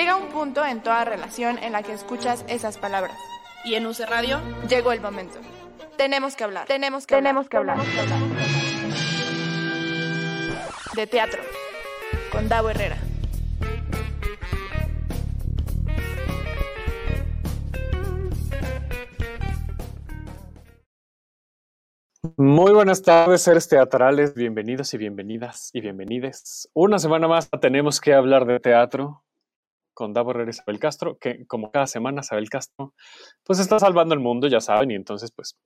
Llega 0.00 0.16
un 0.16 0.28
punto 0.28 0.64
en 0.64 0.82
toda 0.82 1.04
relación 1.04 1.58
en 1.58 1.72
la 1.72 1.82
que 1.82 1.92
escuchas 1.92 2.46
esas 2.48 2.78
palabras. 2.78 3.18
Y 3.66 3.74
en 3.74 3.84
UC 3.84 4.00
Radio 4.08 4.40
llegó 4.66 4.92
el 4.92 5.02
momento. 5.02 5.38
Tenemos 5.98 6.36
que 6.36 6.44
hablar. 6.44 6.66
Tenemos 6.66 7.06
que 7.06 7.16
tenemos 7.16 7.46
hablar. 7.52 7.76
que 7.86 8.00
hablar. 8.00 8.18
De 10.94 11.06
teatro. 11.06 11.42
Con 12.32 12.48
Davo 12.48 12.70
Herrera. 12.70 12.96
Muy 22.38 22.72
buenas 22.72 23.02
tardes, 23.02 23.42
seres 23.42 23.68
teatrales, 23.68 24.34
bienvenidos 24.34 24.94
y 24.94 24.96
bienvenidas 24.96 25.68
y 25.74 25.82
bienvenides. 25.82 26.70
Una 26.72 26.98
semana 26.98 27.28
más 27.28 27.50
tenemos 27.60 28.00
que 28.00 28.14
hablar 28.14 28.46
de 28.46 28.60
teatro 28.60 29.22
con 30.00 30.14
Davo 30.14 30.30
Herrera 30.30 30.48
y 30.48 30.56
Isabel 30.56 30.78
Castro, 30.78 31.18
que 31.18 31.46
como 31.46 31.70
cada 31.70 31.86
semana 31.86 32.22
Isabel 32.22 32.48
Castro 32.48 32.94
pues 33.44 33.58
está 33.58 33.78
salvando 33.78 34.14
el 34.14 34.20
mundo, 34.20 34.48
ya 34.48 34.58
saben, 34.58 34.92
y 34.92 34.94
entonces 34.94 35.30
pues 35.30 35.58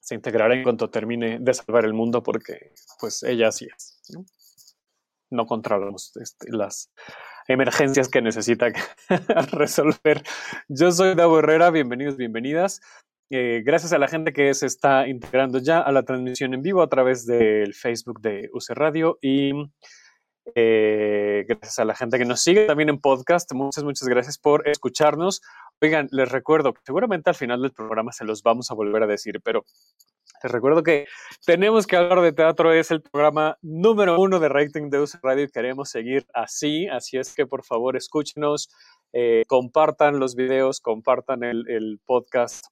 se 0.00 0.16
integrará 0.16 0.56
en 0.56 0.64
cuanto 0.64 0.90
termine 0.90 1.38
de 1.38 1.54
salvar 1.54 1.84
el 1.84 1.94
mundo 1.94 2.20
porque 2.20 2.72
pues 2.98 3.22
ella 3.22 3.46
así 3.46 3.68
es. 3.72 4.02
No, 4.12 4.24
no 5.30 5.46
controlamos 5.46 6.16
este, 6.16 6.50
las 6.50 6.90
emergencias 7.46 8.08
que 8.08 8.20
necesita 8.20 8.72
resolver. 9.52 10.24
Yo 10.66 10.90
soy 10.90 11.14
Davo 11.14 11.38
Herrera, 11.38 11.70
bienvenidos, 11.70 12.16
bienvenidas. 12.16 12.80
Eh, 13.30 13.62
gracias 13.64 13.92
a 13.92 13.98
la 13.98 14.08
gente 14.08 14.32
que 14.32 14.52
se 14.52 14.66
está 14.66 15.06
integrando 15.06 15.60
ya 15.60 15.78
a 15.78 15.92
la 15.92 16.02
transmisión 16.02 16.54
en 16.54 16.62
vivo 16.62 16.82
a 16.82 16.88
través 16.88 17.24
del 17.24 17.72
Facebook 17.74 18.20
de 18.20 18.50
UC 18.52 18.70
Radio 18.70 19.16
y 19.22 19.52
eh, 20.54 21.44
gracias 21.48 21.78
a 21.78 21.84
la 21.84 21.94
gente 21.94 22.18
que 22.18 22.24
nos 22.24 22.42
sigue 22.42 22.66
también 22.66 22.88
en 22.88 23.00
podcast. 23.00 23.52
Muchas, 23.52 23.84
muchas 23.84 24.08
gracias 24.08 24.38
por 24.38 24.68
escucharnos. 24.68 25.40
Oigan, 25.80 26.08
les 26.10 26.30
recuerdo, 26.30 26.74
seguramente 26.84 27.30
al 27.30 27.36
final 27.36 27.62
del 27.62 27.72
programa 27.72 28.12
se 28.12 28.24
los 28.24 28.42
vamos 28.42 28.70
a 28.70 28.74
volver 28.74 29.02
a 29.02 29.06
decir, 29.06 29.40
pero 29.42 29.64
les 30.42 30.52
recuerdo 30.52 30.82
que 30.82 31.06
tenemos 31.46 31.86
que 31.86 31.96
hablar 31.96 32.20
de 32.20 32.32
teatro, 32.32 32.72
es 32.72 32.90
el 32.90 33.02
programa 33.02 33.56
número 33.62 34.18
uno 34.18 34.38
de 34.38 34.48
rating 34.48 34.90
de 34.90 35.00
UC 35.00 35.20
Radio 35.22 35.44
y 35.44 35.50
queremos 35.50 35.90
seguir 35.90 36.26
así, 36.34 36.88
así 36.88 37.18
es 37.18 37.34
que 37.34 37.46
por 37.46 37.64
favor 37.64 37.96
escúchenos, 37.96 38.70
eh, 39.12 39.44
compartan 39.48 40.18
los 40.18 40.34
videos, 40.34 40.80
compartan 40.80 41.42
el, 41.44 41.68
el 41.68 42.00
podcast 42.04 42.66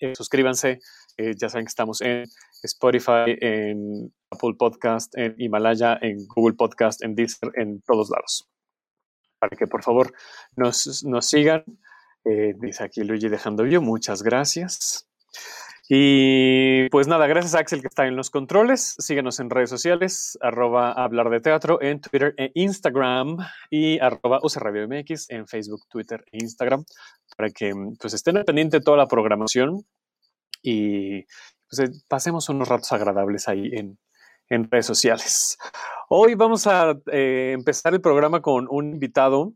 eh, 0.00 0.14
suscríbanse. 0.14 0.80
Eh, 1.18 1.34
ya 1.36 1.48
saben 1.48 1.66
que 1.66 1.70
estamos 1.70 2.00
en 2.00 2.24
Spotify, 2.62 3.36
en 3.40 4.12
Apple 4.30 4.54
Podcast, 4.56 5.16
en 5.18 5.34
Himalaya, 5.36 5.98
en 6.00 6.26
Google 6.28 6.54
Podcast, 6.54 7.02
en 7.02 7.16
Deezer, 7.16 7.50
en 7.54 7.82
todos 7.82 8.08
lados. 8.08 8.48
Para 9.40 9.56
que 9.56 9.66
por 9.66 9.82
favor 9.82 10.12
nos, 10.56 11.04
nos 11.04 11.26
sigan. 11.26 11.64
Eh, 12.24 12.54
dice 12.58 12.84
aquí 12.84 13.02
Luigi 13.02 13.28
dejando 13.28 13.66
yo. 13.66 13.82
Muchas 13.82 14.22
gracias. 14.22 15.08
Y 15.90 16.88
pues 16.90 17.08
nada, 17.08 17.26
gracias 17.26 17.54
a 17.54 17.60
Axel 17.60 17.80
que 17.80 17.88
está 17.88 18.06
en 18.06 18.14
los 18.14 18.28
controles. 18.28 18.94
Síguenos 18.98 19.40
en 19.40 19.48
redes 19.48 19.70
sociales, 19.70 20.38
arroba 20.42 20.92
hablar 20.92 21.30
de 21.30 21.40
teatro 21.40 21.80
en 21.80 22.00
Twitter 22.00 22.34
e 22.36 22.52
Instagram 22.54 23.38
y 23.70 23.98
arroba 23.98 24.40
MX 24.40 25.30
en 25.30 25.48
Facebook, 25.48 25.80
Twitter 25.88 26.24
e 26.30 26.38
Instagram 26.42 26.84
para 27.36 27.50
que 27.50 27.72
pues 27.98 28.12
estén 28.12 28.36
al 28.36 28.44
pendiente 28.44 28.80
toda 28.80 28.98
la 28.98 29.06
programación 29.06 29.86
y 30.62 31.24
pues, 31.68 32.04
pasemos 32.08 32.48
unos 32.48 32.68
ratos 32.68 32.92
agradables 32.92 33.48
ahí 33.48 33.70
en, 33.72 33.98
en 34.48 34.70
redes 34.70 34.86
sociales. 34.86 35.58
Hoy 36.08 36.34
vamos 36.34 36.66
a 36.66 36.98
eh, 37.12 37.52
empezar 37.54 37.94
el 37.94 38.00
programa 38.00 38.40
con 38.40 38.66
un 38.70 38.92
invitado 38.92 39.54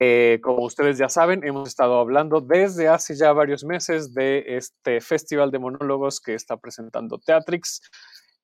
eh, 0.00 0.40
como 0.42 0.64
ustedes 0.64 0.98
ya 0.98 1.08
saben, 1.08 1.44
hemos 1.44 1.68
estado 1.68 1.98
hablando 2.00 2.40
desde 2.40 2.88
hace 2.88 3.14
ya 3.14 3.32
varios 3.32 3.64
meses 3.64 4.12
de 4.12 4.56
este 4.56 5.00
festival 5.00 5.50
de 5.50 5.60
monólogos 5.60 6.20
que 6.20 6.34
está 6.34 6.56
presentando 6.56 7.18
Teatrix 7.18 7.80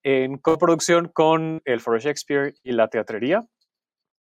en 0.02 0.38
coproducción 0.38 1.08
con 1.08 1.60
el 1.64 1.80
Foro 1.80 1.98
Shakespeare 1.98 2.54
y 2.62 2.72
la 2.72 2.88
Teatrería. 2.88 3.46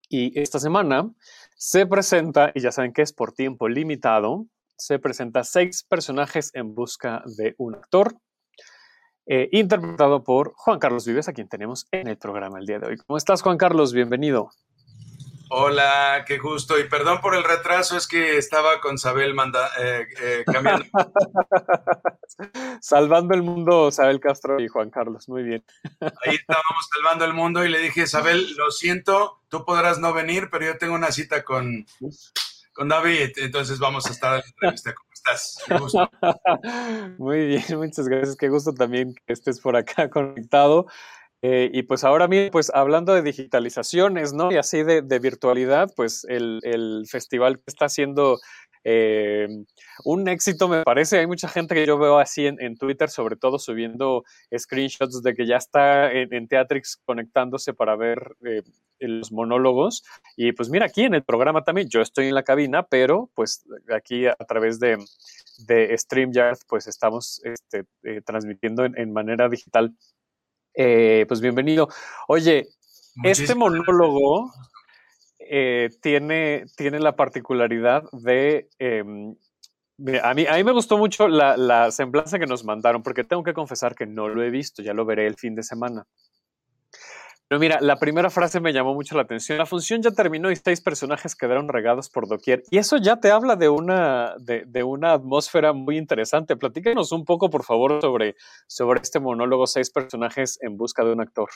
Y 0.10 0.38
esta 0.40 0.60
semana 0.60 1.10
se 1.56 1.88
presenta, 1.88 2.52
y 2.54 2.60
ya 2.60 2.72
saben 2.72 2.94
que 2.94 3.02
es 3.02 3.14
por 3.14 3.32
tiempo 3.32 3.70
limitado, 3.70 4.46
se 4.78 5.00
presenta 5.00 5.44
seis 5.44 5.84
personajes 5.84 6.52
en 6.54 6.76
busca 6.76 7.24
de 7.38 7.56
un 7.58 7.76
actor, 7.76 8.16
eh, 9.26 9.48
interpretado 9.52 10.24
por 10.24 10.54
Juan 10.56 10.80
Carlos 10.80 11.06
Vives, 11.06 11.30
a 11.30 11.34
quien 11.34 11.48
tenemos 11.48 11.88
en 11.92 12.08
el 12.08 12.18
programa 12.18 12.60
el 12.60 12.66
día 12.66 12.80
de 12.80 12.88
hoy. 12.88 12.98
¿Cómo 12.98 13.18
estás, 13.18 13.42
Juan 13.42 13.58
Carlos? 13.58 13.94
Bienvenido. 13.94 14.50
Hola, 15.56 16.26
qué 16.26 16.40
gusto. 16.40 16.80
Y 16.80 16.86
perdón 16.86 17.22
por 17.22 17.36
el 17.36 17.44
retraso, 17.44 17.96
es 17.96 18.08
que 18.08 18.38
estaba 18.38 18.82
con 18.82 18.98
Sabel 18.98 19.36
manda, 19.36 19.70
eh, 19.80 20.08
eh, 20.20 20.44
cambiando. 20.52 20.86
Salvando 22.82 23.36
el 23.36 23.44
mundo, 23.44 23.92
Sabel 23.92 24.20
Castro 24.20 24.60
y 24.60 24.68
Juan 24.68 24.90
Carlos. 24.90 25.30
Muy 25.30 25.44
bien. 25.44 25.64
Ahí 26.02 26.36
estábamos 26.36 26.90
salvando 26.92 27.26
el 27.26 27.34
mundo 27.34 27.64
y 27.64 27.70
le 27.70 27.80
dije, 27.80 28.08
Sabel, 28.08 28.56
lo 28.56 28.72
siento, 28.72 29.42
tú 29.48 29.64
podrás 29.64 30.00
no 30.00 30.12
venir, 30.12 30.50
pero 30.52 30.66
yo 30.66 30.78
tengo 30.80 30.96
una 30.96 31.12
cita 31.12 31.44
con, 31.44 31.86
con 32.74 32.90
David, 32.90 33.32
entonces 33.38 33.80
vamos 33.80 34.06
a 34.08 34.10
estar 34.10 34.36
en 34.36 34.42
la 34.42 34.48
entrevista. 34.48 34.94
¿Cómo 34.94 35.10
estás? 35.14 35.58
Gusto. 35.80 36.10
Muy 37.18 37.48
bien, 37.48 37.64
muchas 37.78 38.08
gracias. 38.08 38.36
Qué 38.36 38.50
gusto 38.50 38.74
también 38.74 39.14
que 39.26 39.34
estés 39.34 39.60
por 39.60 39.76
acá 39.76 40.10
conectado. 40.10 40.88
Eh, 41.42 41.70
y 41.74 41.84
pues 41.84 42.06
ahora 42.06 42.28
mismo, 42.28 42.52
pues 42.52 42.72
hablando 42.74 43.14
de 43.14 43.22
digitalizaciones, 43.22 44.32
¿no? 44.32 44.50
Y 44.52 44.56
así 44.56 44.82
de, 44.84 45.02
de 45.02 45.20
virtualidad, 45.20 45.92
pues 45.94 46.26
el, 46.30 46.62
el, 46.64 47.06
festival 47.10 47.58
que 47.58 47.66
está 47.68 47.86
haciendo 47.86 48.40
eh, 48.84 49.48
un 50.04 50.28
éxito, 50.28 50.68
me 50.68 50.84
parece. 50.84 51.20
Hay 51.20 51.28
mucha 51.28 51.48
gente 51.48 51.76
que 51.76 51.86
yo 51.86 51.98
veo 51.98 52.20
así 52.20 52.48
en, 52.48 52.62
en 52.62 52.78
Twitter, 52.78 53.10
sobre 53.10 53.36
todo 53.36 53.60
subiendo 53.60 54.24
screenshots 54.56 55.22
de 55.24 55.34
que 55.34 55.46
ya 55.46 55.58
está 55.58 56.12
en, 56.12 56.34
en 56.34 56.48
Teatrix 56.48 56.98
conectándose 57.06 57.74
para 57.74 57.96
ver 57.96 58.36
eh, 58.46 58.64
los 59.00 59.32
monólogos. 59.32 60.04
Y 60.36 60.52
pues 60.52 60.70
mira, 60.70 60.88
aquí 60.88 61.04
en 61.04 61.14
el 61.14 61.24
programa 61.24 61.64
también, 61.64 61.90
yo 61.90 62.02
estoy 62.02 62.28
en 62.28 62.36
la 62.36 62.44
cabina, 62.44 62.84
pero 62.84 63.30
pues 63.36 63.64
aquí 63.94 64.28
a, 64.28 64.36
través 64.36 64.80
de, 64.80 64.98
de 65.68 65.98
StreamYard, 65.98 66.58
pues 66.68 66.88
estamos 66.88 67.42
este, 67.44 67.86
eh, 68.04 68.22
transmitiendo 68.26 68.86
en, 68.86 68.98
en 68.98 69.14
manera 69.14 69.50
digital 69.50 69.96
pues 70.76 71.40
bienvenido. 71.40 71.88
Oye, 72.28 72.68
Muchísimas 73.16 73.40
este 73.40 73.56
monólogo 73.56 74.52
eh, 75.50 75.90
tiene, 76.02 76.66
tiene 76.76 77.00
la 77.00 77.16
particularidad 77.16 78.04
de... 78.12 78.70
Eh, 78.80 79.04
a, 80.24 80.34
mí, 80.34 80.46
a 80.48 80.56
mí 80.56 80.64
me 80.64 80.72
gustó 80.72 80.98
mucho 80.98 81.28
la, 81.28 81.56
la, 81.56 81.92
semblanza 81.92 82.40
que 82.40 82.48
nos 82.48 82.64
mandaron, 82.64 83.04
porque 83.04 83.24
tengo 83.24 83.44
que 83.44 83.54
confesar 83.54 83.96
que 83.96 84.06
no 84.06 84.28
lo 84.28 84.44
he 84.44 84.50
visto, 84.50 84.82
ya 84.82 84.94
lo 84.94 85.06
veré 85.06 85.28
el 85.28 85.36
fin 85.36 85.56
de 85.56 85.64
semana. 85.64 86.06
Pero 87.48 87.60
mira, 87.60 87.80
la 87.82 87.98
primera 87.98 88.30
frase 88.32 88.60
me 88.60 88.74
llamó 88.74 88.96
mucho 88.96 89.16
la 89.16 89.22
atención. 89.22 89.60
La 89.60 89.66
función 89.66 90.02
ya 90.02 90.12
terminó 90.12 90.50
y 90.50 90.56
seis 90.56 90.82
personajes 90.82 91.36
quedaron 91.36 91.68
regados 91.68 92.10
por 92.10 92.28
doquier. 92.28 92.64
Y 92.72 92.80
eso 92.80 92.98
ya 92.98 93.18
te 93.18 93.30
habla 93.30 93.56
de 93.56 93.70
una, 93.70 94.36
de 94.40 94.84
una 94.84 95.14
atmósfera 95.14 95.72
muy 95.72 95.98
interesante. 95.98 96.56
Platícanos 96.56 97.12
un 97.12 97.26
poco, 97.26 97.52
por 97.52 97.64
favor, 97.64 98.02
sobre, 98.02 98.36
sobre 98.66 99.02
este 99.02 99.20
monólogo, 99.20 99.68
seis 99.68 99.92
personajes 99.92 100.58
en 100.62 100.78
busca 100.78 101.04
de 101.04 101.12
un 101.12 101.22
actor. 101.22 101.50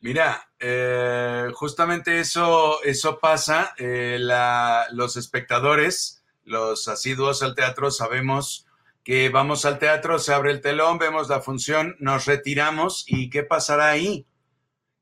Mira, 0.00 0.50
eh, 0.58 1.48
justamente 1.54 2.20
eso, 2.20 2.82
eso 2.82 3.18
pasa. 3.18 3.74
Eh, 3.78 4.18
la, 4.20 4.86
los 4.92 5.16
espectadores, 5.16 6.22
los 6.44 6.88
asiduos 6.88 7.42
al 7.42 7.54
teatro, 7.54 7.90
sabemos 7.90 8.66
que 9.02 9.28
vamos 9.28 9.64
al 9.64 9.78
teatro, 9.78 10.18
se 10.18 10.34
abre 10.34 10.50
el 10.50 10.60
telón, 10.60 10.98
vemos 10.98 11.28
la 11.28 11.40
función, 11.40 11.94
nos 12.00 12.26
retiramos 12.26 13.04
y 13.06 13.30
¿qué 13.30 13.44
pasará 13.44 13.90
ahí? 13.90 14.26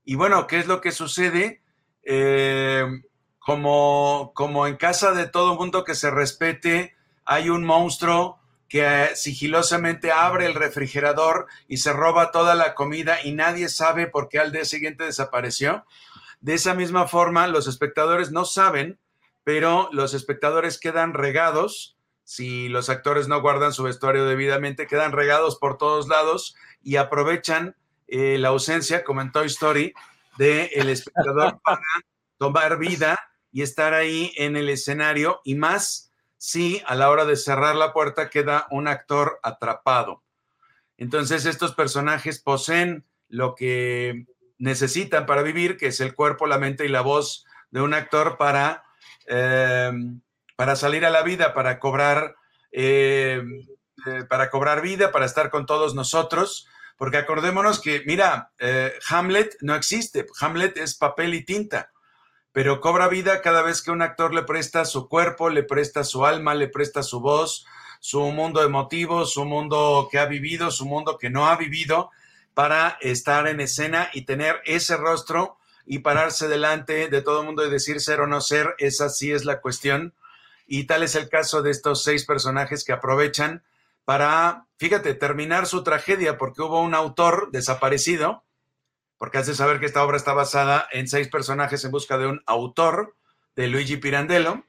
Y 0.04 0.16
bueno, 0.16 0.46
¿qué 0.46 0.58
es 0.58 0.66
lo 0.66 0.82
que 0.82 0.92
sucede? 0.92 1.62
Eh, 2.02 2.84
como, 3.38 4.32
como 4.34 4.66
en 4.66 4.76
casa 4.76 5.12
de 5.12 5.26
todo 5.26 5.56
mundo 5.56 5.84
que 5.84 5.94
se 5.94 6.10
respete, 6.10 6.94
hay 7.24 7.48
un 7.48 7.64
monstruo 7.64 8.40
que 8.74 9.04
eh, 9.04 9.14
sigilosamente 9.14 10.10
abre 10.10 10.46
el 10.46 10.54
refrigerador 10.54 11.46
y 11.68 11.76
se 11.76 11.92
roba 11.92 12.32
toda 12.32 12.56
la 12.56 12.74
comida 12.74 13.22
y 13.22 13.30
nadie 13.30 13.68
sabe 13.68 14.08
por 14.08 14.28
qué 14.28 14.40
al 14.40 14.50
día 14.50 14.64
siguiente 14.64 15.04
desapareció. 15.04 15.86
De 16.40 16.54
esa 16.54 16.74
misma 16.74 17.06
forma, 17.06 17.46
los 17.46 17.68
espectadores 17.68 18.32
no 18.32 18.44
saben, 18.44 18.98
pero 19.44 19.88
los 19.92 20.12
espectadores 20.12 20.80
quedan 20.80 21.14
regados. 21.14 21.96
Si 22.24 22.68
los 22.68 22.88
actores 22.90 23.28
no 23.28 23.40
guardan 23.40 23.72
su 23.72 23.84
vestuario 23.84 24.26
debidamente, 24.26 24.88
quedan 24.88 25.12
regados 25.12 25.54
por 25.54 25.78
todos 25.78 26.08
lados 26.08 26.56
y 26.82 26.96
aprovechan 26.96 27.76
eh, 28.08 28.38
la 28.38 28.48
ausencia, 28.48 29.04
como 29.04 29.20
en 29.20 29.30
Toy 29.30 29.46
Story, 29.46 29.94
del 30.36 30.68
el 30.72 30.88
espectador 30.88 31.60
para 31.64 31.80
tomar 32.38 32.76
vida 32.78 33.20
y 33.52 33.62
estar 33.62 33.94
ahí 33.94 34.32
en 34.34 34.56
el 34.56 34.68
escenario 34.68 35.42
y 35.44 35.54
más 35.54 36.10
si 36.44 36.82
a 36.86 36.94
la 36.94 37.08
hora 37.08 37.24
de 37.24 37.36
cerrar 37.36 37.74
la 37.74 37.94
puerta 37.94 38.28
queda 38.28 38.66
un 38.70 38.86
actor 38.86 39.40
atrapado. 39.42 40.22
Entonces 40.98 41.46
estos 41.46 41.74
personajes 41.74 42.38
poseen 42.38 43.06
lo 43.28 43.54
que 43.54 44.26
necesitan 44.58 45.24
para 45.24 45.40
vivir, 45.40 45.78
que 45.78 45.86
es 45.86 46.00
el 46.00 46.14
cuerpo, 46.14 46.46
la 46.46 46.58
mente 46.58 46.84
y 46.84 46.88
la 46.88 47.00
voz 47.00 47.46
de 47.70 47.80
un 47.80 47.94
actor 47.94 48.36
para 48.36 48.84
em, 49.26 50.20
para 50.54 50.76
salir 50.76 51.06
a 51.06 51.10
la 51.10 51.22
vida, 51.22 51.54
para 51.54 51.78
cobrar, 51.78 52.36
em, 52.70 53.66
eh, 54.06 54.24
para 54.28 54.50
cobrar 54.50 54.82
vida, 54.82 55.12
para 55.12 55.24
estar 55.24 55.48
con 55.48 55.64
todos 55.64 55.94
nosotros. 55.94 56.68
Porque 56.98 57.16
acordémonos 57.16 57.80
que, 57.80 58.02
mira, 58.04 58.52
eh, 58.58 58.92
Hamlet 59.08 59.56
no 59.62 59.74
existe, 59.74 60.26
Hamlet 60.40 60.76
es 60.76 60.94
papel 60.94 61.32
y 61.32 61.42
tinta, 61.42 61.90
pero 62.54 62.80
cobra 62.80 63.08
vida 63.08 63.42
cada 63.42 63.62
vez 63.62 63.82
que 63.82 63.90
un 63.90 64.00
actor 64.00 64.32
le 64.32 64.44
presta 64.44 64.84
su 64.84 65.08
cuerpo, 65.08 65.50
le 65.50 65.64
presta 65.64 66.04
su 66.04 66.24
alma, 66.24 66.54
le 66.54 66.68
presta 66.68 67.02
su 67.02 67.18
voz, 67.18 67.66
su 67.98 68.20
mundo 68.30 68.62
emotivo, 68.62 69.26
su 69.26 69.44
mundo 69.44 70.08
que 70.08 70.20
ha 70.20 70.26
vivido, 70.26 70.70
su 70.70 70.86
mundo 70.86 71.18
que 71.18 71.30
no 71.30 71.48
ha 71.48 71.56
vivido, 71.56 72.12
para 72.54 72.96
estar 73.00 73.48
en 73.48 73.60
escena 73.60 74.08
y 74.12 74.22
tener 74.22 74.60
ese 74.66 74.96
rostro 74.96 75.58
y 75.84 75.98
pararse 75.98 76.46
delante 76.46 77.08
de 77.08 77.22
todo 77.22 77.40
el 77.40 77.46
mundo 77.46 77.66
y 77.66 77.70
decir 77.70 78.00
ser 78.00 78.20
o 78.20 78.28
no 78.28 78.40
ser, 78.40 78.76
esa 78.78 79.08
sí 79.08 79.32
es 79.32 79.44
la 79.44 79.60
cuestión. 79.60 80.14
Y 80.68 80.84
tal 80.84 81.02
es 81.02 81.16
el 81.16 81.28
caso 81.28 81.60
de 81.60 81.72
estos 81.72 82.04
seis 82.04 82.24
personajes 82.24 82.84
que 82.84 82.92
aprovechan 82.92 83.64
para, 84.04 84.66
fíjate, 84.76 85.14
terminar 85.14 85.66
su 85.66 85.82
tragedia, 85.82 86.38
porque 86.38 86.62
hubo 86.62 86.80
un 86.80 86.94
autor 86.94 87.50
desaparecido, 87.50 88.43
porque 89.24 89.38
hace 89.38 89.54
saber 89.54 89.80
que 89.80 89.86
esta 89.86 90.04
obra 90.04 90.18
está 90.18 90.34
basada 90.34 90.86
en 90.92 91.08
seis 91.08 91.28
personajes 91.28 91.82
en 91.82 91.90
busca 91.90 92.18
de 92.18 92.26
un 92.26 92.42
autor, 92.44 93.16
de 93.56 93.68
Luigi 93.68 93.96
Pirandello, 93.96 94.66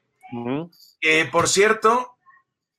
que 0.98 1.26
por 1.30 1.46
cierto, 1.46 2.16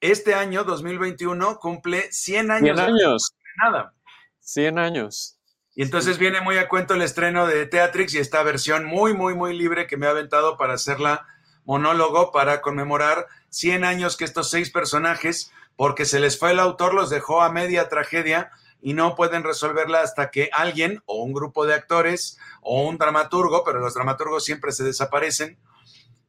este 0.02 0.34
año, 0.34 0.64
2021, 0.64 1.60
cumple 1.60 2.12
100 2.12 2.50
años. 2.50 2.80
100 2.80 2.80
años. 2.80 3.36
nada. 3.64 3.94
100 4.40 4.80
años. 4.80 5.38
Y 5.76 5.84
entonces 5.84 6.18
viene 6.18 6.42
muy 6.42 6.58
a 6.58 6.68
cuento 6.68 6.96
el 6.96 7.04
estreno 7.04 7.46
de 7.46 7.68
Teatrix 7.68 8.16
y 8.16 8.18
esta 8.18 8.42
versión 8.42 8.84
muy, 8.84 9.14
muy, 9.14 9.36
muy 9.36 9.56
libre 9.56 9.86
que 9.86 9.98
me 9.98 10.08
ha 10.08 10.10
aventado 10.10 10.58
para 10.58 10.74
hacerla 10.74 11.28
monólogo 11.64 12.32
para 12.32 12.62
conmemorar 12.62 13.28
100 13.50 13.84
años 13.84 14.18
que 14.18 14.26
estos 14.26 14.50
seis 14.50 14.72
personajes 14.72 15.52
porque 15.76 16.06
se 16.06 16.20
les 16.20 16.40
fue 16.40 16.54
el 16.54 16.60
autor, 16.60 16.96
los 16.96 17.12
dejó 17.12 17.44
a 17.44 17.52
media 17.52 17.88
tragedia 17.88 18.50
y 18.82 18.94
no 18.94 19.16
pueden 19.16 19.44
resolverla 19.44 20.02
hasta 20.02 20.30
que 20.32 20.50
alguien 20.54 21.02
o 21.06 21.24
un 21.24 21.34
grupo 21.34 21.66
de 21.66 21.74
actores 21.74 22.38
o 22.62 22.88
un 22.88 22.98
dramaturgo, 22.98 23.64
pero 23.64 23.80
los 23.80 23.94
dramaturgos 23.94 24.46
siempre 24.46 24.72
se 24.72 24.84
desaparecen, 24.84 25.58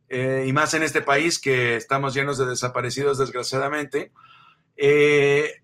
eh, 0.08 0.44
y 0.46 0.52
más 0.52 0.72
en 0.74 0.82
este 0.82 1.02
país 1.02 1.38
que 1.38 1.76
estamos 1.76 2.14
llenos 2.14 2.38
de 2.38 2.46
desaparecidos 2.46 3.18
desgraciadamente, 3.18 4.12
eh, 4.76 5.62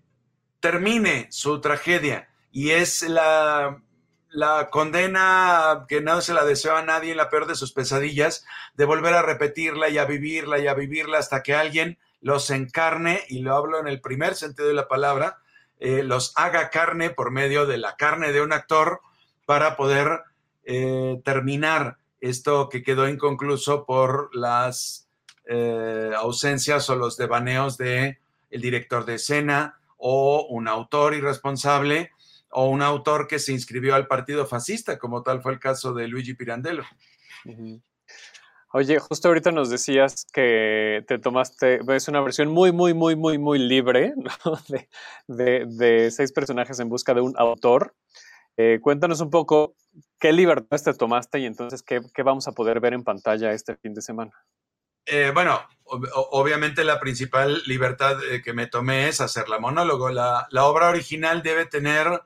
termine 0.59 1.27
su 1.31 1.61
tragedia 1.61 2.29
y 2.51 2.71
es 2.71 3.01
la, 3.03 3.81
la 4.29 4.69
condena 4.69 5.85
que 5.87 6.01
no 6.01 6.21
se 6.21 6.33
la 6.33 6.45
desea 6.45 6.77
a 6.77 6.85
nadie 6.85 7.15
la 7.15 7.29
peor 7.29 7.47
de 7.47 7.55
sus 7.55 7.71
pesadillas, 7.71 8.45
de 8.75 8.85
volver 8.85 9.13
a 9.13 9.23
repetirla 9.23 9.89
y 9.89 9.97
a 9.97 10.05
vivirla 10.05 10.59
y 10.59 10.67
a 10.67 10.73
vivirla 10.73 11.17
hasta 11.17 11.41
que 11.41 11.55
alguien 11.55 11.97
los 12.21 12.49
encarne, 12.49 13.23
y 13.29 13.39
lo 13.39 13.55
hablo 13.55 13.79
en 13.79 13.87
el 13.87 14.01
primer 14.01 14.35
sentido 14.35 14.67
de 14.67 14.73
la 14.73 14.87
palabra, 14.87 15.39
eh, 15.85 16.01
los 16.01 16.33
haga 16.35 16.71
carne 16.71 17.11
por 17.11 17.29
medio 17.29 17.67
de 17.67 17.77
la 17.77 17.95
carne 17.95 18.31
de 18.31 18.41
un 18.41 18.53
actor 18.53 19.01
para 19.45 19.77
poder 19.77 20.21
eh, 20.63 21.21
terminar 21.23 21.99
esto 22.21 22.69
que 22.69 22.81
quedó 22.81 23.07
inconcluso 23.07 23.85
por 23.85 24.35
las 24.35 25.07
eh, 25.47 26.11
ausencias 26.17 26.89
o 26.89 26.95
los 26.95 27.17
devaneos 27.17 27.77
de 27.77 28.17
el 28.49 28.61
director 28.61 29.05
de 29.05 29.13
escena 29.13 29.77
o 29.97 30.47
un 30.49 30.67
autor 30.67 31.13
irresponsable 31.13 32.09
o 32.49 32.67
un 32.67 32.81
autor 32.81 33.27
que 33.27 33.37
se 33.37 33.51
inscribió 33.51 33.93
al 33.93 34.07
partido 34.07 34.47
fascista, 34.47 34.97
como 34.97 35.21
tal 35.21 35.43
fue 35.43 35.51
el 35.51 35.59
caso 35.59 35.93
de 35.93 36.07
Luigi 36.07 36.33
Pirandello. 36.33 36.83
Oye, 38.77 38.99
justo 38.99 39.29
ahorita 39.29 39.53
nos 39.53 39.69
decías 39.69 40.27
que 40.33 41.01
te 41.07 41.17
tomaste, 41.17 41.79
es 41.95 42.09
una 42.09 42.19
versión 42.19 42.49
muy, 42.49 42.73
muy, 42.73 42.93
muy, 42.93 43.15
muy, 43.15 43.37
muy 43.37 43.57
libre 43.57 44.13
de, 45.27 46.11
seis 46.11 46.33
personajes 46.33 46.77
en 46.81 46.89
busca 46.89 47.13
de 47.13 47.21
un 47.21 47.33
autor. 47.37 47.95
Eh, 48.57 48.79
cuéntanos 48.81 49.21
un 49.21 49.29
poco 49.29 49.75
qué 50.19 50.33
libertades 50.33 50.83
te 50.83 50.93
tomaste 50.93 51.39
y 51.39 51.45
entonces 51.45 51.83
qué, 51.83 52.01
vamos 52.21 52.49
a 52.49 52.51
poder 52.51 52.81
ver 52.81 52.91
en 52.91 53.05
pantalla 53.05 53.53
este 53.53 53.77
fin 53.77 53.93
de 53.93 54.01
semana. 54.01 54.33
Eh, 55.05 55.31
bueno, 55.33 55.57
obviamente 55.85 56.83
la 56.83 56.99
principal 56.99 57.63
libertad 57.67 58.17
eh, 58.29 58.41
que 58.41 58.51
me 58.51 58.67
tomé 58.67 59.07
es 59.07 59.21
hacer 59.21 59.47
la 59.47 59.57
monólogo. 59.57 60.09
La, 60.09 60.47
la, 60.49 60.65
obra 60.65 60.89
original 60.89 61.43
debe 61.43 61.65
tener, 61.65 62.23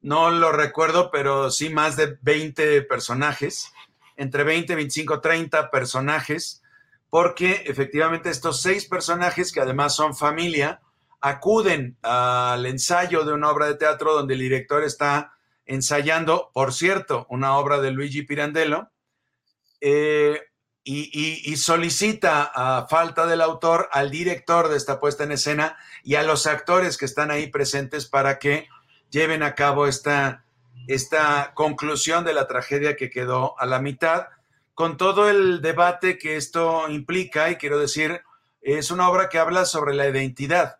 no 0.00 0.30
lo 0.30 0.50
recuerdo, 0.50 1.10
pero 1.10 1.50
sí 1.50 1.68
más 1.68 1.98
de 1.98 2.16
20 2.22 2.80
personajes 2.84 3.73
entre 4.16 4.44
20, 4.44 4.74
25, 4.74 5.20
30 5.20 5.70
personajes, 5.70 6.62
porque 7.10 7.62
efectivamente 7.66 8.30
estos 8.30 8.60
seis 8.60 8.86
personajes, 8.86 9.52
que 9.52 9.60
además 9.60 9.94
son 9.94 10.16
familia, 10.16 10.80
acuden 11.20 11.96
al 12.02 12.66
ensayo 12.66 13.24
de 13.24 13.32
una 13.32 13.50
obra 13.50 13.66
de 13.66 13.76
teatro 13.76 14.14
donde 14.14 14.34
el 14.34 14.40
director 14.40 14.84
está 14.84 15.36
ensayando, 15.64 16.50
por 16.52 16.72
cierto, 16.72 17.26
una 17.30 17.56
obra 17.56 17.80
de 17.80 17.90
Luigi 17.90 18.22
Pirandello, 18.22 18.90
eh, 19.80 20.40
y, 20.86 21.56
solicita 21.56 22.50
a 22.54 22.86
falta 22.88 23.26
del 23.26 23.40
autor 23.40 23.88
al 23.90 24.10
director 24.10 24.68
de 24.68 24.76
esta 24.76 25.00
puesta 25.00 25.24
en 25.24 25.32
escena 25.32 25.78
y 26.02 26.16
a 26.16 26.22
los 26.22 26.46
actores 26.46 26.98
que 26.98 27.06
están 27.06 27.30
ahí 27.30 27.46
presentes 27.46 28.06
para 28.06 28.38
que 28.38 28.68
lleven 29.08 29.42
a 29.42 29.54
cabo 29.54 29.86
esta, 29.86 30.43
esta 30.86 31.52
conclusión 31.54 32.24
de 32.24 32.34
la 32.34 32.46
tragedia 32.46 32.96
que 32.96 33.10
quedó 33.10 33.58
a 33.58 33.66
la 33.66 33.80
mitad, 33.80 34.28
con 34.74 34.96
todo 34.96 35.28
el 35.28 35.62
debate 35.62 36.18
que 36.18 36.36
esto 36.36 36.88
implica, 36.88 37.50
y 37.50 37.56
quiero 37.56 37.78
decir, 37.78 38.22
es 38.60 38.90
una 38.90 39.08
obra 39.08 39.28
que 39.28 39.38
habla 39.38 39.64
sobre 39.64 39.94
la 39.94 40.08
identidad, 40.08 40.78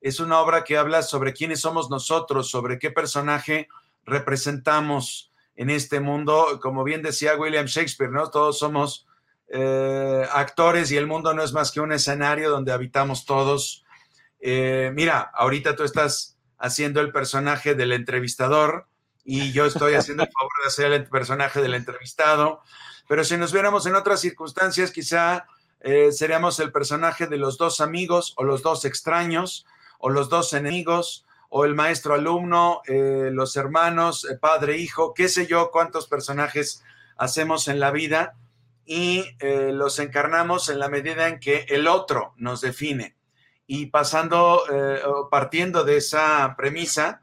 es 0.00 0.20
una 0.20 0.40
obra 0.40 0.64
que 0.64 0.78
habla 0.78 1.02
sobre 1.02 1.32
quiénes 1.32 1.60
somos 1.60 1.90
nosotros, 1.90 2.48
sobre 2.48 2.78
qué 2.78 2.90
personaje 2.90 3.68
representamos 4.04 5.30
en 5.56 5.70
este 5.70 6.00
mundo, 6.00 6.58
como 6.62 6.84
bien 6.84 7.02
decía 7.02 7.36
William 7.36 7.66
Shakespeare, 7.66 8.10
¿no? 8.10 8.30
Todos 8.30 8.58
somos 8.58 9.06
eh, 9.48 10.26
actores 10.32 10.90
y 10.90 10.96
el 10.96 11.06
mundo 11.06 11.34
no 11.34 11.42
es 11.42 11.52
más 11.52 11.70
que 11.72 11.80
un 11.80 11.92
escenario 11.92 12.50
donde 12.50 12.72
habitamos 12.72 13.26
todos. 13.26 13.84
Eh, 14.38 14.90
mira, 14.94 15.30
ahorita 15.34 15.76
tú 15.76 15.82
estás 15.82 16.38
haciendo 16.56 17.00
el 17.00 17.12
personaje 17.12 17.74
del 17.74 17.92
entrevistador, 17.92 18.86
y 19.32 19.52
yo 19.52 19.64
estoy 19.64 19.94
haciendo 19.94 20.24
el 20.24 20.28
favor 20.32 20.50
de 20.60 20.66
hacer 20.66 20.90
el 20.90 21.06
personaje 21.06 21.62
del 21.62 21.74
entrevistado. 21.74 22.62
Pero 23.06 23.22
si 23.22 23.36
nos 23.36 23.52
viéramos 23.52 23.86
en 23.86 23.94
otras 23.94 24.20
circunstancias, 24.20 24.90
quizá 24.90 25.46
eh, 25.78 26.10
seríamos 26.10 26.58
el 26.58 26.72
personaje 26.72 27.28
de 27.28 27.36
los 27.36 27.56
dos 27.56 27.80
amigos 27.80 28.34
o 28.36 28.42
los 28.42 28.62
dos 28.62 28.84
extraños 28.84 29.66
o 30.00 30.10
los 30.10 30.30
dos 30.30 30.52
enemigos 30.52 31.26
o 31.48 31.64
el 31.64 31.76
maestro 31.76 32.14
alumno, 32.14 32.82
eh, 32.88 33.30
los 33.32 33.56
hermanos, 33.56 34.24
eh, 34.24 34.36
padre, 34.36 34.78
hijo, 34.78 35.14
qué 35.14 35.28
sé 35.28 35.46
yo, 35.46 35.70
cuántos 35.70 36.08
personajes 36.08 36.82
hacemos 37.16 37.68
en 37.68 37.78
la 37.78 37.92
vida 37.92 38.34
y 38.84 39.24
los 39.40 40.00
encarnamos 40.00 40.68
en 40.68 40.80
la 40.80 40.88
medida 40.88 41.28
en 41.28 41.38
que 41.38 41.66
el 41.68 41.86
otro 41.86 42.34
nos 42.36 42.60
define. 42.60 43.14
Y 43.68 43.86
pasando, 43.86 44.64
partiendo 45.30 45.84
de 45.84 45.98
esa 45.98 46.56
premisa, 46.56 47.22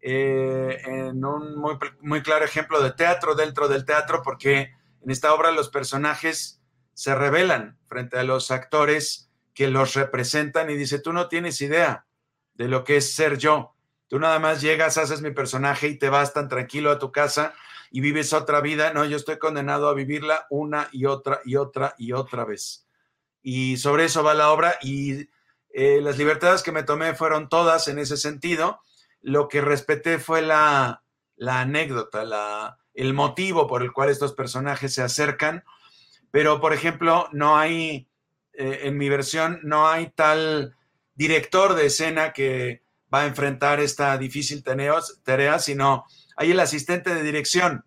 eh, 0.00 0.80
en 0.84 1.24
un 1.24 1.56
muy, 2.00 2.22
claro 2.22 2.44
ejemplo 2.44 2.80
de 2.80 2.92
teatro 2.92 3.34
dentro 3.34 3.68
del 3.68 3.84
teatro, 3.84 4.22
porque 4.22 4.72
en 5.02 5.10
esta 5.10 5.34
obra 5.34 5.50
los 5.50 5.68
personajes 5.68 6.60
se 6.94 7.14
revelan 7.14 7.78
frente 7.88 8.18
a 8.18 8.24
los 8.24 8.50
actores 8.50 9.30
que 9.54 9.68
los 9.68 9.94
representan 9.94 10.70
y 10.70 10.76
dice, 10.76 11.00
tú 11.00 11.12
no 11.12 11.28
tienes 11.28 11.60
idea 11.60 12.06
de 12.54 12.68
lo 12.68 12.84
que 12.84 12.96
es 12.96 13.12
ser 13.14 13.38
yo. 13.38 13.74
Tú 14.08 14.18
nada 14.18 14.38
más 14.38 14.60
llegas, 14.60 14.98
haces 14.98 15.20
mi 15.20 15.32
personaje 15.32 15.88
y 15.88 15.98
te 15.98 16.08
vas 16.08 16.32
tan 16.32 16.48
tranquilo 16.48 16.90
a 16.90 16.98
tu 16.98 17.12
casa 17.12 17.54
y 17.90 18.00
vives 18.00 18.32
otra 18.32 18.60
vida. 18.60 18.92
No, 18.92 19.04
yo 19.04 19.16
estoy 19.16 19.38
condenado 19.38 19.88
a 19.88 19.94
vivirla 19.94 20.46
una 20.50 20.88
y 20.92 21.06
otra 21.06 21.40
y 21.44 21.56
otra 21.56 21.94
y 21.98 22.12
otra 22.12 22.44
vez. 22.44 22.86
Y 23.42 23.76
sobre 23.78 24.04
eso 24.04 24.22
va 24.22 24.34
la 24.34 24.50
obra 24.50 24.78
y 24.80 25.28
eh, 25.70 26.00
las 26.00 26.18
libertades 26.18 26.62
que 26.62 26.72
me 26.72 26.82
tomé 26.82 27.14
fueron 27.14 27.48
todas 27.48 27.88
en 27.88 27.98
ese 27.98 28.16
sentido 28.16 28.80
lo 29.20 29.48
que 29.48 29.60
respeté 29.60 30.18
fue 30.18 30.42
la, 30.42 31.02
anécdota, 31.38 32.24
la, 32.24 32.78
el 32.94 33.14
motivo 33.14 33.66
por 33.66 33.82
el 33.82 33.92
cual 33.92 34.10
estos 34.10 34.32
personajes 34.32 34.94
se 34.94 35.02
acercan, 35.02 35.64
pero 36.30 36.60
por 36.60 36.72
ejemplo, 36.72 37.28
no 37.32 37.56
hay, 37.56 38.08
eh, 38.52 38.80
en 38.84 38.96
mi 38.96 39.08
versión, 39.08 39.60
no 39.62 39.88
hay 39.88 40.10
tal 40.10 40.74
director 41.14 41.74
de 41.74 41.86
escena 41.86 42.32
que 42.32 42.82
va 43.12 43.22
a 43.22 43.26
enfrentar 43.26 43.80
esta 43.80 44.16
difícil 44.18 44.62
tarea, 44.62 45.58
sino 45.58 46.04
hay 46.36 46.52
el 46.52 46.60
asistente 46.60 47.14
de 47.14 47.22
dirección, 47.22 47.84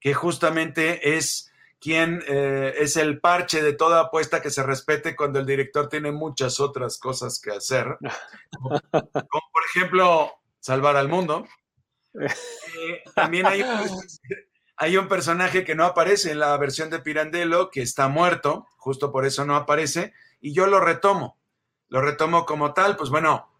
que 0.00 0.14
justamente 0.14 1.16
es 1.16 1.52
quien 1.84 2.24
eh, 2.26 2.76
es 2.78 2.96
el 2.96 3.20
parche 3.20 3.62
de 3.62 3.74
toda 3.74 4.00
apuesta 4.00 4.40
que 4.40 4.48
se 4.48 4.62
respete 4.62 5.14
cuando 5.14 5.38
el 5.38 5.44
director 5.44 5.90
tiene 5.90 6.12
muchas 6.12 6.58
otras 6.58 6.96
cosas 6.96 7.38
que 7.38 7.50
hacer. 7.50 7.98
Como, 8.90 9.50
por 9.52 9.62
ejemplo, 9.68 10.32
salvar 10.60 10.96
al 10.96 11.10
mundo. 11.10 11.46
Eh, 12.14 13.02
también 13.14 13.44
hay, 13.44 13.62
hay 14.78 14.96
un 14.96 15.08
personaje 15.08 15.62
que 15.62 15.74
no 15.74 15.84
aparece 15.84 16.30
en 16.30 16.38
la 16.38 16.56
versión 16.56 16.88
de 16.88 17.00
Pirandello, 17.00 17.68
que 17.68 17.82
está 17.82 18.08
muerto, 18.08 18.66
justo 18.78 19.12
por 19.12 19.26
eso 19.26 19.44
no 19.44 19.54
aparece, 19.54 20.14
y 20.40 20.54
yo 20.54 20.66
lo 20.66 20.80
retomo. 20.80 21.36
Lo 21.90 22.00
retomo 22.00 22.46
como 22.46 22.72
tal, 22.72 22.96
pues 22.96 23.10
bueno, 23.10 23.52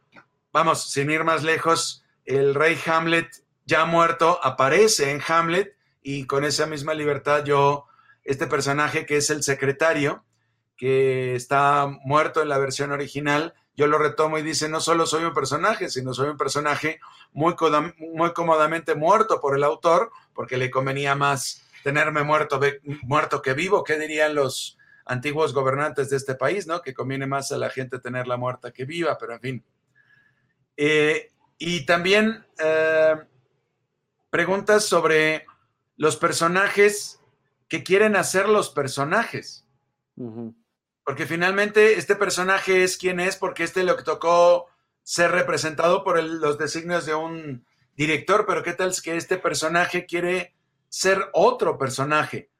vamos, 0.50 0.90
sin 0.90 1.10
ir 1.10 1.24
más 1.24 1.42
lejos, 1.42 2.06
el 2.24 2.54
rey 2.54 2.80
Hamlet 2.86 3.44
ya 3.66 3.84
muerto 3.84 4.40
aparece 4.42 5.10
en 5.10 5.20
Hamlet 5.28 5.76
y 6.02 6.24
con 6.24 6.46
esa 6.46 6.64
misma 6.64 6.94
libertad 6.94 7.44
yo, 7.44 7.86
este 8.24 8.46
personaje 8.46 9.06
que 9.06 9.16
es 9.16 9.30
el 9.30 9.42
secretario, 9.42 10.24
que 10.76 11.34
está 11.34 11.86
muerto 12.04 12.42
en 12.42 12.48
la 12.48 12.58
versión 12.58 12.92
original, 12.92 13.54
yo 13.76 13.86
lo 13.86 13.98
retomo 13.98 14.38
y 14.38 14.42
dice, 14.42 14.68
no 14.68 14.80
solo 14.80 15.06
soy 15.06 15.24
un 15.24 15.34
personaje, 15.34 15.88
sino 15.88 16.14
soy 16.14 16.28
un 16.28 16.36
personaje 16.36 17.00
muy, 17.32 17.54
muy 17.98 18.32
cómodamente 18.32 18.94
muerto 18.94 19.40
por 19.40 19.56
el 19.56 19.64
autor, 19.64 20.10
porque 20.32 20.56
le 20.56 20.70
convenía 20.70 21.14
más 21.16 21.64
tenerme 21.82 22.22
muerto, 22.22 22.60
muerto 23.02 23.42
que 23.42 23.54
vivo. 23.54 23.82
¿Qué 23.82 23.98
dirían 23.98 24.34
los 24.34 24.78
antiguos 25.06 25.52
gobernantes 25.52 26.08
de 26.10 26.16
este 26.16 26.36
país, 26.36 26.66
no? 26.66 26.82
Que 26.82 26.94
conviene 26.94 27.26
más 27.26 27.50
a 27.50 27.58
la 27.58 27.68
gente 27.68 27.98
tenerla 27.98 28.36
muerta 28.36 28.72
que 28.72 28.84
viva, 28.84 29.18
pero 29.18 29.34
en 29.34 29.40
fin. 29.40 29.64
Eh, 30.76 31.32
y 31.58 31.84
también 31.84 32.46
eh, 32.58 33.16
preguntas 34.30 34.84
sobre 34.84 35.46
los 35.96 36.16
personajes 36.16 37.20
que 37.68 37.82
quieren 37.82 38.16
hacer 38.16 38.48
los 38.48 38.70
personajes. 38.70 39.66
Porque 41.04 41.26
finalmente 41.26 41.98
este 41.98 42.16
personaje 42.16 42.84
es 42.84 42.96
quien 42.96 43.20
es, 43.20 43.36
porque 43.36 43.64
este 43.64 43.84
lo 43.84 43.96
que 43.96 44.04
tocó 44.04 44.66
ser 45.02 45.32
representado 45.32 46.02
por 46.02 46.22
los 46.22 46.58
designios 46.58 47.04
de 47.04 47.14
un 47.14 47.66
director, 47.96 48.46
pero 48.46 48.62
¿qué 48.62 48.72
tal 48.72 48.90
es 48.90 49.02
que 49.02 49.16
este 49.16 49.36
personaje 49.36 50.06
quiere 50.06 50.54
ser 50.88 51.28
otro 51.32 51.78
personaje? 51.78 52.50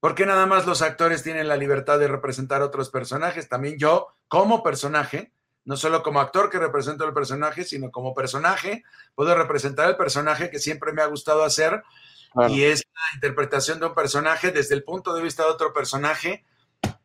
Porque 0.00 0.26
nada 0.26 0.46
más 0.46 0.66
los 0.66 0.82
actores 0.82 1.22
tienen 1.22 1.46
la 1.46 1.56
libertad 1.56 1.98
de 1.98 2.08
representar 2.08 2.60
otros 2.60 2.90
personajes? 2.90 3.48
También 3.48 3.78
yo, 3.78 4.08
como 4.26 4.62
personaje, 4.62 5.32
no 5.64 5.76
solo 5.76 6.02
como 6.02 6.20
actor 6.20 6.50
que 6.50 6.58
represento 6.58 7.04
el 7.04 7.14
personaje, 7.14 7.64
sino 7.64 7.90
como 7.92 8.14
personaje, 8.14 8.82
puedo 9.14 9.34
representar 9.34 9.88
el 9.88 9.96
personaje 9.96 10.50
que 10.50 10.58
siempre 10.58 10.92
me 10.92 11.02
ha 11.02 11.06
gustado 11.06 11.44
hacer, 11.44 11.84
y 12.48 12.64
es 12.64 12.84
la 12.94 13.14
interpretación 13.16 13.80
de 13.80 13.86
un 13.86 13.94
personaje 13.94 14.52
desde 14.52 14.74
el 14.74 14.84
punto 14.84 15.14
de 15.14 15.22
vista 15.22 15.44
de 15.44 15.50
otro 15.50 15.72
personaje, 15.72 16.44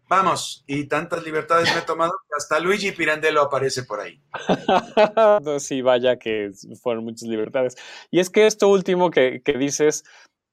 Vamos, 0.09 0.63
y 0.67 0.85
tantas 0.85 1.23
libertades 1.25 1.73
me 1.73 1.81
he 1.81 1.83
tomado 1.83 2.13
que 2.29 2.35
hasta 2.37 2.59
Luigi 2.59 2.93
Pirandello 2.93 3.41
aparece 3.41 3.83
por 3.83 3.99
ahí. 3.99 4.21
sí, 5.59 5.81
vaya 5.81 6.17
que 6.17 6.51
fueron 6.81 7.03
muchas 7.03 7.27
libertades. 7.27 7.75
Y 8.09 8.19
es 8.19 8.29
que 8.29 8.47
esto 8.47 8.69
último 8.69 9.11
que, 9.11 9.41
dices, 9.59 10.05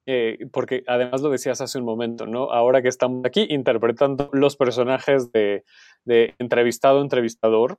eh, 0.06 0.38
porque 0.52 0.82
además 0.88 1.20
lo 1.20 1.30
decías 1.30 1.60
hace 1.60 1.78
un 1.78 1.84
momento, 1.84 2.26
¿no? 2.26 2.50
Ahora 2.50 2.82
que 2.82 2.88
estamos 2.88 3.24
aquí 3.24 3.46
interpretando 3.48 4.28
los 4.32 4.56
personajes 4.56 5.30
de, 5.30 5.64
de 6.04 6.34
entrevistado-entrevistador, 6.38 7.78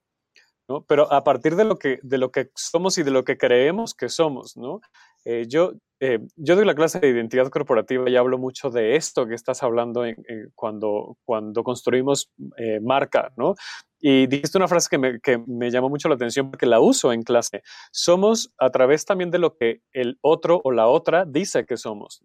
¿no? 0.70 0.86
Pero 0.86 1.12
a 1.12 1.26
partir 1.26 1.58
de 1.58 1.66
lo, 1.66 1.78
que, 1.78 2.00
de 2.04 2.18
lo 2.18 2.32
que 2.32 2.52
somos 2.56 2.98
y 2.98 3.04
de 3.04 3.12
lo 3.12 3.26
que 3.26 3.38
creemos 3.38 3.94
que 3.94 4.08
somos, 4.08 4.56
¿no? 4.56 4.80
Eh, 5.26 5.46
yo, 5.48 5.74
eh, 6.00 6.20
yo 6.36 6.56
doy 6.56 6.66
la 6.66 6.76
clase 6.76 7.00
de 7.00 7.10
identidad 7.10 7.50
corporativa 7.50 8.08
y 8.08 8.16
hablo 8.16 8.38
mucho 8.38 8.70
de 8.70 8.96
esto 8.96 9.26
que 9.26 9.34
estás 9.34 9.64
hablando 9.64 10.06
cuando, 10.54 11.18
cuando 11.26 11.64
construimos 11.64 12.30
eh, 12.58 12.80
marca, 12.80 13.34
¿no? 13.36 13.56
Y 14.00 14.28
dijiste 14.28 14.60
una 14.60 14.68
frase 14.68 14.88
que 14.90 15.00
me, 15.00 15.20
que 15.20 15.40
me, 15.48 15.72
llamó 15.72 15.90
mucho 15.90 16.08
la 16.08 16.16
atención 16.16 16.52
porque 16.52 16.68
la 16.68 16.80
uso 16.80 17.12
en 17.12 17.24
clase. 17.24 17.64
Somos 17.92 18.54
a 18.60 18.70
través 18.70 19.04
también 19.04 19.32
de 19.32 19.40
lo 19.40 19.58
que 19.58 19.82
el 19.94 20.20
otro 20.22 20.62
o 20.64 20.72
la 20.72 20.86
otra 20.86 21.26
dice 21.26 21.66
que 21.66 21.76
somos. 21.76 22.22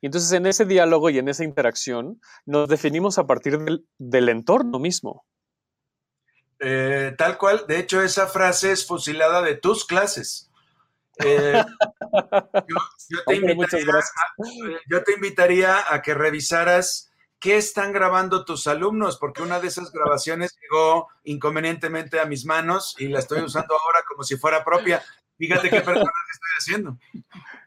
Y 0.00 0.06
entonces 0.06 0.32
en 0.32 0.46
ese 0.46 0.64
diálogo 0.64 1.10
y 1.10 1.18
en 1.18 1.28
esa 1.28 1.44
interacción 1.44 2.18
nos 2.46 2.66
definimos 2.68 3.18
a 3.18 3.26
partir 3.26 3.58
del, 3.58 3.86
del 3.98 4.30
entorno 4.30 4.78
mismo. 4.78 5.26
tal 6.58 7.36
cual, 7.36 7.66
de 7.68 7.78
hecho 7.78 8.00
esa 8.00 8.26
frase 8.26 8.72
es 8.72 8.86
fusilada 8.86 9.42
de 9.42 9.56
tus 9.56 9.84
clases. 9.84 10.49
Eh, 11.24 11.62
yo, 14.88 15.02
te 15.04 15.12
invitaría 15.12 15.92
a, 15.92 16.02
que 16.02 16.14
revisaras 16.14 17.10
qué 17.38 17.56
están 17.56 17.92
grabando 17.92 18.44
tus 18.44 18.66
alumnos, 18.66 19.16
porque 19.18 19.42
una 19.42 19.60
de 19.60 19.68
esas 19.68 19.92
grabaciones 19.92 20.56
llegó 20.60 21.08
inconvenientemente 21.24 22.20
a 22.20 22.26
mis 22.26 22.44
manos 22.44 22.94
y 22.98 23.08
la 23.08 23.20
estoy 23.20 23.42
usando 23.42 23.74
ahora 23.74 24.00
como 24.08 24.22
si 24.22 24.36
fuera 24.36 24.64
propia. 24.64 25.02
Fíjate 25.38 25.70
qué 25.70 25.80
personaje 25.80 26.10
estoy 26.32 26.50
haciendo. 26.58 26.98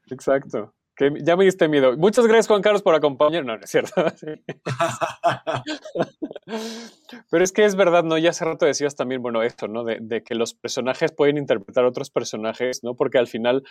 Exacto. 0.09 0.73
Que 0.95 1.11
ya 1.21 1.35
me 1.35 1.45
diste 1.45 1.67
miedo. 1.67 1.97
Muchas 1.97 2.27
gracias, 2.27 2.47
Juan 2.47 2.61
Carlos, 2.61 2.83
por 2.83 2.93
acompañarnos. 2.93 3.47
No, 3.47 3.57
no 3.57 3.63
es 3.63 3.71
cierto. 3.71 3.93
Pero 7.33 7.43
es 7.43 7.51
que 7.51 7.65
es 7.65 7.75
verdad, 7.75 8.03
¿no? 8.03 8.19
Ya 8.19 8.29
hace 8.29 8.45
rato 8.45 8.67
decías 8.67 8.95
también, 8.95 9.23
bueno, 9.23 9.41
esto, 9.41 9.67
¿no? 9.67 9.83
De, 9.83 10.21
que 10.21 10.35
los 10.35 10.53
personajes 10.53 11.11
pueden 11.11 11.39
interpretar 11.39 11.83
a 11.83 11.87
otros 11.87 12.11
personajes, 12.11 12.83
¿no? 12.83 12.93
Porque 12.93 13.17
al 13.17 13.25
final 13.25 13.63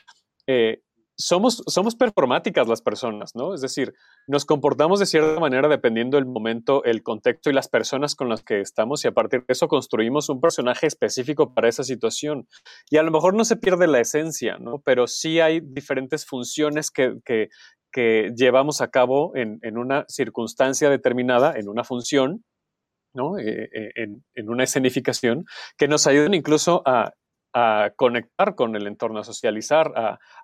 eh, 0.49 0.83
somos, 1.17 1.63
somos 1.69 1.95
performáticas 1.95 2.67
las 2.67 2.83
personas, 2.83 3.37
¿no? 3.37 3.55
Es 3.55 3.61
decir, 3.61 3.95
nos 4.27 4.47
comportamos 4.47 4.99
de 4.99 5.07
cierta 5.07 5.39
manera 5.39 5.69
dependiendo 5.69 6.17
del 6.17 6.27
momento, 6.27 6.83
el 6.83 7.05
contexto 7.05 7.51
y 7.51 7.53
las 7.53 7.69
personas 7.69 8.17
con 8.17 8.29
las 8.29 8.43
que 8.43 8.61
estamos 8.61 9.05
y 9.05 9.07
a 9.07 9.13
partir 9.13 9.45
de 9.47 9.53
eso 9.53 9.69
construimos 9.69 10.29
un 10.29 10.41
personaje 10.41 10.89
específico 10.89 11.55
para 11.55 11.69
esa 11.69 11.85
situación. 11.85 12.49
Y 12.91 12.97
a 12.97 13.05
lo 13.05 13.13
mejor 13.13 13.33
no 13.33 13.45
se 13.45 13.55
pierde 13.55 13.87
la 13.87 14.01
esencia, 14.01 14.59
¿no? 14.59 14.83
Pero 14.85 15.07
sí 15.07 15.39
hay 15.39 15.61
diferentes 15.61 16.27
funciones 16.27 16.91
que, 16.91 17.15
que, 17.25 17.49
llevamos 18.35 18.81
a 18.81 18.89
cabo 18.89 19.37
en, 19.37 19.61
en, 19.63 19.79
una 19.79 20.05
circunstancia 20.09 20.91
determinada, 20.91 21.55
en 21.57 21.69
una 21.69 21.85
función, 21.85 22.43
¿no? 23.15 23.39
Eh, 23.39 23.69
eh, 23.73 23.93
en, 23.97 24.25
en, 24.35 24.49
una 24.49 24.65
escenificación, 24.65 25.45
que 25.77 25.89
nos 25.89 26.07
ayudan 26.07 26.35
incluso 26.35 26.83
a 26.87 27.13
a 27.53 27.91
conectar 27.97 28.55
con 28.55 28.77
el 28.77 28.87
entorno, 28.87 29.21
a 29.21 29.25
socializar, 29.25 29.93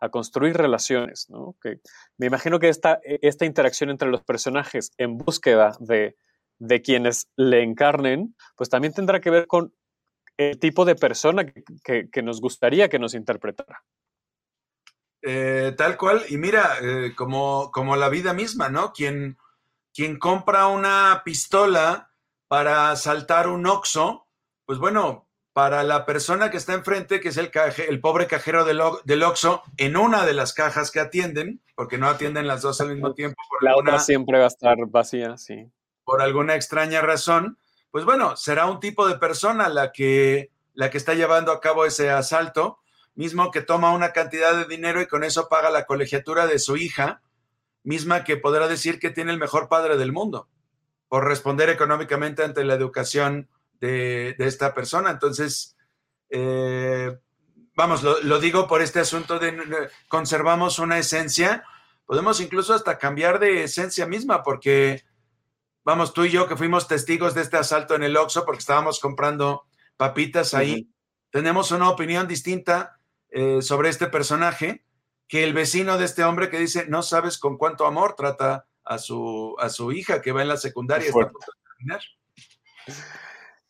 a, 0.01 0.09
construir 0.11 0.57
relaciones. 0.57 1.27
¿no? 1.29 1.57
Que 1.63 1.81
me 2.19 2.27
imagino 2.27 2.59
que 2.59 2.69
esta, 2.69 3.01
e, 3.05 3.19
esta 3.23 3.45
interacción 3.45 3.91
entre 3.91 4.09
los 4.09 4.23
personajes 4.23 4.93
en 4.99 5.17
búsqueda 5.17 5.77
de, 5.81 6.17
de 6.59 6.83
quienes 6.83 7.29
le 7.37 7.63
encarnen, 7.63 8.35
pues 8.57 8.69
también 8.69 8.93
tendrá 8.93 9.21
que 9.21 9.31
ver 9.31 9.47
con 9.47 9.75
el 10.37 10.59
tipo 10.59 10.85
de 10.85 10.95
persona 10.95 11.47
que, 11.47 12.09
que, 12.11 12.23
nos 12.23 12.41
gustaría 12.41 12.89
que 12.89 12.99
nos 12.99 13.15
interpretara. 13.15 13.83
Eh, 15.23 15.75
tal 15.77 15.97
cual, 15.97 16.23
y 16.29 16.37
mira, 16.37 16.77
como, 17.17 17.73
como 17.73 17.97
la 17.97 18.09
vida 18.09 18.35
misma, 18.35 18.69
¿no? 18.69 18.93
Quien, 18.93 19.37
quien 19.93 20.17
compra 20.17 20.69
una 20.69 21.23
pistola 21.25 22.08
para 22.49 22.95
saltar 22.97 23.49
un 23.49 23.67
oxo, 23.67 24.27
pues 24.65 24.79
bueno, 24.79 25.29
para 25.59 25.83
la 25.83 26.07
persona 26.07 26.53
que 26.53 26.57
está 26.57 26.75
enfrente, 26.75 27.21
que 27.21 27.31
es 27.31 27.37
el, 27.37 27.51
el 27.89 28.01
pobre 28.01 28.29
cajero 28.29 28.65
del, 28.65 28.81
del 29.05 29.23
Oxxo, 29.25 29.65
en 29.77 29.97
una 29.97 30.25
de 30.25 30.33
las 30.33 30.55
cajas 30.55 30.93
que 30.93 31.01
atienden, 31.01 31.61
porque 31.75 31.99
no 31.99 32.09
atienden 32.09 32.47
las 32.47 32.63
dos 32.63 32.81
al 32.81 32.91
mismo 32.91 33.13
tiempo. 33.13 33.43
la 33.61 33.77
otra 33.77 33.99
siempre 33.99 34.39
va 34.39 34.45
a 34.45 34.49
estar 34.49 34.77
vacía, 34.87 35.37
sí. 35.37 35.69
Por 36.05 36.23
alguna 36.23 36.55
extraña 36.55 37.01
razón, 37.01 37.59
pues 37.91 38.05
bueno, 38.05 38.37
será 38.37 38.67
un 38.67 38.79
tipo 38.79 39.09
de 39.09 39.19
persona 39.19 39.69
la 39.69 39.91
que, 39.91 40.53
la 40.75 40.91
que 40.91 40.99
está 40.99 41.15
llevando 41.15 41.51
a 41.51 41.61
cabo 41.61 41.85
ese 41.85 42.09
asalto, 42.11 42.79
mismo 43.17 43.51
que 43.51 43.61
toma 43.61 43.93
una 43.93 44.13
cantidad 44.13 44.57
de 44.57 44.65
dinero 44.65 45.03
y 45.03 45.09
con 45.09 45.25
eso 45.25 45.49
paga 45.49 45.71
la 45.71 45.87
colegiatura 45.87 46.47
de 46.47 46.61
su 46.61 46.77
hija, 46.77 47.21
misma 47.83 48.23
que 48.23 48.37
podrá 48.37 48.69
decir 48.69 49.01
que 49.01 49.11
tiene 49.11 49.33
el 49.33 49.39
mejor 49.39 49.69
padre 49.69 49.97
del 49.97 50.13
mundo, 50.13 50.47
por 51.09 51.27
responder 51.27 51.71
económicamente 51.71 52.45
ante 52.45 52.65
la 52.65 52.75
educación 52.75 53.49
de, 53.81 54.37
esta 54.39 54.75
persona. 54.75 55.11
Entonces, 55.11 55.77
eh, 56.31 57.17
vamos, 57.75 58.03
lo, 58.03 58.41
digo 58.41 58.67
por 58.69 58.83
este 58.83 59.01
asunto 59.01 59.39
de 59.39 59.89
conservamos 60.09 60.79
una 60.79 60.99
esencia, 60.99 61.65
podemos 62.05 62.41
incluso 62.41 62.75
hasta 62.75 62.99
cambiar 62.99 63.39
de 63.39 63.65
esencia 63.65 64.07
misma, 64.07 64.43
porque, 64.43 65.05
vamos, 65.85 66.13
tú 66.13 66.25
y 66.25 66.31
yo 66.31 66.49
que 66.49 66.57
fuimos 66.57 66.89
testigos 66.89 67.35
de 67.35 67.43
este 67.43 67.57
asalto 67.57 67.95
en 67.95 68.03
el 68.03 68.17
Oxxo, 68.17 68.45
porque 68.45 68.61
estábamos 68.61 69.01
comprando 69.01 69.65
papitas 69.97 70.55
ahí, 70.55 70.91
tenemos 71.31 71.71
una 71.71 71.91
opinión 71.91 72.27
distinta 72.29 72.99
eh, 73.31 73.61
sobre 73.63 73.91
este 73.91 74.07
personaje 74.07 74.85
que 75.29 75.45
el 75.45 75.53
vecino 75.53 75.99
de 75.99 76.07
este 76.07 76.25
hombre 76.25 76.49
que 76.49 76.59
dice, 76.59 76.87
no 76.89 77.03
sabes 77.03 77.39
con 77.39 77.59
cuánto 77.59 77.87
amor 77.87 78.15
trata 78.17 78.67
a 78.89 78.99
su, 78.99 79.55
a 79.59 79.69
su 79.69 79.93
hija 79.93 80.21
que 80.23 80.33
va 80.33 80.43
en 80.43 80.49
la 80.49 80.57
secundaria. 80.57 81.09
Está 81.09 81.31
terminar. 81.77 82.01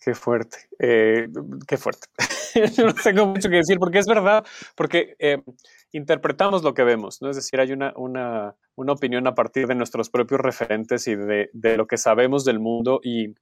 Qué 0.00 0.14
fuerte, 0.14 0.58
eh, 0.78 1.28
qué 1.66 1.76
fuerte. 1.76 2.06
no 2.84 2.94
tengo 2.94 3.26
mucho 3.26 3.50
que 3.50 3.56
decir 3.56 3.78
porque 3.78 3.98
es 3.98 4.06
verdad, 4.06 4.46
porque 4.76 5.16
eh, 5.18 5.42
interpretamos 5.92 6.62
lo 6.62 6.74
que 6.74 6.84
vemos, 6.84 7.22
¿no? 7.22 7.30
Es 7.30 7.36
decir, 7.36 7.60
hay 7.60 7.72
una, 7.72 7.92
una, 7.96 8.54
una 8.74 8.92
opinión 8.92 9.26
a 9.26 9.34
partir 9.34 9.66
de 9.66 9.74
nuestros 9.74 10.10
propios 10.10 10.40
referentes 10.40 11.06
y 11.08 11.16
de, 11.16 11.50
de, 11.52 11.76
lo 11.76 11.86
que 11.86 11.96
sabemos 11.96 12.44
del 12.44 12.58
mundo. 12.58 13.00
Y 13.02 13.34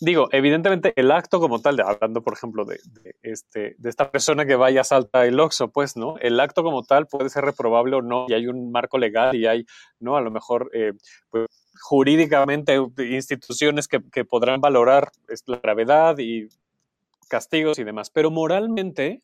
digo, 0.00 0.28
evidentemente 0.32 0.92
el 0.96 1.10
acto 1.10 1.38
como 1.40 1.60
tal, 1.60 1.80
hablando 1.80 2.22
por 2.22 2.32
ejemplo 2.32 2.64
de, 2.64 2.78
de, 3.02 3.14
este, 3.22 3.74
de 3.78 3.90
esta 3.90 4.10
persona 4.10 4.46
que 4.46 4.56
vaya 4.56 4.80
a 4.80 4.84
salta 4.84 5.26
el 5.26 5.38
Oxxo, 5.38 5.70
pues, 5.70 5.96
¿no? 5.96 6.16
El 6.18 6.40
acto 6.40 6.62
como 6.62 6.82
tal 6.82 7.06
puede 7.06 7.28
ser 7.28 7.44
reprobable 7.44 7.96
o 7.96 8.02
no, 8.02 8.26
y 8.28 8.34
hay 8.34 8.46
un 8.46 8.70
marco 8.70 8.98
legal 8.98 9.34
y 9.36 9.46
hay, 9.46 9.66
¿no? 10.00 10.16
A 10.16 10.22
lo 10.22 10.30
mejor, 10.30 10.70
eh, 10.72 10.92
pues, 11.30 11.46
jurídicamente 11.80 12.78
instituciones 12.98 13.88
que, 13.88 14.00
que 14.10 14.24
podrán 14.24 14.60
valorar 14.60 15.10
la 15.46 15.58
gravedad 15.58 16.18
y 16.18 16.48
castigos 17.28 17.78
y 17.78 17.84
demás, 17.84 18.10
pero 18.10 18.30
moralmente 18.30 19.22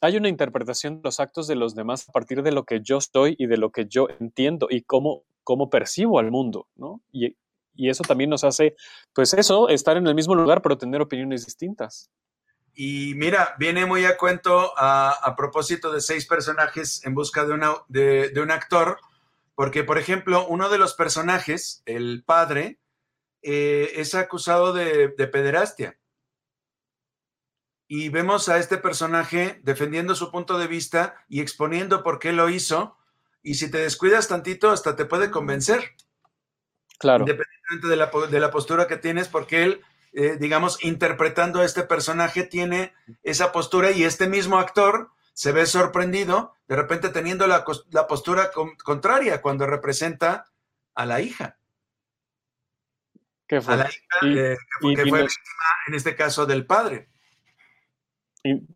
hay 0.00 0.16
una 0.16 0.28
interpretación 0.28 0.96
de 0.96 1.02
los 1.04 1.20
actos 1.20 1.46
de 1.46 1.56
los 1.56 1.74
demás 1.74 2.08
a 2.08 2.12
partir 2.12 2.42
de 2.42 2.52
lo 2.52 2.64
que 2.64 2.80
yo 2.82 2.98
estoy 2.98 3.34
y 3.38 3.46
de 3.46 3.56
lo 3.56 3.70
que 3.70 3.86
yo 3.86 4.08
entiendo 4.20 4.68
y 4.70 4.82
cómo, 4.82 5.24
cómo 5.42 5.70
percibo 5.70 6.18
al 6.18 6.30
mundo, 6.30 6.68
¿no? 6.76 7.02
Y, 7.12 7.36
eso 7.78 8.04
también 8.04 8.30
nos 8.30 8.42
hace, 8.42 8.74
pues 9.12 9.34
eso, 9.34 9.68
estar 9.68 9.98
en 9.98 10.06
el 10.06 10.14
mismo 10.14 10.34
lugar, 10.34 10.62
pero 10.62 10.78
tener 10.78 11.02
opiniones 11.02 11.44
distintas. 11.44 12.10
Y 12.72 13.12
mira, 13.16 13.54
viene 13.58 13.84
muy 13.84 14.06
a 14.06 14.16
cuento 14.16 14.72
a, 14.78 15.10
a 15.10 15.36
propósito 15.36 15.92
de 15.92 16.00
seis 16.00 16.26
personajes 16.26 17.04
en 17.04 17.12
busca 17.12 17.44
de, 17.44 18.30
de, 18.30 18.40
un 18.40 18.50
actor, 18.50 18.98
porque, 19.54 19.84
por 19.84 19.98
ejemplo, 19.98 20.46
uno 20.48 20.70
de 20.70 20.78
los 20.78 20.94
personajes, 20.94 21.82
el 21.84 22.24
padre, 22.24 22.80
eh, 23.42 23.92
es 23.96 24.14
acusado 24.14 24.72
de, 24.72 25.08
de 25.08 25.26
pederastia 25.26 25.98
y 27.88 28.08
vemos 28.08 28.48
a 28.48 28.58
este 28.58 28.78
personaje 28.78 29.60
defendiendo 29.62 30.14
su 30.14 30.30
punto 30.30 30.58
de 30.58 30.66
vista 30.66 31.16
y 31.28 31.40
exponiendo 31.40 32.02
por 32.02 32.18
qué 32.18 32.32
lo 32.32 32.48
hizo. 32.48 32.96
Y 33.42 33.54
si 33.54 33.70
te 33.70 33.78
descuidas 33.78 34.28
tantito, 34.28 34.70
hasta 34.70 34.96
te 34.96 35.04
puede 35.04 35.30
convencer. 35.30 35.94
Claro. 36.98 37.20
Independientemente 37.20 37.86
de 37.86 37.96
la, 37.96 38.10
de 38.28 38.40
la 38.40 38.50
postura 38.50 38.88
que 38.88 38.96
tienes, 38.96 39.28
porque 39.28 39.62
él, 39.62 39.82
eh, 40.12 40.36
digamos, 40.40 40.82
interpretando 40.82 41.60
a 41.60 41.64
este 41.64 41.84
personaje, 41.84 42.42
tiene 42.42 42.92
esa 43.22 43.52
postura 43.52 43.92
y 43.92 44.02
este 44.02 44.26
mismo 44.26 44.58
actor 44.58 45.10
se 45.32 45.52
ve 45.52 45.66
sorprendido, 45.66 46.54
de 46.66 46.76
repente 46.76 47.10
teniendo 47.10 47.46
la, 47.46 47.64
la 47.90 48.06
postura 48.06 48.50
con, 48.50 48.74
contraria 48.76 49.42
cuando 49.42 49.66
representa 49.66 50.50
a 50.94 51.06
la 51.06 51.20
hija. 51.20 51.58
¿Qué 53.46 53.60
fue? 53.60 53.74
A 53.74 53.76
la 53.76 53.88
hija 53.88 54.00
y, 54.22 54.34
que, 54.34 54.56
y, 54.80 54.94
que 54.96 55.06
fue 55.06 55.22
víctima, 55.22 55.64
en 55.86 55.94
este 55.94 56.16
caso, 56.16 56.46
del 56.46 56.66
padre. 56.66 57.10
Y, 58.46 58.66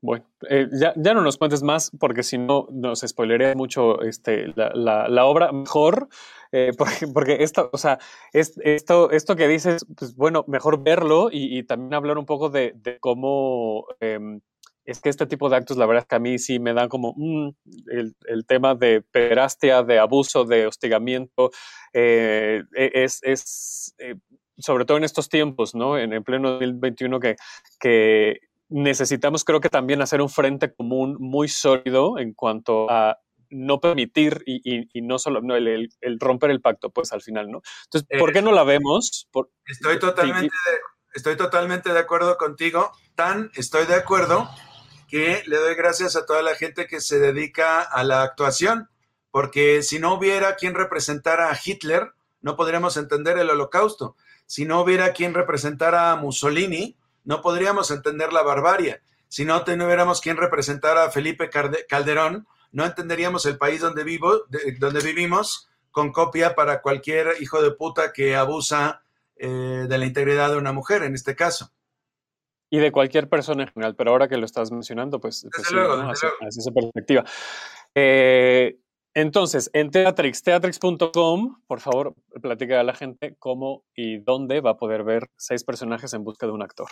bueno, 0.00 0.24
eh, 0.48 0.68
ya, 0.72 0.92
ya, 0.96 1.12
no 1.12 1.22
nos 1.22 1.38
cuentes 1.38 1.62
más 1.64 1.90
porque 1.98 2.22
si 2.22 2.38
no 2.38 2.68
nos 2.70 3.00
spoilería 3.00 3.54
mucho 3.56 4.00
este, 4.02 4.52
la, 4.54 5.08
la, 5.08 5.24
obra 5.24 5.50
mejor, 5.50 6.08
eh, 6.52 6.70
porque, 6.78 7.08
porque 7.08 7.42
esto, 7.42 7.68
o 7.72 7.78
sea, 7.78 7.98
es, 8.32 8.58
esto, 8.62 9.10
esto 9.10 9.34
que 9.34 9.48
dices, 9.48 9.84
pues 9.96 10.14
bueno, 10.14 10.44
mejor 10.46 10.82
verlo 10.84 11.30
y, 11.32 11.64
también 11.64 11.94
hablar 11.94 12.18
un 12.18 12.26
poco 12.26 12.48
de, 12.48 12.76
cómo 13.00 13.86
eh, 14.00 14.20
es 14.84 15.00
que 15.00 15.08
este 15.08 15.26
tipo 15.26 15.50
de 15.50 15.56
actos, 15.56 15.76
la 15.76 15.86
verdad 15.86 16.04
es 16.04 16.08
que 16.08 16.16
a 16.16 16.20
mí 16.20 16.38
sí 16.38 16.60
me 16.60 16.74
dan 16.74 16.88
como 16.88 17.14
mm, 17.16 17.48
el, 17.90 18.14
el, 18.26 18.46
tema 18.46 18.76
de 18.76 19.02
pederastia, 19.02 19.82
de 19.82 19.98
abuso, 19.98 20.44
de 20.44 20.66
hostigamiento, 20.66 21.50
eh, 21.92 22.62
es, 22.72 23.20
es 23.24 23.94
sobre 24.58 24.84
todo 24.84 24.96
en 24.96 25.04
estos 25.04 25.28
tiempos, 25.28 25.74
¿no? 25.74 25.98
En 25.98 26.12
el 26.12 26.22
pleno 26.22 26.52
2021 26.52 27.20
que, 27.20 27.36
que 27.80 28.47
necesitamos 28.68 29.44
creo 29.44 29.60
que 29.60 29.68
también 29.68 30.02
hacer 30.02 30.20
un 30.20 30.28
frente 30.28 30.72
común 30.74 31.16
muy 31.18 31.48
sólido 31.48 32.18
en 32.18 32.34
cuanto 32.34 32.90
a 32.90 33.18
no 33.50 33.80
permitir 33.80 34.42
y, 34.46 34.60
y, 34.62 34.88
y 34.92 35.02
no 35.02 35.18
solo 35.18 35.40
no, 35.40 35.56
el, 35.56 35.68
el, 35.68 35.88
el, 36.00 36.20
romper 36.20 36.50
el 36.50 36.60
pacto, 36.60 36.90
pues 36.90 37.12
al 37.12 37.22
final, 37.22 37.50
¿no? 37.50 37.62
Entonces, 37.84 38.08
¿por 38.18 38.32
qué 38.32 38.42
no 38.42 38.52
la 38.52 38.64
vemos? 38.64 39.26
Por, 39.30 39.50
estoy, 39.64 39.98
totalmente 39.98 40.44
de, 40.44 40.78
estoy 41.14 41.36
totalmente 41.36 41.92
de 41.92 41.98
acuerdo 41.98 42.36
contigo. 42.36 42.92
Tan 43.14 43.50
estoy 43.54 43.86
de 43.86 43.94
acuerdo 43.94 44.48
que 45.08 45.42
le 45.46 45.56
doy 45.56 45.74
gracias 45.74 46.14
a 46.16 46.26
toda 46.26 46.42
la 46.42 46.54
gente 46.54 46.86
que 46.86 47.00
se 47.00 47.18
dedica 47.18 47.80
a 47.80 48.04
la 48.04 48.22
actuación, 48.22 48.90
porque 49.30 49.82
si 49.82 49.98
no 49.98 50.14
hubiera 50.14 50.56
quien 50.56 50.74
representara 50.74 51.50
a 51.50 51.58
Hitler, 51.62 52.12
no 52.40 52.56
podríamos 52.56 52.96
entender 52.96 53.38
el 53.38 53.50
holocausto. 53.50 54.16
Si 54.46 54.64
no 54.64 54.80
hubiera 54.80 55.12
quien 55.12 55.34
representara 55.34 56.12
a 56.12 56.16
Mussolini, 56.16 56.96
no 57.24 57.42
podríamos 57.42 57.90
entender 57.90 58.32
la 58.32 58.42
barbarie. 58.42 59.00
Si 59.28 59.44
no 59.44 59.62
tuviéramos 59.64 60.20
quien 60.20 60.36
representara 60.36 61.04
a 61.04 61.10
Felipe 61.10 61.50
Calderón, 61.88 62.46
no 62.72 62.84
entenderíamos 62.84 63.46
el 63.46 63.58
país 63.58 63.80
donde, 63.80 64.04
vivo, 64.04 64.44
de, 64.48 64.76
donde 64.78 65.00
vivimos 65.00 65.68
con 65.90 66.12
copia 66.12 66.54
para 66.54 66.80
cualquier 66.80 67.34
hijo 67.40 67.62
de 67.62 67.72
puta 67.72 68.12
que 68.12 68.36
abusa 68.36 69.02
eh, 69.36 69.86
de 69.88 69.98
la 69.98 70.06
integridad 70.06 70.50
de 70.50 70.56
una 70.56 70.72
mujer, 70.72 71.02
en 71.02 71.14
este 71.14 71.34
caso. 71.34 71.72
Y 72.70 72.78
de 72.78 72.92
cualquier 72.92 73.28
persona 73.28 73.62
en 73.62 73.68
general, 73.70 73.96
pero 73.96 74.10
ahora 74.10 74.28
que 74.28 74.36
lo 74.36 74.44
estás 74.44 74.70
mencionando, 74.70 75.20
pues, 75.20 75.46
pues 75.54 75.68
sí, 75.68 75.74
luego, 75.74 75.96
¿no? 75.96 76.10
hacia, 76.10 76.28
hacia, 76.40 76.60
esa 76.60 76.70
perspectiva. 76.70 77.24
Eh, 77.94 78.78
entonces, 79.20 79.68
en 79.72 79.90
Teatrix, 79.90 80.44
teatrix.com, 80.44 81.60
por 81.66 81.80
favor, 81.80 82.14
platica 82.40 82.78
a 82.78 82.84
la 82.84 82.94
gente 82.94 83.34
cómo 83.40 83.82
y 83.92 84.18
dónde 84.18 84.60
va 84.60 84.70
a 84.70 84.76
poder 84.76 85.02
ver 85.02 85.28
seis 85.36 85.64
personajes 85.64 86.14
en 86.14 86.22
busca 86.22 86.46
de 86.46 86.52
un 86.52 86.62
actor. 86.62 86.86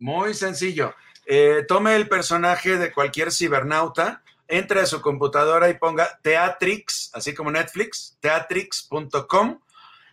Muy 0.00 0.34
sencillo. 0.34 0.92
Eh, 1.24 1.64
tome 1.68 1.94
el 1.94 2.08
personaje 2.08 2.78
de 2.78 2.92
cualquier 2.92 3.30
cibernauta, 3.30 4.24
entre 4.48 4.80
a 4.80 4.86
su 4.86 5.00
computadora 5.00 5.70
y 5.70 5.74
ponga 5.74 6.18
Teatrix, 6.20 7.12
así 7.14 7.32
como 7.32 7.52
Netflix, 7.52 8.18
teatrix.com, 8.18 9.60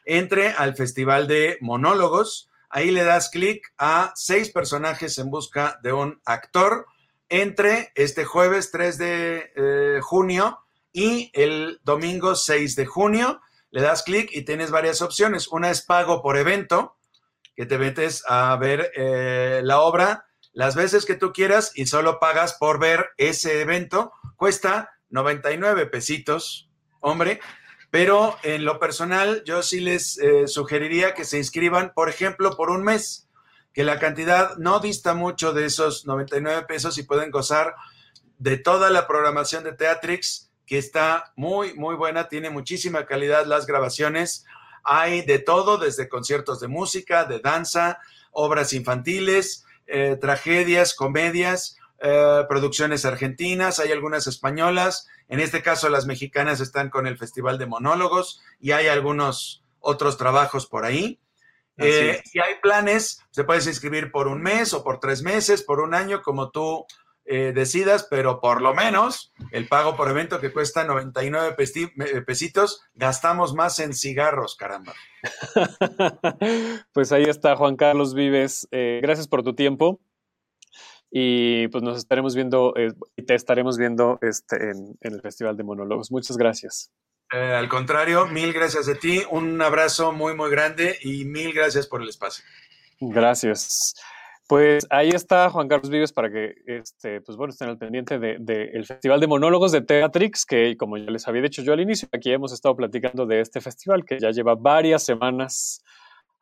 entre 0.05 0.51
al 0.51 0.75
Festival 0.75 1.27
de 1.27 1.57
Monólogos, 1.61 2.47
ahí 2.69 2.91
le 2.91 3.03
das 3.03 3.29
clic 3.29 3.73
a 3.79 4.11
seis 4.13 4.51
personajes 4.51 5.17
en 5.17 5.31
busca 5.31 5.79
de 5.81 5.93
un 5.93 6.21
actor, 6.25 6.85
entre 7.27 7.91
este 7.95 8.23
jueves 8.23 8.69
3 8.69 8.97
de 8.99 9.51
eh, 9.55 9.99
junio 10.03 10.59
y 10.95 11.29
el 11.33 11.81
domingo 11.83 12.35
6 12.35 12.77
de 12.77 12.85
junio 12.85 13.41
le 13.69 13.81
das 13.81 14.01
clic 14.03 14.29
y 14.31 14.43
tienes 14.43 14.71
varias 14.71 15.01
opciones. 15.01 15.49
Una 15.49 15.69
es 15.69 15.81
pago 15.81 16.21
por 16.21 16.37
evento, 16.37 16.95
que 17.53 17.65
te 17.65 17.77
metes 17.77 18.23
a 18.29 18.55
ver 18.55 18.93
eh, 18.95 19.59
la 19.61 19.81
obra 19.81 20.25
las 20.53 20.73
veces 20.73 21.05
que 21.05 21.15
tú 21.15 21.33
quieras 21.33 21.73
y 21.75 21.87
solo 21.87 22.17
pagas 22.17 22.53
por 22.53 22.79
ver 22.79 23.09
ese 23.17 23.59
evento. 23.59 24.13
Cuesta 24.37 24.91
99 25.09 25.87
pesitos, 25.87 26.69
hombre, 27.01 27.41
pero 27.91 28.37
en 28.43 28.63
lo 28.63 28.79
personal 28.79 29.43
yo 29.45 29.63
sí 29.63 29.81
les 29.81 30.17
eh, 30.17 30.47
sugeriría 30.47 31.13
que 31.13 31.25
se 31.25 31.37
inscriban, 31.37 31.91
por 31.93 32.07
ejemplo, 32.07 32.55
por 32.55 32.69
un 32.69 32.83
mes, 32.83 33.27
que 33.73 33.83
la 33.83 33.99
cantidad 33.99 34.55
no 34.55 34.79
dista 34.79 35.13
mucho 35.13 35.51
de 35.51 35.65
esos 35.65 36.05
99 36.05 36.65
pesos 36.69 36.97
y 36.97 37.03
pueden 37.03 37.31
gozar 37.31 37.75
de 38.37 38.57
toda 38.57 38.89
la 38.89 39.07
programación 39.07 39.65
de 39.65 39.73
Teatrix 39.73 40.44
que 40.65 40.77
está 40.77 41.33
muy, 41.35 41.73
muy 41.73 41.95
buena, 41.95 42.27
tiene 42.27 42.49
muchísima 42.49 43.05
calidad 43.05 43.45
las 43.45 43.65
grabaciones. 43.65 44.45
Hay 44.83 45.21
de 45.23 45.39
todo, 45.39 45.77
desde 45.77 46.09
conciertos 46.09 46.59
de 46.59 46.67
música, 46.67 47.25
de 47.25 47.39
danza, 47.39 47.99
obras 48.31 48.73
infantiles, 48.73 49.65
eh, 49.87 50.17
tragedias, 50.19 50.93
comedias, 50.93 51.77
eh, 51.99 52.43
producciones 52.49 53.05
argentinas, 53.05 53.79
hay 53.79 53.91
algunas 53.91 54.27
españolas. 54.27 55.07
En 55.27 55.39
este 55.39 55.61
caso, 55.61 55.89
las 55.89 56.05
mexicanas 56.05 56.59
están 56.59 56.89
con 56.89 57.07
el 57.07 57.17
Festival 57.17 57.57
de 57.57 57.65
Monólogos 57.65 58.41
y 58.59 58.71
hay 58.71 58.87
algunos 58.87 59.63
otros 59.79 60.17
trabajos 60.17 60.65
por 60.65 60.85
ahí. 60.85 61.19
Eh, 61.77 62.21
y 62.33 62.39
hay 62.39 62.55
planes, 62.61 63.21
se 63.31 63.43
puedes 63.43 63.67
inscribir 63.67 64.11
por 64.11 64.27
un 64.27 64.41
mes 64.41 64.73
o 64.73 64.83
por 64.83 64.99
tres 64.99 65.21
meses, 65.23 65.61
por 65.61 65.81
un 65.81 65.93
año, 65.93 66.21
como 66.21 66.49
tú 66.49 66.85
eh, 67.27 67.53
decidas, 67.55 68.05
pero 68.07 68.39
por 68.39 68.61
lo 68.61 68.75
menos 68.75 69.33
el 69.51 69.67
pago 69.67 69.95
por 69.95 70.09
evento 70.09 70.39
que 70.39 70.53
cuesta 70.53 70.83
99 70.83 71.55
pesitos, 72.23 72.81
gastamos 72.93 73.55
más 73.55 73.79
en 73.79 73.93
cigarros, 73.93 74.55
caramba. 74.55 74.93
pues 76.93 77.11
ahí 77.11 77.23
está 77.23 77.55
Juan 77.55 77.77
Carlos 77.77 78.13
Vives. 78.13 78.67
Eh, 78.71 78.99
gracias 79.01 79.27
por 79.27 79.41
tu 79.41 79.55
tiempo. 79.55 79.99
Y 81.09 81.67
pues 81.69 81.83
nos 81.83 81.97
estaremos 81.97 82.35
viendo 82.35 82.73
eh, 82.75 82.93
y 83.15 83.23
te 83.23 83.35
estaremos 83.35 83.77
viendo 83.77 84.19
este, 84.21 84.57
en, 84.57 84.97
en, 85.01 85.13
el 85.13 85.21
Festival 85.21 85.57
de 85.57 85.63
Monólogos. 85.63 86.11
Muchas 86.11 86.37
gracias. 86.37 86.91
Al 87.29 87.69
contrario, 87.69 88.27
mil 88.27 88.53
gracias 88.53 88.87
a 88.87 88.95
ti. 88.95 89.23
Un 89.31 89.59
abrazo 89.61 90.11
muy, 90.11 90.35
muy 90.35 90.51
grande 90.51 90.97
y 91.01 91.25
mil 91.25 91.53
gracias 91.53 91.87
por 91.87 92.01
el 92.01 92.09
espacio. 92.09 92.45
Gracias. 92.99 93.95
Pues 94.47 94.85
ahí 94.91 95.09
está 95.09 95.49
Juan 95.49 95.67
Carlos 95.67 95.89
Vives 95.89 96.13
para 96.13 96.31
que 96.31 96.53
este, 96.67 97.21
pues 97.21 97.35
bueno, 97.35 97.51
estén 97.51 97.69
al 97.69 97.77
pendiente 97.77 98.19
del 98.19 98.45
de, 98.45 98.67
de 98.67 98.83
Festival 98.83 99.19
de 99.19 99.27
Monólogos 99.27 99.71
de 99.71 99.81
Teatrix, 99.81 100.45
que 100.45 100.77
como 100.77 100.97
ya 100.97 101.09
les 101.09 101.27
había 101.27 101.41
dicho 101.41 101.63
yo 101.63 101.73
al 101.73 101.79
inicio, 101.79 102.07
aquí 102.11 102.31
hemos 102.31 102.53
estado 102.53 102.75
platicando 102.75 103.25
de 103.25 103.41
este 103.41 103.59
festival 103.59 104.05
que 104.05 104.19
ya 104.19 104.29
lleva 104.29 104.55
varias 104.55 105.03
semanas 105.03 105.81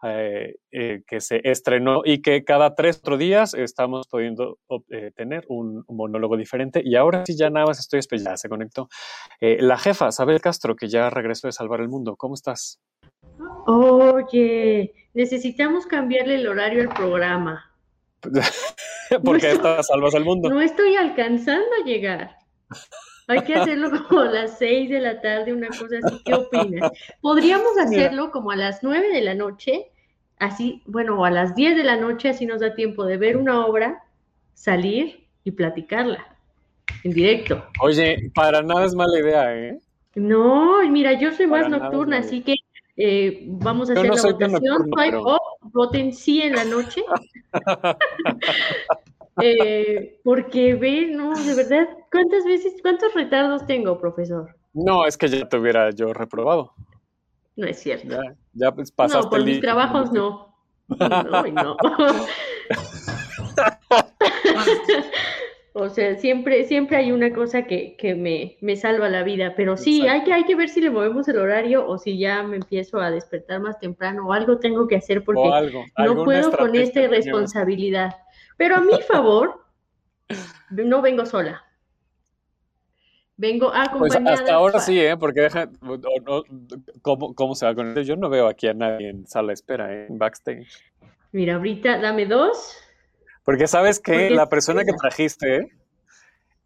eh, 0.05 0.55
eh, 0.69 1.01
que 1.07 1.21
se 1.21 1.39
estrenó 1.49 2.01
y 2.03 2.21
que 2.21 2.43
cada 2.43 2.75
tres 2.75 2.97
otros 2.97 3.17
días 3.19 3.53
estamos 3.53 4.05
pudiendo 4.09 4.57
eh, 4.89 5.11
tener 5.15 5.45
un, 5.47 5.85
monólogo 5.87 6.35
diferente. 6.35 6.81
Y 6.83 6.97
ahora 6.97 7.25
sí, 7.25 7.37
ya 7.37 7.49
nada 7.49 7.67
más 7.67 7.79
estoy 7.79 8.01
ya 8.19 8.35
se 8.35 8.49
conectó. 8.49 8.89
la 9.39 9.77
jefa, 9.77 10.11
Sabel 10.11 10.41
Castro, 10.41 10.75
que 10.75 10.89
ya 10.89 11.09
regresó 11.09 11.47
de 11.47 11.53
Salvar 11.53 11.79
el 11.79 11.87
Mundo, 11.87 12.17
¿cómo 12.17 12.33
estás? 12.33 12.81
Oye, 13.65 14.93
necesitamos 15.13 15.85
cambiarle 15.85 16.35
el 16.35 16.47
horario 16.47 16.81
al 16.81 16.89
programa. 16.89 17.72
Porque 19.23 19.51
estás 19.51 19.87
salvas 19.87 20.15
al 20.15 20.25
mundo. 20.25 20.49
No 20.49 20.61
estoy 20.61 20.95
alcanzando 20.95 21.67
a 21.81 21.85
llegar. 21.85 22.37
Hay 23.27 23.41
que 23.41 23.55
hacerlo 23.55 23.89
como 24.09 24.21
a 24.21 24.25
las 24.25 24.57
seis 24.57 24.89
de 24.89 24.99
la 24.99 25.21
tarde, 25.21 25.53
una 25.53 25.67
cosa 25.67 25.97
así. 26.03 26.21
¿Qué 26.25 26.33
opinas? 26.33 26.91
Podríamos 27.21 27.77
hacerlo 27.77 28.31
como 28.31 28.51
a 28.51 28.55
las 28.55 28.83
nueve 28.83 29.09
de 29.11 29.21
la 29.21 29.35
noche, 29.35 29.91
así, 30.39 30.81
bueno, 30.85 31.23
a 31.25 31.31
las 31.31 31.55
diez 31.55 31.75
de 31.75 31.83
la 31.83 31.97
noche, 31.97 32.29
así 32.29 32.45
nos 32.45 32.61
da 32.61 32.75
tiempo 32.75 33.05
de 33.05 33.17
ver 33.17 33.37
una 33.37 33.65
obra, 33.65 34.03
salir 34.53 35.27
y 35.43 35.51
platicarla 35.51 36.33
en 37.03 37.11
directo. 37.11 37.63
Oye, 37.81 38.31
para 38.33 38.61
nada 38.61 38.85
es 38.85 38.95
mala 38.95 39.19
idea, 39.19 39.55
¿eh? 39.55 39.79
No, 40.15 40.87
mira, 40.89 41.13
yo 41.13 41.31
soy 41.31 41.47
más 41.47 41.69
nocturna, 41.69 42.19
así 42.19 42.41
que 42.41 42.55
eh, 42.97 43.43
vamos 43.47 43.89
a 43.89 43.93
hacer 43.93 44.05
la 44.05 44.21
votación. 44.21 44.91
Voten 45.73 46.13
sí 46.13 46.41
en 46.41 46.55
la 46.55 46.63
noche. 46.65 47.03
Eh, 49.41 50.19
porque 50.23 50.75
ve, 50.75 51.07
no, 51.07 51.33
de 51.33 51.55
verdad, 51.55 51.87
¿cuántas 52.11 52.45
veces, 52.45 52.73
cuántos 52.83 53.13
retardos 53.15 53.65
tengo, 53.65 53.99
profesor? 53.99 54.55
No, 54.73 55.05
es 55.07 55.17
que 55.17 55.27
ya 55.27 55.49
te 55.49 55.57
hubiera 55.57 55.89
yo 55.89 56.13
reprobado. 56.13 56.73
No 57.55 57.65
es 57.67 57.79
cierto. 57.79 58.09
Ya, 58.09 58.35
ya 58.53 58.71
pues, 58.71 58.91
pasaste 58.91 59.23
No, 59.23 59.29
por 59.29 59.43
mis 59.43 59.59
trabajos 59.59 60.11
no. 60.11 60.53
No, 60.99 61.43
no. 61.47 61.77
O 65.75 65.89
sea, 65.89 66.15
siempre, 66.17 66.65
siempre 66.65 66.97
hay 66.97 67.11
una 67.11 67.33
cosa 67.33 67.63
que, 67.63 67.95
que 67.97 68.13
me, 68.13 68.57
me, 68.61 68.75
salva 68.75 69.09
la 69.09 69.23
vida, 69.23 69.55
pero 69.57 69.75
sí, 69.75 70.07
hay 70.07 70.23
que, 70.23 70.31
hay 70.31 70.43
que 70.43 70.55
ver 70.55 70.69
si 70.69 70.81
le 70.81 70.91
movemos 70.91 71.27
el 71.27 71.39
horario 71.39 71.87
o 71.87 71.97
si 71.97 72.19
ya 72.19 72.43
me 72.43 72.57
empiezo 72.57 72.99
a 72.99 73.09
despertar 73.09 73.59
más 73.59 73.79
temprano 73.79 74.27
o 74.27 74.33
algo 74.33 74.59
tengo 74.59 74.87
que 74.87 74.97
hacer 74.97 75.23
porque 75.23 75.81
no 75.97 76.23
puedo 76.23 76.55
con 76.55 76.75
esta 76.75 77.01
irresponsabilidad. 77.01 78.15
Pero 78.55 78.75
a 78.75 78.81
mi 78.81 79.01
favor, 79.01 79.65
no 80.69 81.01
vengo 81.01 81.25
sola. 81.25 81.63
Vengo 83.35 83.71
pues, 83.71 83.87
acompañada. 83.87 84.23
Pues 84.23 84.39
hasta 84.41 84.53
ahora 84.53 84.79
sí, 84.79 84.99
¿eh? 84.99 85.17
Porque 85.17 85.41
deja, 85.41 85.71
¿cómo, 87.01 87.33
¿cómo, 87.33 87.55
se 87.55 87.65
va 87.65 87.73
con 87.73 87.87
esto? 87.87 88.01
Yo 88.01 88.15
no 88.15 88.29
veo 88.29 88.47
aquí 88.47 88.67
a 88.67 88.75
nadie 88.75 89.09
en 89.09 89.25
sala 89.25 89.47
de 89.47 89.53
espera, 89.53 89.91
¿eh? 89.91 90.05
en 90.07 90.19
backstage. 90.19 90.67
Mira, 91.31 91.55
ahorita 91.55 91.97
dame 91.97 92.27
dos. 92.27 92.77
Porque 93.43 93.67
sabes 93.67 93.99
que 93.99 94.29
la 94.29 94.47
persona 94.47 94.83
que 94.85 94.93
trajiste 94.93 95.71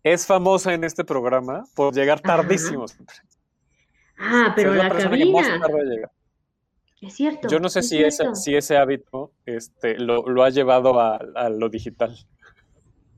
es 0.03 0.25
famosa 0.25 0.73
en 0.73 0.83
este 0.83 1.03
programa 1.03 1.63
por 1.75 1.93
llegar 1.93 2.21
tardísimo 2.21 2.85
Ah, 4.19 4.53
pero 4.55 4.73
la, 4.73 4.89
cabina. 4.89 5.61
Es 7.01 7.13
cierto. 7.13 7.47
Yo 7.47 7.59
no 7.59 7.69
sé 7.69 7.83
si, 7.83 8.03
ese, 8.03 8.33
si 8.33 8.55
ese 8.55 8.77
hábito 8.77 9.31
este, 9.45 9.99
lo, 9.99 10.43
ha 10.43 10.49
llevado 10.49 10.99
a, 10.99 11.49
lo 11.49 11.69
digital. 11.69 12.17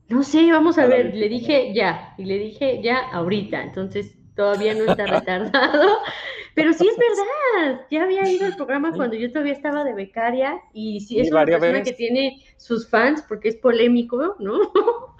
No 0.08 0.22
sé, 0.22 0.52
vamos 0.52 0.76
a, 0.76 0.86
ver. 0.86 1.14
Le 1.14 1.28
dije 1.28 1.72
ya, 1.74 2.14
y 2.18 2.24
le 2.24 2.36
dije 2.38 2.82
ya 2.82 2.98
ahorita. 3.12 3.62
Entonces 3.62 4.19
todavía 4.34 4.74
no 4.74 4.90
está 4.90 5.06
retardado. 5.06 5.98
Pero 6.54 6.72
sí 6.72 6.86
es 6.88 6.96
verdad, 6.96 7.86
ya 7.90 8.02
había 8.02 8.28
ido 8.30 8.46
al 8.46 8.56
programa 8.56 8.92
cuando 8.92 9.16
yo 9.16 9.30
todavía 9.30 9.52
estaba 9.52 9.84
de 9.84 9.94
becaria 9.94 10.60
y 10.72 11.00
sí 11.00 11.20
es 11.20 11.30
una 11.30 11.44
persona 11.44 11.82
que 11.82 11.92
tiene 11.92 12.42
sus 12.56 12.88
fans 12.88 13.24
porque 13.28 13.50
es 13.50 13.56
polémico, 13.56 14.36
¿no? 14.40 14.58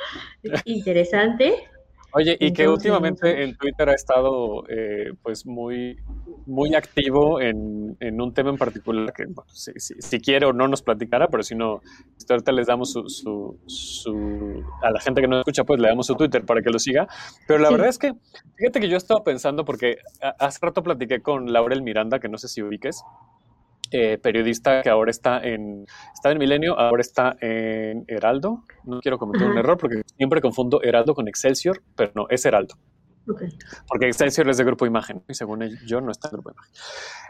Interesante. 0.64 1.68
Oye, 2.12 2.37
y 2.40 2.53
que 2.53 2.68
últimamente 2.68 3.44
en 3.44 3.57
Twitter 3.57 3.88
ha 3.88 3.94
estado 3.94 4.64
eh, 4.68 5.12
pues 5.23 5.46
muy, 5.46 5.96
muy 6.46 6.75
activo 6.75 7.40
en, 7.40 7.96
un 8.01 8.35
tema 8.35 8.51
en 8.51 8.59
particular 8.59 9.12
que 9.12 9.27
si, 9.53 10.20
quiere 10.20 10.46
o 10.46 10.53
no 10.53 10.66
nos 10.66 10.83
platicará, 10.83 11.29
pero 11.29 11.42
si 11.42 11.55
no, 11.55 11.81
este, 12.18 12.33
ahorita 12.33 12.53
les 12.53 12.66
damos 12.66 12.92
su, 12.92 13.59
su, 13.66 14.64
a 14.83 14.90
la 14.90 15.01
gente 15.01 15.20
que 15.20 15.29
no 15.29 15.38
escucha, 15.38 15.64
pues 15.64 15.81
le 15.81 15.88
damos 15.88 16.07
su 16.07 16.16
Twitter 16.16 16.44
para 16.44 16.62
que 16.62 16.70
lo 16.70 16.79
siga. 16.79 17.07
Pero 17.46 17.61
la 17.61 17.70
verdad 17.70 17.88
es 17.88 17.99
que, 17.99 18.14
fíjate 18.57 18.81
que 18.81 18.88
yo 18.88 18.96
estaba 18.96 19.23
pensando, 19.23 19.64
porque 19.64 19.99
hace 20.38 20.59
rato 20.62 20.83
platiqué 20.83 21.20
con 21.20 21.53
Laurel 21.53 21.83
Miranda, 21.83 22.18
que 22.18 22.29
no 22.29 22.38
sé 22.38 22.49
si 22.49 22.62
ubiques, 22.62 23.03
eh, 23.90 24.18
periodista 24.18 24.83
que 24.83 24.90
ahora 24.90 25.11
está 25.11 25.40
en, 25.40 25.85
está 26.14 26.31
en 26.31 26.38
Milenio, 26.38 26.79
ahora 26.79 27.00
está 27.00 27.37
en 27.40 28.05
Heraldo. 28.09 28.62
No 28.85 29.00
quiero 29.00 29.18
cometer 29.18 29.48
un 29.48 29.59
error 29.59 29.76
porque 29.79 30.03
siempre 30.16 30.40
confundo 30.40 30.81
Heraldo 30.83 31.14
con 31.14 31.29
Excelsior, 31.29 31.83
pero 31.96 32.12
no, 32.14 32.26
es 32.29 32.44
Heraldo. 32.44 32.74
Porque 33.87 34.06
Excelsior 34.06 34.48
es 34.48 34.56
de 34.56 34.64
Grupo 34.64 34.87
Imagen 34.87 35.22
y 35.28 35.35
según 35.35 35.68
yo 35.87 36.00
no 36.00 36.11
está 36.11 36.28
en 36.28 36.33
Grupo 36.33 36.50
Imagen. 36.50 36.72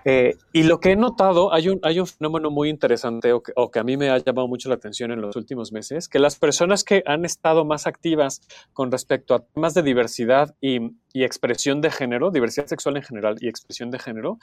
Eh, 0.05 0.37
y 0.53 0.63
lo 0.63 0.81
que 0.81 0.93
he 0.93 0.97
notado, 0.97 1.53
hay 1.53 1.69
un, 1.69 1.81
hay 1.83 2.01
un 2.01 2.07
fenómeno 2.07 2.51
muy 2.51 2.71
interesante 2.71 3.33
o 3.33 3.43
que, 3.43 3.53
o 3.57 3.71
que, 3.71 3.79
a 3.79 3.85
mí 3.85 3.97
me 3.97 4.11
ha 4.11 4.19
llamado 4.19 4.49
mucho 4.49 4.69
la 4.69 4.77
atención 4.77 5.11
en 5.11 5.21
los 5.21 5.37
últimos 5.37 5.73
meses, 5.73 6.09
que 6.09 6.19
las 6.19 6.37
personas 6.37 6.85
que 6.85 7.03
han 7.07 7.25
estado 7.25 7.65
más 7.65 7.87
activas 7.87 8.41
con 8.73 8.91
respecto 8.91 9.35
a 9.35 9.41
temas 9.41 9.75
de 9.75 9.83
diversidad 9.83 10.55
y, 10.61 10.79
y 11.13 11.25
expresión 11.25 11.81
de 11.81 11.91
género, 11.91 12.31
diversidad 12.31 12.67
sexual 12.67 12.97
en 12.97 13.03
general 13.03 13.37
y 13.41 13.49
expresión 13.49 13.91
de 13.91 13.99
género, 13.99 14.39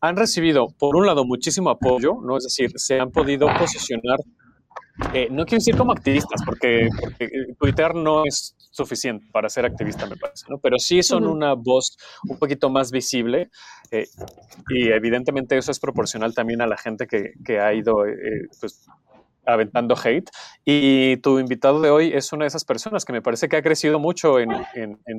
han 0.00 0.16
recibido, 0.16 0.68
por 0.78 0.96
un 0.96 1.06
lado, 1.06 1.24
muchísimo 1.24 1.70
apoyo, 1.70 2.14
¿no? 2.22 2.36
Es 2.36 2.44
decir, 2.44 2.70
se 2.76 3.00
han 3.00 3.10
podido 3.10 3.48
posicionar 3.58 4.18
eh, 5.12 5.28
no 5.30 5.44
quiero 5.44 5.58
decir 5.58 5.76
como 5.76 5.92
activistas, 5.92 6.42
porque, 6.44 6.88
Twitter 7.58 7.94
no 7.94 8.24
es 8.24 8.54
suficiente 8.70 9.26
para 9.32 9.48
ser 9.48 9.64
activista, 9.64 10.06
me 10.06 10.16
parece, 10.16 10.46
¿no? 10.48 10.58
pero 10.58 10.78
sí 10.78 11.02
son 11.02 11.26
una 11.26 11.54
voz 11.54 11.98
un 12.28 12.38
poquito 12.38 12.70
más 12.70 12.92
visible 12.92 13.50
eh, 13.90 14.06
y 14.68 14.88
evidentemente 14.88 15.58
eso 15.58 15.72
es 15.72 15.80
proporcional 15.80 16.34
también 16.34 16.62
a 16.62 16.66
la 16.66 16.76
gente 16.76 17.06
que, 17.06 17.60
ha 17.60 17.74
ido 17.74 18.06
eh, 18.06 18.48
pues, 18.60 18.86
aventando 19.44 19.96
hate. 19.96 20.30
Y 20.64 21.16
tu 21.18 21.38
invitado 21.40 21.80
de 21.80 21.90
hoy 21.90 22.12
es 22.14 22.32
una 22.32 22.44
de 22.44 22.48
esas 22.48 22.64
personas 22.64 23.04
que 23.04 23.12
me 23.12 23.22
parece 23.22 23.48
que 23.48 23.56
ha 23.56 23.62
crecido 23.62 23.98
mucho 23.98 24.38
en, 24.38 24.52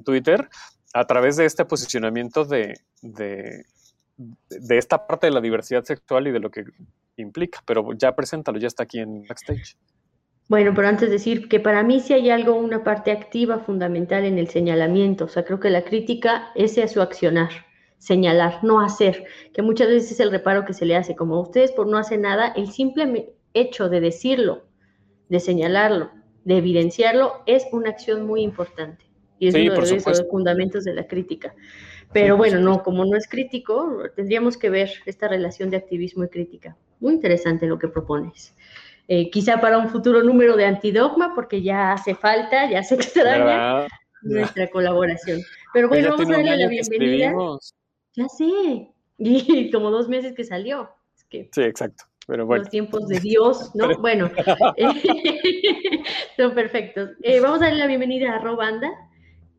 Twitter 0.05 0.49
a 0.93 1.05
través 1.05 1.35
de 1.35 1.45
este 1.45 1.65
posicionamiento 1.65 2.45
de, 2.45 2.79
de 3.01 4.77
esta 4.77 5.05
parte 5.05 5.27
de 5.27 5.31
la 5.31 5.41
diversidad 5.41 5.83
sexual 5.83 6.27
y 6.27 6.31
de 6.31 6.39
lo 6.39 6.49
que 6.49 6.63
implica, 7.17 7.59
pero 7.65 7.93
ya 7.93 8.15
preséntalo, 8.15 8.59
ya 8.59 8.67
está 8.67 8.83
aquí 8.83 8.99
en 8.99 9.23
backstage. 9.23 9.77
Bueno, 10.47 10.73
pero 10.75 10.89
antes 10.89 11.07
de 11.07 11.13
decir 11.13 11.47
que 11.47 11.59
para 11.59 11.81
mí 11.81 12.01
sí 12.01 12.13
hay 12.13 12.29
algo, 12.29 12.55
una 12.55 12.83
parte 12.83 13.11
activa 13.11 13.59
fundamental 13.59 14.25
en 14.25 14.37
el 14.37 14.49
señalamiento, 14.49 15.25
o 15.25 15.27
sea, 15.29 15.45
creo 15.45 15.59
que 15.59 15.69
la 15.69 15.83
crítica 15.83 16.51
es 16.55 16.77
a 16.77 16.87
su 16.89 17.01
accionar, 17.01 17.51
señalar, 17.99 18.61
no 18.63 18.81
hacer, 18.81 19.23
que 19.53 19.61
muchas 19.61 19.87
veces 19.87 20.11
es 20.11 20.19
el 20.19 20.31
reparo 20.31 20.65
que 20.65 20.73
se 20.73 20.85
le 20.85 20.97
hace, 20.97 21.15
como 21.15 21.39
ustedes 21.39 21.71
por 21.71 21.87
no 21.87 21.97
hacer 21.97 22.19
nada, 22.19 22.47
el 22.47 22.69
simple 22.69 23.33
hecho 23.53 23.87
de 23.87 24.01
decirlo, 24.01 24.65
de 25.29 25.39
señalarlo, 25.39 26.11
de 26.43 26.57
evidenciarlo, 26.57 27.43
es 27.45 27.65
una 27.71 27.91
acción 27.91 28.25
muy 28.25 28.41
importante. 28.41 29.05
Y 29.39 29.47
es 29.47 29.55
uno 29.55 29.73
de 29.73 30.01
los 30.01 30.27
fundamentos 30.29 30.83
de 30.83 30.93
la 30.93 31.07
crítica. 31.07 31.55
Pero 32.13 32.37
bueno, 32.37 32.59
no, 32.59 32.83
como 32.83 33.05
no 33.05 33.15
es 33.15 33.27
crítico, 33.27 34.03
tendríamos 34.15 34.57
que 34.57 34.69
ver 34.69 34.91
esta 35.05 35.27
relación 35.27 35.69
de 35.69 35.77
activismo 35.77 36.25
y 36.25 36.27
crítica. 36.27 36.77
Muy 37.01 37.13
interesante 37.13 37.65
lo 37.65 37.77
que 37.77 37.89
propones. 37.89 38.55
Eh, 39.09 39.29
quizá 39.29 39.59
para 39.59 39.77
un 39.77 39.89
futuro 39.89 40.23
número 40.23 40.55
de 40.55 40.65
antidogma, 40.65 41.35
porque 41.35 41.61
ya 41.61 41.91
hace 41.91 42.15
falta, 42.15 42.69
ya 42.69 42.81
se 42.81 42.95
extraña 42.95 43.87
nuestra 44.21 44.69
colaboración. 44.69 45.41
Pero 45.73 45.89
bueno, 45.89 46.11
vamos 46.11 46.29
a 46.29 46.33
darle 46.33 46.55
la 46.55 46.67
bienvenida. 46.69 47.33
Ya 48.13 48.27
sé, 48.29 48.89
y 49.17 49.71
como 49.71 49.91
dos 49.91 50.07
meses 50.07 50.33
que 50.33 50.45
salió. 50.45 50.89
sí, 51.29 51.61
exacto. 51.61 52.05
Pero 52.27 52.45
bueno. 52.45 52.63
Los 52.63 52.71
tiempos 52.71 53.07
de 53.07 53.19
Dios, 53.19 53.71
¿no? 53.73 53.97
Bueno, 53.97 54.29
son 56.37 56.53
perfectos. 56.53 57.09
Eh, 57.23 57.39
vamos 57.39 57.61
a 57.61 57.65
darle 57.65 57.79
la 57.79 57.87
bienvenida 57.87 58.35
a 58.35 58.39
Robanda, 58.39 58.89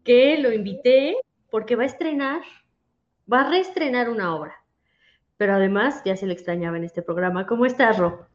que 0.04 0.38
lo 0.38 0.52
invité 0.52 1.16
porque 1.50 1.76
va 1.76 1.82
a 1.82 1.86
estrenar, 1.86 2.40
va 3.30 3.42
a 3.42 3.50
reestrenar 3.50 4.08
una 4.08 4.34
obra. 4.34 4.61
Pero 5.42 5.54
además 5.54 6.02
ya 6.04 6.16
se 6.16 6.24
le 6.24 6.34
extrañaba 6.34 6.76
en 6.76 6.84
este 6.84 7.02
programa. 7.02 7.48
¿Cómo 7.48 7.66
estás, 7.66 7.98
Ro? 7.98 8.28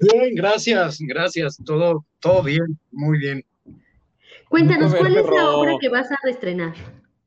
Bien, 0.00 0.34
gracias, 0.34 0.98
gracias. 0.98 1.56
Todo, 1.64 2.04
todo 2.18 2.42
bien, 2.42 2.76
muy 2.90 3.16
bien. 3.16 3.44
Cuéntanos, 4.48 4.92
¿cuál 4.92 5.16
es 5.16 5.24
la 5.24 5.50
obra 5.50 5.74
que 5.80 5.88
vas 5.88 6.10
a 6.10 6.16
reestrenar? 6.24 6.74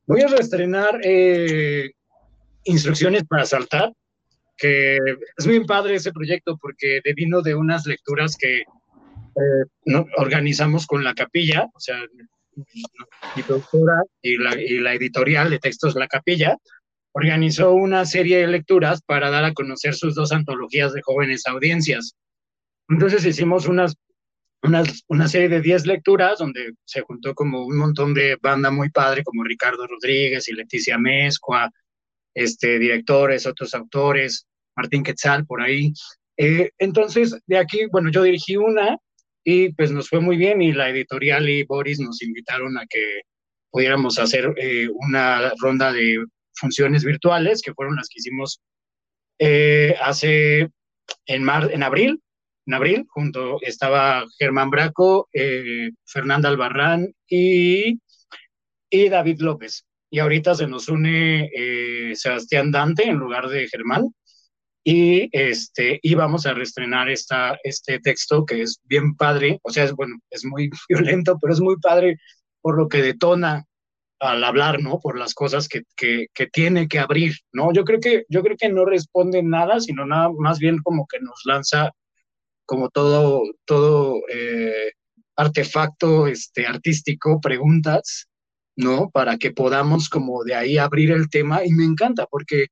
Voy 0.05 0.19
a 0.19 0.27
reestrenar 0.27 0.99
eh, 1.05 1.91
Instrucciones 2.65 3.23
para 3.23 3.45
saltar, 3.45 3.93
que 4.57 4.97
es 5.37 5.47
muy 5.47 5.65
padre 5.65 5.95
ese 5.95 6.11
proyecto 6.11 6.57
porque 6.57 6.99
vino 7.15 7.41
de 7.41 7.55
unas 7.55 7.85
lecturas 7.85 8.35
que 8.35 8.57
eh, 8.57 10.05
organizamos 10.17 10.85
con 10.85 11.05
la 11.05 11.13
capilla, 11.13 11.69
o 11.73 11.79
sea, 11.79 11.95
mi 13.35 13.43
productora 13.43 14.03
y 14.21 14.37
la, 14.37 14.93
editorial 14.93 15.49
de 15.49 15.59
textos 15.59 15.95
La 15.95 16.07
Capilla, 16.07 16.57
organizó 17.13 17.73
una 17.73 18.05
serie 18.05 18.39
de 18.39 18.47
lecturas 18.47 19.01
para 19.01 19.29
dar 19.29 19.43
a 19.43 19.53
conocer 19.53 19.93
sus 19.93 20.15
dos 20.15 20.31
antologías 20.31 20.93
de 20.93 21.01
jóvenes 21.01 21.45
audiencias. 21.45 22.15
Entonces 22.89 23.25
hicimos 23.25 23.67
unas, 23.67 23.95
unas, 24.63 25.03
una 25.07 25.27
serie 25.27 25.49
de 25.49 25.61
10 25.61 25.85
lecturas 25.87 26.39
donde 26.39 26.73
se 26.85 27.01
juntó 27.01 27.33
como 27.33 27.65
un 27.65 27.77
montón 27.77 28.13
de 28.13 28.37
banda 28.41 28.71
muy 28.71 28.89
padre, 28.89 29.23
como 29.23 29.43
Ricardo 29.43 29.87
Rodríguez 29.87 30.47
y 30.47 30.53
Leticia 30.53 30.97
Mezcua, 30.97 31.69
este, 32.33 32.79
directores, 32.79 33.45
otros 33.45 33.73
autores, 33.73 34.45
Martín 34.75 35.03
Quetzal 35.03 35.45
por 35.45 35.61
ahí. 35.61 35.93
Eh, 36.37 36.71
entonces, 36.77 37.37
de 37.45 37.57
aquí, 37.57 37.85
bueno, 37.91 38.09
yo 38.09 38.23
dirigí 38.23 38.55
una 38.55 38.97
y 39.43 39.73
pues 39.73 39.91
nos 39.91 40.09
fue 40.09 40.19
muy 40.19 40.37
bien 40.37 40.61
y 40.61 40.71
la 40.71 40.89
editorial 40.89 41.49
y 41.49 41.63
Boris 41.63 41.99
nos 41.99 42.21
invitaron 42.21 42.77
a 42.77 42.85
que 42.87 43.21
pudiéramos 43.71 44.19
hacer 44.19 44.53
eh, 44.57 44.87
una 44.89 45.51
ronda 45.59 45.91
de 45.91 46.23
funciones 46.53 47.03
virtuales, 47.03 47.61
que 47.61 47.73
fueron 47.73 47.95
las 47.95 48.07
que 48.09 48.19
hicimos 48.19 48.61
eh, 49.39 49.95
hace 50.01 50.69
en, 51.25 51.43
mar, 51.43 51.69
en 51.71 51.83
abril. 51.83 52.21
En 52.67 52.75
abril, 52.75 53.05
junto 53.09 53.57
estaba 53.61 54.23
Germán 54.37 54.69
Braco, 54.69 55.27
Fernanda 56.05 56.47
Albarrán 56.47 57.11
y, 57.27 57.99
y 58.89 59.09
David 59.09 59.41
López. 59.41 59.83
Y 60.11 60.19
ahorita 60.19 60.53
se 60.53 60.67
nos 60.67 60.87
une 60.87 61.49
Sebastián 62.13 62.71
Dante 62.71 63.07
en 63.07 63.15
lugar 63.15 63.49
de 63.49 63.67
Germán 63.67 64.13
y 64.83 65.29
este 65.31 65.99
íbamos 66.01 66.45
a 66.45 66.53
reestrenar 66.53 67.09
esta, 67.09 67.57
este 67.63 67.99
texto 67.99 68.45
que 68.45 68.63
es 68.63 68.79
bien 68.85 69.15
padre, 69.15 69.59
o 69.63 69.71
sea, 69.71 69.83
es 69.83 69.93
bueno, 69.93 70.17
es 70.29 70.43
muy 70.43 70.69
violento, 70.89 71.37
pero 71.39 71.53
es 71.53 71.61
muy 71.61 71.77
padre 71.77 72.17
por 72.61 72.77
lo 72.77 72.87
que 72.87 73.01
detona 73.01 73.65
al 74.21 74.43
hablar, 74.43 74.81
¿no? 74.81 74.99
Por 74.99 75.17
las 75.17 75.33
cosas 75.33 75.67
que, 75.67 75.81
que, 75.97 76.27
que, 76.33 76.45
tiene 76.45 76.87
que 76.87 76.99
abrir, 76.99 77.33
¿no? 77.51 77.73
Yo 77.73 77.83
creo 77.83 77.99
que, 77.99 78.23
yo 78.29 78.43
creo 78.43 78.55
que 78.55 78.69
no 78.69 78.85
responde 78.85 79.41
nada, 79.41 79.79
sino 79.79 80.05
nada 80.05 80.29
más 80.37 80.59
bien 80.59 80.77
como 80.83 81.07
que 81.07 81.19
nos 81.19 81.41
lanza 81.45 81.91
como 82.65 82.89
todo, 82.89 83.41
todo 83.65 84.21
eh, 84.31 84.91
artefacto 85.35 86.27
este, 86.27 86.67
artístico, 86.67 87.41
preguntas, 87.41 88.27
¿no? 88.75 89.09
Para 89.09 89.37
que 89.37 89.51
podamos 89.51 90.07
como 90.07 90.43
de 90.43 90.53
ahí 90.53 90.77
abrir 90.77 91.11
el 91.11 91.27
tema 91.29 91.65
y 91.65 91.71
me 91.71 91.83
encanta 91.83 92.27
porque 92.27 92.67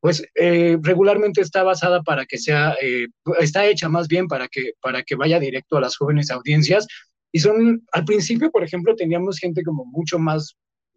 pues 0.00 0.24
eh, 0.34 0.78
regularmente 0.80 1.42
está 1.42 1.62
basada 1.62 2.02
para 2.02 2.24
que 2.24 2.38
sea, 2.38 2.74
eh, 2.80 3.08
está 3.38 3.66
hecha 3.66 3.88
más 3.90 4.08
bien 4.08 4.28
para 4.28 4.48
que, 4.48 4.72
para 4.80 5.02
que 5.02 5.14
vaya 5.14 5.38
directo 5.38 5.76
a 5.76 5.80
las 5.82 5.96
jóvenes 5.96 6.30
audiencias. 6.30 6.86
Y 7.32 7.40
son, 7.40 7.84
al 7.92 8.04
principio, 8.04 8.50
por 8.50 8.64
ejemplo, 8.64 8.96
teníamos 8.96 9.38
gente 9.38 9.62
como 9.62 9.84
mucho 9.84 10.18
más 10.18 10.56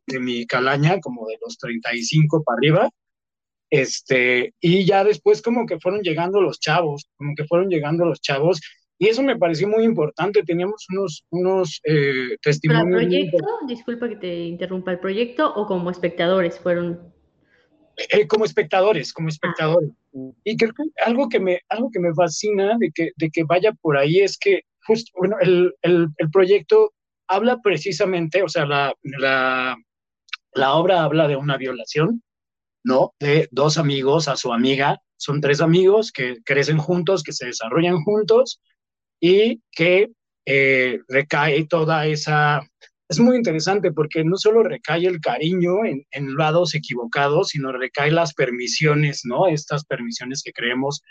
de 0.09 0.19
mi 0.19 0.45
calaña, 0.45 0.99
como 0.99 1.25
de 1.27 1.37
los 1.41 1.57
35 1.57 2.43
para 2.43 2.57
arriba, 2.57 2.89
este, 3.69 4.53
y 4.59 4.85
ya 4.85 5.03
después 5.03 5.41
como 5.41 5.65
que 5.65 5.79
fueron 5.79 6.01
llegando 6.01 6.41
los 6.41 6.59
chavos, 6.59 7.09
como 7.17 7.33
que 7.35 7.45
fueron 7.45 7.69
llegando 7.69 8.05
los 8.05 8.21
chavos, 8.21 8.59
y 8.97 9.07
eso 9.07 9.23
me 9.23 9.37
pareció 9.37 9.67
muy 9.67 9.85
importante, 9.85 10.43
teníamos 10.43 10.85
unos, 10.89 11.25
unos 11.29 11.79
eh, 11.85 12.37
testimonios. 12.41 13.01
¿El 13.01 13.07
proyecto? 13.07 13.37
Disculpa 13.67 14.09
que 14.09 14.17
te 14.17 14.39
interrumpa, 14.43 14.91
¿el 14.91 14.99
proyecto 14.99 15.53
o 15.55 15.65
como 15.65 15.89
espectadores 15.89 16.59
fueron 16.59 17.13
eh, 18.11 18.27
como 18.27 18.45
espectadores, 18.45 19.11
como 19.11 19.27
espectadores. 19.27 19.91
Y 20.43 20.55
creo 20.55 20.71
que 20.73 20.83
algo 21.05 21.27
que 21.27 21.39
me, 21.39 21.61
algo 21.69 21.89
que 21.91 21.99
me 21.99 22.13
fascina 22.13 22.77
de 22.79 22.91
que, 22.91 23.11
de 23.15 23.29
que 23.29 23.43
vaya 23.43 23.73
por 23.73 23.97
ahí 23.97 24.19
es 24.19 24.37
que 24.37 24.61
justo, 24.85 25.11
bueno, 25.17 25.35
el, 25.41 25.73
el, 25.81 26.07
el 26.17 26.31
proyecto 26.31 26.93
habla 27.27 27.59
precisamente, 27.61 28.41
o 28.41 28.47
sea, 28.47 28.65
la, 28.65 28.93
la, 29.03 29.77
la 30.53 30.73
obra 30.73 31.03
habla 31.03 31.27
de 31.27 31.35
una 31.35 31.57
violación, 31.57 32.23
¿no? 32.83 33.13
De 33.19 33.47
dos 33.51 33.77
amigos 33.77 34.27
a 34.27 34.35
su 34.35 34.53
amiga, 34.53 34.99
son 35.17 35.41
tres 35.41 35.61
amigos 35.61 36.11
que 36.11 36.37
crecen 36.45 36.77
juntos, 36.77 37.23
que 37.23 37.33
se 37.33 37.47
desarrollan 37.47 38.03
juntos 38.03 38.61
y 39.19 39.61
que 39.71 40.11
eh, 40.45 40.99
recae 41.07 41.65
toda 41.65 42.07
esa 42.07 42.61
es 43.09 43.19
muy 43.19 43.35
interesante 43.37 43.91
porque 43.91 44.23
no 44.23 44.37
solo 44.37 44.61
recae 44.61 45.07
el 45.07 45.19
cariño 45.19 45.83
en, 45.83 46.35
lados 46.35 46.75
equivocados, 46.75 47.49
sino 47.49 47.71
recae 47.71 48.11
las 48.11 48.35
permisiones, 48.35 49.21
¿no? 49.23 49.47
Estas 49.47 49.83
permisiones 49.83 50.43
que 50.43 50.53
creemos 50.53 51.01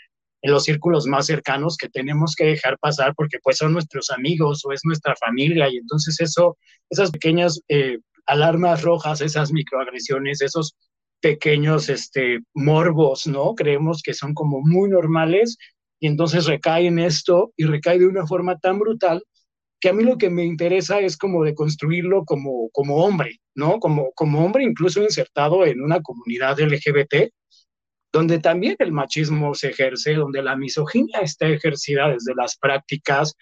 en 0.42 0.52
los 0.52 0.62
círculos 0.62 1.06
más 1.06 1.26
cercanos 1.26 1.76
que 1.76 1.88
tenemos 1.88 2.36
que 2.36 2.44
dejar 2.44 2.78
pasar 2.78 3.14
porque 3.16 3.38
pues 3.42 3.56
son 3.56 3.72
nuestros 3.72 4.10
amigos 4.10 4.64
o 4.64 4.72
es 4.72 4.82
nuestra 4.84 5.16
familia 5.16 5.68
y 5.68 5.78
entonces 5.78 6.20
eso, 6.20 6.56
esas 6.88 7.10
pequeñas 7.10 7.60
eh, 7.68 7.98
alarmas 8.28 8.82
rojas, 8.82 9.20
esas 9.20 9.52
microagresiones, 9.52 10.40
esos 10.42 10.76
pequeños 11.20 11.88
este, 11.88 12.40
morbos, 12.54 13.26
¿no? 13.26 13.54
Creemos 13.54 14.02
que 14.02 14.14
son 14.14 14.34
como 14.34 14.60
muy 14.60 14.88
normales 14.88 15.56
y 15.98 16.06
entonces 16.06 16.46
recae 16.46 16.86
en 16.86 16.98
esto 17.00 17.52
y 17.56 17.64
recae 17.64 17.98
de 17.98 18.06
una 18.06 18.26
forma 18.26 18.56
tan 18.58 18.78
brutal 18.78 19.24
que 19.80 19.88
a 19.88 19.92
mí 19.92 20.04
lo 20.04 20.18
que 20.18 20.30
me 20.30 20.44
interesa 20.44 21.00
es 21.00 21.16
como 21.16 21.44
de 21.44 21.54
construirlo 21.54 22.24
como, 22.24 22.68
como 22.70 22.96
hombre, 23.04 23.40
¿no? 23.54 23.78
Como, 23.78 24.12
como 24.12 24.44
hombre 24.44 24.64
incluso 24.64 25.02
insertado 25.02 25.64
en 25.64 25.80
una 25.80 26.00
comunidad 26.00 26.58
LGBT, 26.60 27.32
donde 28.12 28.38
también 28.40 28.76
el 28.78 28.92
machismo 28.92 29.54
se 29.54 29.70
ejerce, 29.70 30.14
donde 30.14 30.42
la 30.42 30.56
misoginia 30.56 31.20
está 31.20 31.48
ejercida 31.48 32.08
desde 32.08 32.34
las 32.34 32.56
prácticas, 32.56 33.34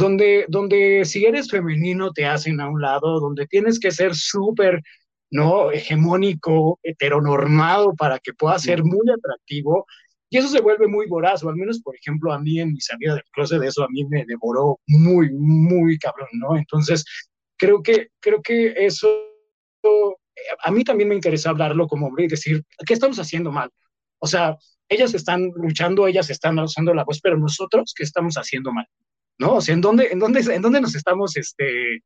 donde, 0.00 0.46
donde 0.48 1.04
si 1.04 1.26
eres 1.26 1.50
femenino 1.50 2.10
te 2.12 2.24
hacen 2.24 2.60
a 2.60 2.68
un 2.68 2.80
lado, 2.80 3.20
donde 3.20 3.46
tienes 3.46 3.78
que 3.78 3.90
ser 3.90 4.14
súper, 4.14 4.82
¿no? 5.30 5.70
Hegemónico, 5.70 6.80
heteronormado 6.82 7.94
para 7.94 8.18
que 8.18 8.32
pueda 8.32 8.58
ser 8.58 8.82
muy 8.82 9.06
atractivo 9.14 9.86
y 10.30 10.38
eso 10.38 10.48
se 10.48 10.60
vuelve 10.60 10.86
muy 10.86 11.06
voraz, 11.06 11.42
o 11.42 11.48
al 11.48 11.56
menos, 11.56 11.80
por 11.82 11.94
ejemplo, 11.96 12.32
a 12.32 12.38
mí 12.38 12.60
en 12.60 12.72
mi 12.72 12.80
salida 12.80 13.14
del 13.14 13.24
closet, 13.32 13.62
eso 13.62 13.82
a 13.82 13.88
mí 13.90 14.04
me 14.04 14.24
devoró 14.24 14.78
muy, 14.86 15.30
muy 15.32 15.98
cabrón, 15.98 16.28
¿no? 16.34 16.56
Entonces, 16.56 17.04
creo 17.58 17.82
que, 17.82 18.10
creo 18.20 18.40
que 18.40 18.72
eso, 18.76 19.08
a 20.62 20.70
mí 20.70 20.84
también 20.84 21.08
me 21.08 21.16
interesa 21.16 21.50
hablarlo 21.50 21.88
como 21.88 22.06
hombre 22.06 22.24
y 22.24 22.28
decir, 22.28 22.62
¿qué 22.86 22.94
estamos 22.94 23.18
haciendo 23.18 23.50
mal? 23.50 23.70
O 24.20 24.26
sea, 24.28 24.56
ellas 24.88 25.14
están 25.14 25.50
luchando, 25.56 26.06
ellas 26.06 26.30
están 26.30 26.58
usando 26.60 26.94
la 26.94 27.04
voz, 27.04 27.20
pero 27.20 27.36
nosotros, 27.36 27.92
¿qué 27.94 28.04
estamos 28.04 28.36
haciendo 28.36 28.72
mal? 28.72 28.86
¿No? 29.40 29.54
O 29.54 29.60
sea, 29.60 29.74
¿en 29.74 29.80
dónde, 29.80 30.08
en 30.12 30.18
dónde, 30.18 30.40
en 30.40 30.62
dónde 30.62 30.80
nos 30.80 30.94
estamos 30.94 31.36
este, 31.36 32.00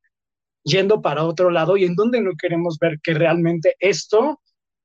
yendo 0.65 1.03
para 1.03 1.25
otro 1.25 1.51
lado 1.51 1.77
y 1.77 1.85
en 1.85 1.95
dónde 1.97 2.21
no 2.21 2.31
queremos 2.41 2.79
ver 2.79 2.99
que 3.03 3.13
realmente 3.13 3.75
esto 3.81 4.41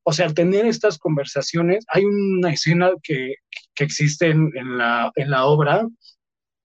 o 0.10 0.12
sea, 0.12 0.26
al 0.26 0.34
tener 0.34 0.66
estas 0.66 0.98
conversaciones, 0.98 1.86
hay 1.90 2.04
una 2.04 2.52
escena 2.52 2.90
que, 3.04 3.36
que 3.76 3.84
existe 3.84 4.32
en, 4.32 4.50
en, 4.56 4.78
la, 4.80 5.12
en 5.16 5.30
la 5.30 5.46
obra 5.46 5.88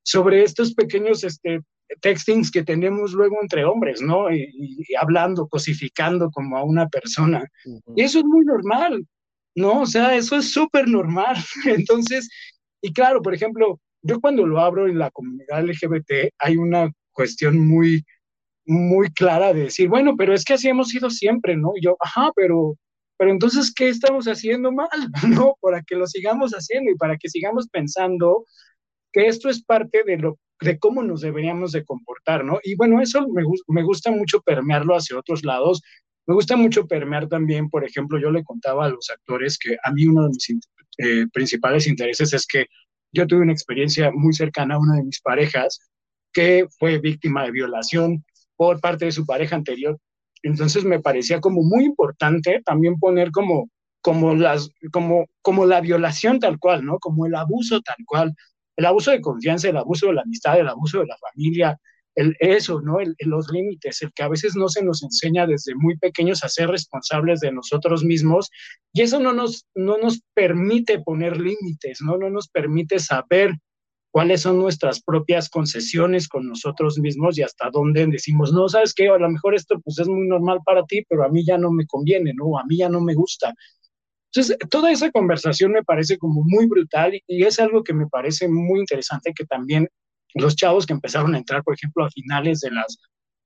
sobre 0.02 0.42
estos 0.42 0.72
pequeños 0.74 1.24
este, 1.24 1.60
textings 2.00 2.50
que 2.50 2.62
tenemos 2.62 3.12
luego 3.12 3.36
entre 3.42 3.66
hombres, 3.66 4.00
¿no? 4.00 4.32
Y, 4.32 4.48
y 4.88 4.94
hablando, 4.94 5.46
cosificando 5.46 6.30
como 6.30 6.56
a 6.56 6.64
una 6.64 6.88
persona. 6.88 7.44
Uh 7.66 7.80
-huh. 7.80 7.92
Y 7.96 8.02
eso 8.02 8.20
es 8.20 8.24
muy 8.24 8.46
normal, 8.46 9.06
¿no? 9.54 9.82
O 9.82 9.86
sea, 9.86 10.16
eso 10.16 10.36
es 10.36 10.50
súper 10.50 10.88
normal. 10.88 11.36
Entonces, 11.66 12.28
y 12.80 12.94
claro, 12.94 13.20
por 13.20 13.34
ejemplo, 13.34 13.78
yo 14.04 14.20
cuando 14.20 14.46
lo 14.46 14.60
abro 14.60 14.86
en 14.86 14.98
la 14.98 15.10
comunidad 15.10 15.64
LGBT, 15.64 16.32
hay 16.38 16.56
una 16.56 16.90
cuestión 17.12 17.66
muy, 17.66 18.04
muy 18.66 19.08
clara 19.10 19.52
de 19.52 19.64
decir, 19.64 19.88
bueno, 19.88 20.14
pero 20.16 20.34
es 20.34 20.44
que 20.44 20.54
así 20.54 20.68
hemos 20.68 20.88
sido 20.88 21.10
siempre, 21.10 21.56
¿no? 21.56 21.72
Y 21.76 21.84
yo, 21.84 21.96
ajá, 22.00 22.30
pero 22.36 22.76
pero 23.16 23.30
entonces, 23.30 23.72
¿qué 23.74 23.88
estamos 23.88 24.26
haciendo 24.26 24.72
mal? 24.72 24.88
¿No? 25.28 25.56
Para 25.60 25.82
que 25.82 25.96
lo 25.96 26.06
sigamos 26.06 26.52
haciendo 26.52 26.90
y 26.90 26.96
para 26.96 27.16
que 27.16 27.28
sigamos 27.28 27.68
pensando 27.68 28.44
que 29.12 29.26
esto 29.26 29.48
es 29.48 29.62
parte 29.62 30.02
de, 30.04 30.18
lo, 30.18 30.38
de 30.60 30.78
cómo 30.78 31.02
nos 31.02 31.20
deberíamos 31.20 31.72
de 31.72 31.84
comportar, 31.84 32.44
¿no? 32.44 32.58
Y 32.64 32.74
bueno, 32.74 33.00
eso 33.00 33.26
me, 33.28 33.42
me 33.68 33.82
gusta 33.84 34.10
mucho 34.10 34.40
permearlo 34.40 34.96
hacia 34.96 35.18
otros 35.18 35.44
lados. 35.44 35.80
Me 36.26 36.34
gusta 36.34 36.56
mucho 36.56 36.86
permear 36.86 37.28
también, 37.28 37.68
por 37.70 37.84
ejemplo, 37.84 38.18
yo 38.18 38.30
le 38.30 38.42
contaba 38.42 38.86
a 38.86 38.88
los 38.88 39.10
actores 39.10 39.58
que 39.58 39.76
a 39.84 39.92
mí 39.92 40.06
uno 40.06 40.24
de 40.24 40.28
mis 40.30 40.50
eh, 40.98 41.26
principales 41.32 41.86
intereses 41.86 42.32
es 42.32 42.46
que 42.46 42.66
yo 43.14 43.26
tuve 43.26 43.42
una 43.42 43.52
experiencia 43.52 44.10
muy 44.12 44.32
cercana 44.34 44.74
a 44.74 44.78
una 44.78 44.96
de 44.96 45.04
mis 45.04 45.20
parejas 45.20 45.80
que 46.32 46.66
fue 46.78 46.98
víctima 46.98 47.44
de 47.44 47.52
violación 47.52 48.24
por 48.56 48.80
parte 48.80 49.06
de 49.06 49.12
su 49.12 49.24
pareja 49.24 49.56
anterior 49.56 49.98
entonces 50.44 50.84
me 50.84 51.00
parecía 51.00 51.40
como 51.40 51.62
muy 51.62 51.84
importante 51.84 52.60
también 52.64 52.98
poner 52.98 53.30
como, 53.30 53.70
como, 54.02 54.34
las, 54.34 54.68
como, 54.92 55.24
como 55.40 55.64
la 55.64 55.80
violación 55.80 56.38
tal 56.38 56.58
cual, 56.58 56.84
¿no? 56.84 56.98
Como 56.98 57.24
el 57.24 57.34
abuso 57.34 57.80
tal 57.80 57.96
cual, 58.06 58.34
el 58.76 58.84
abuso 58.84 59.10
de 59.10 59.22
confianza, 59.22 59.70
el 59.70 59.78
abuso 59.78 60.08
de 60.08 60.12
la 60.12 60.22
amistad, 60.22 60.60
el 60.60 60.68
abuso 60.68 61.00
de 61.00 61.06
la 61.06 61.16
familia, 61.16 61.80
el, 62.14 62.36
eso, 62.40 62.80
¿no? 62.80 63.00
El, 63.00 63.14
los 63.20 63.50
límites, 63.50 64.02
el 64.02 64.12
que 64.12 64.22
a 64.22 64.28
veces 64.28 64.56
no 64.56 64.68
se 64.68 64.84
nos 64.84 65.02
enseña 65.02 65.46
desde 65.46 65.74
muy 65.74 65.96
pequeños 65.98 66.44
a 66.44 66.48
ser 66.48 66.70
responsables 66.70 67.40
de 67.40 67.52
nosotros 67.52 68.04
mismos 68.04 68.50
y 68.92 69.02
eso 69.02 69.20
no 69.20 69.32
nos, 69.32 69.66
no 69.74 69.98
nos 69.98 70.20
permite 70.34 71.00
poner 71.00 71.38
límites, 71.38 71.98
¿no? 72.00 72.16
No 72.16 72.30
nos 72.30 72.48
permite 72.48 72.98
saber 72.98 73.54
cuáles 74.14 74.42
son 74.42 74.60
nuestras 74.60 75.02
propias 75.02 75.48
concesiones 75.48 76.28
con 76.28 76.46
nosotros 76.46 77.00
mismos 77.00 77.36
y 77.36 77.42
hasta 77.42 77.68
dónde 77.70 78.06
decimos, 78.06 78.52
no, 78.52 78.68
sabes 78.68 78.94
qué, 78.94 79.08
a 79.08 79.18
lo 79.18 79.28
mejor 79.28 79.56
esto 79.56 79.80
pues 79.80 79.98
es 79.98 80.06
muy 80.06 80.28
normal 80.28 80.60
para 80.64 80.84
ti, 80.84 81.04
pero 81.08 81.24
a 81.24 81.28
mí 81.28 81.44
ya 81.44 81.58
no 81.58 81.72
me 81.72 81.84
conviene, 81.84 82.32
¿no? 82.32 82.56
A 82.56 82.64
mí 82.64 82.76
ya 82.76 82.88
no 82.88 83.00
me 83.00 83.14
gusta. 83.14 83.52
Entonces, 84.32 84.56
toda 84.70 84.92
esa 84.92 85.10
conversación 85.10 85.72
me 85.72 85.82
parece 85.82 86.16
como 86.16 86.44
muy 86.44 86.66
brutal 86.66 87.20
y, 87.26 87.44
es 87.44 87.58
algo 87.58 87.82
que 87.82 87.92
me 87.92 88.06
parece 88.06 88.48
muy 88.48 88.78
interesante 88.78 89.32
que 89.34 89.46
también 89.46 89.88
los 90.34 90.56
chavos 90.56 90.86
que 90.86 90.92
empezaron 90.92 91.34
a 91.34 91.38
entrar, 91.38 91.62
por 91.62 91.74
ejemplo, 91.74 92.04
a 92.04 92.10
finales 92.10 92.60
de 92.60 92.70
las, 92.70 92.98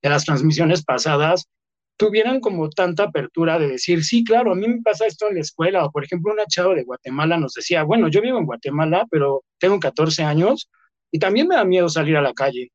de 0.03 0.09
las 0.09 0.25
transmisiones 0.25 0.85
pasadas, 0.85 1.49
tuvieran 1.97 2.41
como 2.41 2.71
tanta 2.71 3.05
apertura 3.05 3.59
de 3.59 3.69
decir, 3.69 4.05
sí, 4.05 4.25
claro, 4.25 4.53
a 4.53 4.55
mí 4.55 4.69
me 4.69 4.81
pasa 4.83 5.07
esto 5.07 5.29
en 5.29 5.35
la 5.35 5.41
escuela, 5.41 5.85
o 5.85 5.91
por 5.91 6.05
ejemplo, 6.05 6.33
una 6.33 6.47
chava 6.47 6.75
de 6.75 6.85
Guatemala 6.85 7.37
nos 7.37 7.55
decía, 7.55 7.83
bueno, 7.83 8.09
yo 8.09 8.23
vivo 8.23 8.39
en 8.39 8.47
Guatemala, 8.47 9.07
pero 9.11 9.43
tengo 9.59 9.81
14 9.81 10.23
años 10.23 10.71
y 11.11 11.19
también 11.19 11.49
me 11.49 11.57
da 11.57 11.65
miedo 11.65 11.89
salir 11.89 12.17
a 12.17 12.23
la 12.23 12.33
calle. 12.33 12.71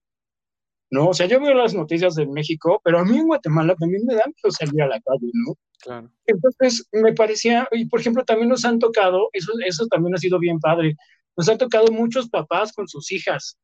¿no? 0.93 1.07
O 1.07 1.13
sea, 1.15 1.25
yo 1.25 1.41
veo 1.41 1.55
las 1.55 1.73
noticias 1.73 2.13
de 2.13 2.27
México, 2.27 2.79
pero 2.83 2.99
a 2.99 3.03
mí 3.03 3.17
en 3.17 3.25
Guatemala 3.25 3.73
también 3.75 4.05
me 4.05 4.13
da 4.13 4.25
miedo 4.25 4.51
salir 4.51 4.79
a 4.83 4.87
la 4.87 5.01
calle, 5.01 5.31
¿no? 5.33 5.55
Claro. 5.81 6.11
Entonces, 6.27 6.87
me 6.91 7.13
parecía, 7.13 7.67
y 7.71 7.85
por 7.85 7.99
ejemplo, 7.99 8.23
también 8.23 8.49
nos 8.49 8.63
han 8.63 8.77
tocado, 8.77 9.29
eso, 9.33 9.53
eso 9.65 9.87
también 9.87 10.13
ha 10.13 10.19
sido 10.19 10.37
bien 10.37 10.59
padre, 10.59 10.95
nos 11.35 11.49
han 11.49 11.57
tocado 11.57 11.91
muchos 11.91 12.29
papás 12.29 12.73
con 12.73 12.87
sus 12.87 13.11
hijas, 13.11 13.57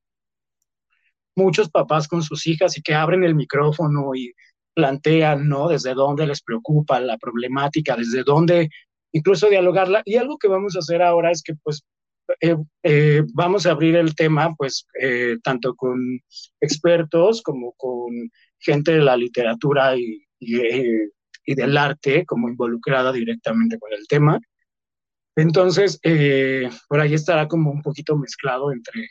muchos 1.39 1.69
papás 1.69 2.07
con 2.07 2.21
sus 2.21 2.45
hijas 2.47 2.77
y 2.77 2.81
que 2.81 2.93
abren 2.93 3.23
el 3.23 3.33
micrófono 3.33 4.13
y 4.13 4.33
plantean, 4.73 5.47
¿no? 5.47 5.69
Desde 5.69 5.93
dónde 5.93 6.27
les 6.27 6.41
preocupa 6.41 6.99
la 6.99 7.17
problemática, 7.17 7.95
desde 7.95 8.23
dónde 8.23 8.69
incluso 9.11 9.49
dialogarla. 9.49 10.01
Y 10.05 10.17
algo 10.17 10.37
que 10.37 10.47
vamos 10.47 10.75
a 10.75 10.79
hacer 10.79 11.01
ahora 11.01 11.31
es 11.31 11.41
que, 11.41 11.53
pues, 11.63 11.83
eh, 12.41 12.55
eh, 12.83 13.23
vamos 13.33 13.65
a 13.65 13.71
abrir 13.71 13.95
el 13.95 14.15
tema, 14.15 14.53
pues, 14.55 14.85
eh, 15.01 15.37
tanto 15.43 15.75
con 15.75 15.99
expertos 16.61 17.41
como 17.41 17.73
con 17.73 18.29
gente 18.59 18.91
de 18.93 19.01
la 19.01 19.17
literatura 19.17 19.95
y, 19.97 20.25
y, 20.39 21.55
del 21.55 21.77
arte, 21.77 22.25
como 22.25 22.47
involucrada 22.49 23.11
directamente 23.11 23.79
con 23.79 23.91
el 23.93 24.07
tema. 24.07 24.39
Entonces, 25.35 25.99
por 26.87 26.99
ahí 26.99 27.13
estará 27.13 27.47
como 27.47 27.71
un 27.71 27.81
poquito 27.81 28.15
mezclado 28.17 28.71
entre, 28.71 29.07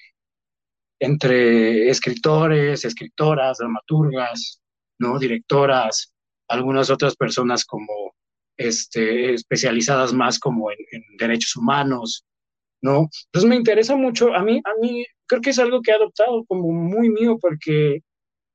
entre 1.00 1.88
escritores, 1.88 2.84
escritoras, 2.84 3.58
dramaturgas, 3.58 4.60
¿no? 4.98 5.18
directoras, 5.18 6.12
algunas 6.48 6.90
otras 6.90 7.14
personas 7.16 7.64
como 7.64 8.14
este, 8.56 9.34
especializadas 9.34 10.12
más 10.12 10.38
como 10.38 10.70
en, 10.70 10.78
derechos 11.18 11.56
humanos, 11.56 12.24
¿no? 12.82 13.08
Entonces 13.26 13.48
me 13.48 13.56
interesa 13.56 13.96
mucho, 13.96 14.34
a 14.34 14.42
mí, 14.42 14.60
a 14.64 14.80
mí 14.80 15.04
creo 15.26 15.40
que 15.40 15.50
es 15.50 15.58
algo 15.58 15.80
que 15.80 15.92
he 15.92 15.94
adoptado 15.94 16.44
como 16.46 16.72
muy 16.72 17.08
mío 17.08 17.38
porque, 17.40 18.00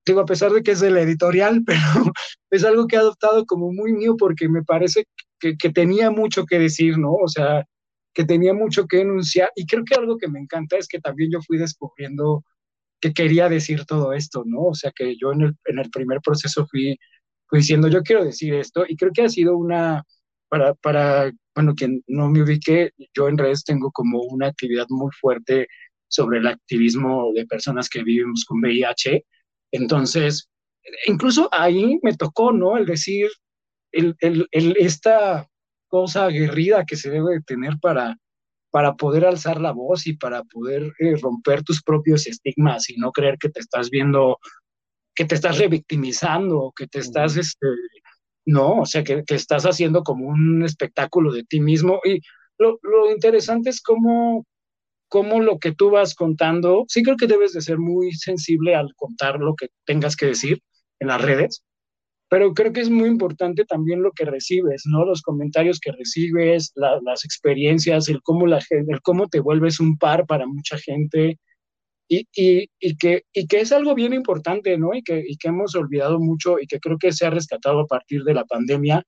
digo, 0.06 0.20
a 0.20 0.26
pesar 0.26 0.52
de 0.52 0.64
que 0.64 0.72
es 0.72 0.82
de 0.82 0.92
la 0.92 1.02
editorial, 1.02 1.64
pero 1.66 2.12
es 2.52 2.64
algo 2.66 2.88
que 2.88 2.98
he 2.98 3.00
adoptado 3.00 3.46
como 3.46 3.72
muy 3.72 3.94
mío 3.94 4.16
porque 4.18 4.50
me 4.50 4.64
parece 4.64 5.06
que, 5.40 5.56
que 5.58 5.70
tenía 5.70 6.12
mucho 6.12 6.46
que 6.46 6.60
decir, 6.60 6.98
¿no? 6.98 7.14
O 7.14 7.28
sea, 7.28 7.66
que 8.14 8.26
tenía 8.26 8.54
mucho 8.54 8.88
que 8.88 9.02
enunciar 9.02 9.52
y 9.56 9.66
creo 9.66 9.84
que 9.84 9.96
algo 9.96 10.18
que 10.18 10.28
me 10.28 10.40
encanta 10.40 10.78
es 10.78 10.88
que 10.88 11.00
también 11.00 11.32
yo 11.32 11.42
fui 11.42 11.58
descubriendo 11.58 12.44
que 13.02 13.14
quería 13.14 13.50
decir 13.50 13.86
todo 13.86 14.14
esto, 14.14 14.44
¿no? 14.46 14.68
O 14.68 14.76
sea, 14.76 14.92
que 14.96 15.16
yo 15.18 15.34
en 15.34 15.42
el, 15.42 15.56
en 15.66 15.80
el 15.80 15.90
primer 15.90 16.22
proceso 16.22 16.66
fui, 16.68 16.98
fui 17.48 17.60
diciendo, 17.60 17.88
yo 17.90 18.02
quiero 18.02 18.24
decir 18.24 18.54
esto 18.54 18.86
y 18.88 18.96
creo 18.96 19.12
que 19.14 19.24
ha 19.24 19.30
sido 19.30 19.58
una, 19.58 20.04
para, 20.48 20.74
para 20.76 21.32
bueno, 21.56 21.76
quien 21.76 22.04
no 22.08 22.30
me 22.30 22.44
ubique, 22.44 22.92
yo 23.14 23.28
en 23.28 23.38
redes 23.38 23.64
tengo 23.64 23.92
como 23.92 24.22
una 24.22 24.48
actividad 24.48 24.86
muy 24.90 25.12
fuerte 25.20 25.68
sobre 26.08 26.40
el 26.40 26.48
activismo 26.48 27.32
de 27.34 27.46
personas 27.46 27.90
que 27.90 28.04
vivimos 28.04 28.46
con 28.46 28.60
VIH. 28.60 29.26
Entonces, 29.72 30.48
incluso 31.08 31.50
ahí 31.52 32.00
me 32.04 32.16
tocó, 32.16 32.52
¿no? 32.52 32.78
El 32.78 32.86
decir, 32.86 33.30
el, 33.92 34.16
el, 34.20 34.48
esta 34.80 35.48
cosa 35.94 36.26
aguerrida 36.26 36.86
que 36.88 36.96
se 36.96 37.12
debe 37.12 37.36
de 37.36 37.42
tener 37.42 37.78
para, 37.80 38.18
para 38.72 38.96
poder 38.96 39.26
alzar 39.26 39.62
la 39.62 39.72
voz 39.74 40.08
y 40.08 40.14
para 40.14 40.44
poder 40.44 40.92
eh, 40.98 41.16
romper 41.22 41.62
tus 41.62 41.84
propios 41.84 42.26
estigmas 42.26 42.90
y 42.90 42.96
no 42.98 43.12
creer 43.12 43.38
que 43.38 43.50
te 43.50 43.60
estás 43.60 43.92
viendo, 43.92 44.40
que 45.14 45.26
te 45.26 45.36
estás 45.36 45.60
revictimizando, 45.60 46.74
que 46.76 46.88
te 46.88 46.98
estás 46.98 47.38
este, 47.38 47.68
no, 48.44 48.80
o 48.80 48.86
sea, 48.88 49.04
que, 49.04 49.24
estás 49.28 49.66
haciendo 49.68 50.02
como 50.02 50.26
un 50.26 50.64
espectáculo 50.64 51.32
de 51.32 51.44
ti 51.44 51.60
mismo. 51.60 52.00
Y 52.04 52.22
lo, 52.58 52.80
interesante 53.12 53.70
es 53.70 53.80
cómo, 53.80 54.48
cómo, 55.10 55.42
lo 55.42 55.60
que 55.60 55.74
tú 55.74 55.92
vas 55.92 56.16
contando, 56.16 56.86
sí 56.88 57.04
creo 57.04 57.18
que 57.18 57.28
debes 57.28 57.54
de 57.54 57.62
ser 57.62 57.78
muy 57.78 58.14
sensible 58.14 58.74
al 58.74 58.96
contar 58.96 59.40
lo 59.40 59.54
que 59.54 59.68
tengas 59.86 60.16
que 60.16 60.26
decir 60.26 60.60
en 61.00 61.10
las 61.10 61.22
redes, 61.22 61.64
pero 62.34 62.52
creo 62.56 62.74
que 62.74 62.82
es 62.82 62.90
muy 62.90 63.10
importante 63.10 63.64
también 63.64 64.02
lo 64.02 64.12
que 64.12 64.26
recibes, 64.26 64.88
¿no? 64.88 65.06
Los 65.06 65.22
comentarios 65.22 65.80
que 65.80 65.92
recibes, 65.92 66.72
las 66.74 67.26
experiencias, 67.26 68.10
el 68.10 68.24
cómo, 68.24 68.48
la, 68.48 68.60
el 68.72 69.02
cómo 69.04 69.28
te 69.28 69.40
vuelves 69.40 69.80
un 69.80 70.00
par 70.00 70.26
para 70.26 70.48
mucha 70.48 70.80
gente, 70.80 71.38
y, 72.08 72.28
y, 72.36 72.72
y, 72.80 72.98
que, 72.98 73.22
y 73.34 73.46
que 73.46 73.60
es 73.60 73.72
algo 73.72 73.94
bien 73.94 74.14
importante, 74.14 74.80
¿no? 74.80 74.96
Y 74.96 75.04
que, 75.04 75.24
y 75.28 75.38
que 75.38 75.50
hemos 75.50 75.76
olvidado 75.76 76.20
mucho 76.20 76.58
y 76.60 76.66
que 76.66 76.80
creo 76.80 76.98
que 76.98 77.12
se 77.12 77.28
ha 77.28 77.30
rescatado 77.30 77.82
a 77.82 77.86
partir 77.86 78.24
de 78.24 78.34
la 78.34 78.46
pandemia, 78.46 79.04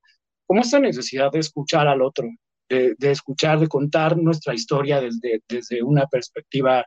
como 0.46 0.62
esta 0.62 0.80
necesidad 0.80 1.32
de 1.32 1.40
escuchar 1.40 1.88
al 1.88 2.04
otro, 2.04 2.28
de, 2.70 2.94
de 3.00 3.10
escuchar, 3.10 3.60
de 3.60 3.68
contar 3.68 4.20
nuestra 4.20 4.54
historia 4.54 5.02
desde, 5.02 5.42
desde 5.50 5.82
una 5.82 6.06
perspectiva 6.06 6.86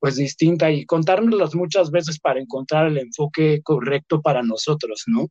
pues 0.00 0.16
distinta 0.16 0.72
y 0.72 0.84
contárnoslas 0.86 1.54
muchas 1.54 1.92
veces 1.92 2.18
para 2.18 2.40
encontrar 2.40 2.88
el 2.88 2.98
enfoque 2.98 3.60
correcto 3.62 4.20
para 4.20 4.42
nosotros, 4.42 5.04
¿no? 5.06 5.28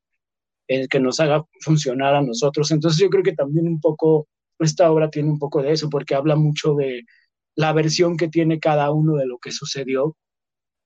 El 0.68 0.88
que 0.90 1.00
nos 1.00 1.20
haga 1.20 1.46
funcionar 1.62 2.16
a 2.16 2.22
nosotros. 2.22 2.72
Entonces 2.72 3.00
yo 3.00 3.10
creo 3.10 3.24
que 3.24 3.34
también 3.34 3.68
un 3.68 3.80
poco, 3.80 4.28
esta 4.60 4.92
obra 4.92 5.10
tiene 5.10 5.30
un 5.30 5.40
poco 5.40 5.62
de 5.62 5.72
eso, 5.72 5.90
porque 5.90 6.16
habla 6.16 6.36
mucho 6.36 6.74
de, 6.76 7.04
la 7.58 7.74
versión 7.74 8.16
que 8.18 8.30
tiene 8.30 8.60
cada 8.60 8.92
uno 8.92 9.16
de 9.16 9.26
lo 9.26 9.40
que 9.40 9.52
sucedió 9.52 10.16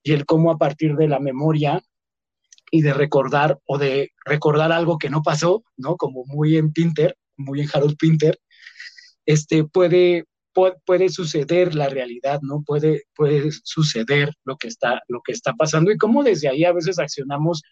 y 0.04 0.14
el 0.14 0.26
cómo 0.26 0.52
a 0.52 0.58
partir 0.58 0.96
de 0.96 1.08
la 1.08 1.20
memoria 1.20 1.84
y 2.72 2.82
de 2.82 2.94
recordar 2.94 3.60
o 3.66 3.78
de 3.78 4.12
recordar 4.26 4.72
algo 4.72 4.98
que 4.98 5.10
no 5.10 5.22
pasó, 5.22 5.64
¿no? 5.76 5.98
Como 5.98 6.24
muy 6.26 6.56
en 6.56 6.72
Pinter, 6.72 7.18
muy 7.36 7.60
en 7.62 7.70
Harold 7.72 7.98
Pinter, 7.98 8.40
este, 9.26 9.66
puede, 9.66 10.24
puede, 10.54 11.10
suceder 11.10 11.76
la 11.76 11.90
realidad, 11.90 12.40
¿no? 12.42 12.64
Puede, 12.66 13.04
puede 13.14 13.52
suceder 13.52 14.34
lo 14.46 14.56
que, 14.56 14.70
está, 14.70 15.02
lo 15.10 15.22
que 15.22 15.34
está 15.34 15.54
pasando 15.54 15.92
y 15.92 15.98
cómo 15.98 16.24
desde 16.24 16.48
ahí 16.48 16.64
a 16.64 16.72
veces 16.72 17.00
accionamos 17.00 17.64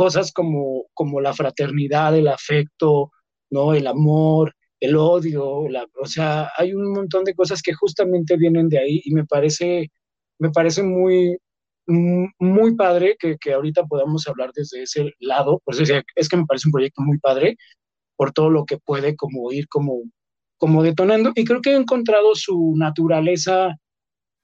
cosas 0.00 0.32
como, 0.32 0.86
como 0.94 1.20
la 1.20 1.34
fraternidad, 1.34 2.16
el 2.16 2.28
afecto, 2.28 3.10
¿no? 3.50 3.74
El 3.74 3.86
amor, 3.86 4.54
el 4.80 4.96
odio, 4.96 5.68
la, 5.68 5.86
o 6.00 6.06
sea, 6.06 6.48
hay 6.56 6.72
un 6.72 6.90
montón 6.90 7.22
de 7.22 7.34
cosas 7.34 7.60
que 7.60 7.74
justamente 7.74 8.38
vienen 8.38 8.70
de 8.70 8.78
ahí 8.78 9.02
y 9.04 9.12
me 9.12 9.26
parece, 9.26 9.90
me 10.38 10.48
parece 10.48 10.82
muy, 10.82 11.36
muy 11.86 12.74
padre 12.76 13.14
que, 13.18 13.36
que 13.38 13.52
ahorita 13.52 13.84
podamos 13.84 14.26
hablar 14.26 14.52
desde 14.54 14.84
ese 14.84 15.12
lado, 15.18 15.60
por 15.66 15.74
eso 15.74 16.02
es 16.16 16.28
que 16.30 16.36
me 16.38 16.46
parece 16.46 16.68
un 16.68 16.72
proyecto 16.72 17.02
muy 17.02 17.18
padre 17.18 17.58
por 18.16 18.32
todo 18.32 18.48
lo 18.48 18.64
que 18.64 18.78
puede 18.78 19.16
como 19.16 19.52
ir 19.52 19.68
como, 19.68 20.00
como 20.56 20.82
detonando 20.82 21.32
y 21.34 21.44
creo 21.44 21.60
que 21.60 21.72
he 21.72 21.76
encontrado 21.76 22.34
su 22.34 22.72
naturaleza 22.74 23.76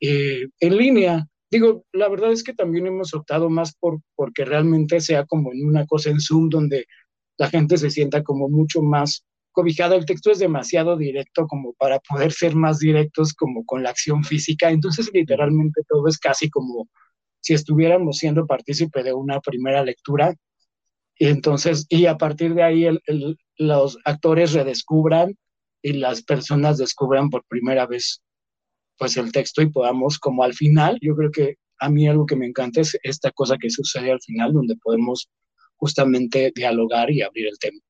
eh, 0.02 0.48
en 0.60 0.76
línea. 0.76 1.26
Digo, 1.50 1.84
la 1.92 2.08
verdad 2.08 2.32
es 2.32 2.42
que 2.42 2.54
también 2.54 2.86
hemos 2.86 3.14
optado 3.14 3.48
más 3.48 3.74
por 3.76 4.00
porque 4.16 4.44
realmente 4.44 5.00
sea 5.00 5.24
como 5.26 5.52
en 5.52 5.66
una 5.66 5.86
cosa 5.86 6.10
en 6.10 6.20
Zoom 6.20 6.48
donde 6.48 6.86
la 7.38 7.48
gente 7.48 7.76
se 7.76 7.90
sienta 7.90 8.22
como 8.22 8.48
mucho 8.48 8.82
más 8.82 9.24
cobijado, 9.52 9.94
el 9.94 10.04
texto 10.04 10.30
es 10.30 10.38
demasiado 10.38 10.96
directo 10.96 11.46
como 11.46 11.72
para 11.74 11.98
poder 12.00 12.32
ser 12.32 12.54
más 12.54 12.78
directos 12.78 13.32
como 13.32 13.64
con 13.64 13.82
la 13.82 13.90
acción 13.90 14.22
física, 14.22 14.70
entonces 14.70 15.10
literalmente 15.14 15.82
todo 15.88 16.08
es 16.08 16.18
casi 16.18 16.50
como 16.50 16.88
si 17.40 17.54
estuviéramos 17.54 18.18
siendo 18.18 18.46
partícipe 18.46 19.02
de 19.02 19.14
una 19.14 19.40
primera 19.40 19.82
lectura, 19.82 20.34
y 21.18 21.28
entonces, 21.28 21.86
y 21.88 22.06
a 22.06 22.18
partir 22.18 22.54
de 22.54 22.62
ahí 22.62 22.86
los 23.56 23.98
actores 24.04 24.52
redescubran 24.52 25.34
y 25.80 25.94
las 25.94 26.22
personas 26.22 26.76
descubran 26.76 27.30
por 27.30 27.44
primera 27.48 27.86
vez 27.86 28.20
pues 28.98 29.16
el 29.16 29.32
texto 29.32 29.62
y 29.62 29.70
podamos 29.70 30.18
como 30.18 30.42
al 30.42 30.54
final, 30.54 30.98
yo 31.00 31.14
creo 31.14 31.30
que 31.30 31.56
a 31.78 31.88
mí 31.88 32.08
algo 32.08 32.26
que 32.26 32.36
me 32.36 32.46
encanta 32.46 32.80
es 32.80 32.98
esta 33.02 33.30
cosa 33.30 33.56
que 33.58 33.70
sucede 33.70 34.10
al 34.10 34.20
final 34.20 34.52
donde 34.52 34.76
podemos 34.76 35.28
justamente 35.76 36.52
dialogar 36.54 37.10
y 37.10 37.22
abrir 37.22 37.46
el 37.48 37.58
tema. 37.58 37.80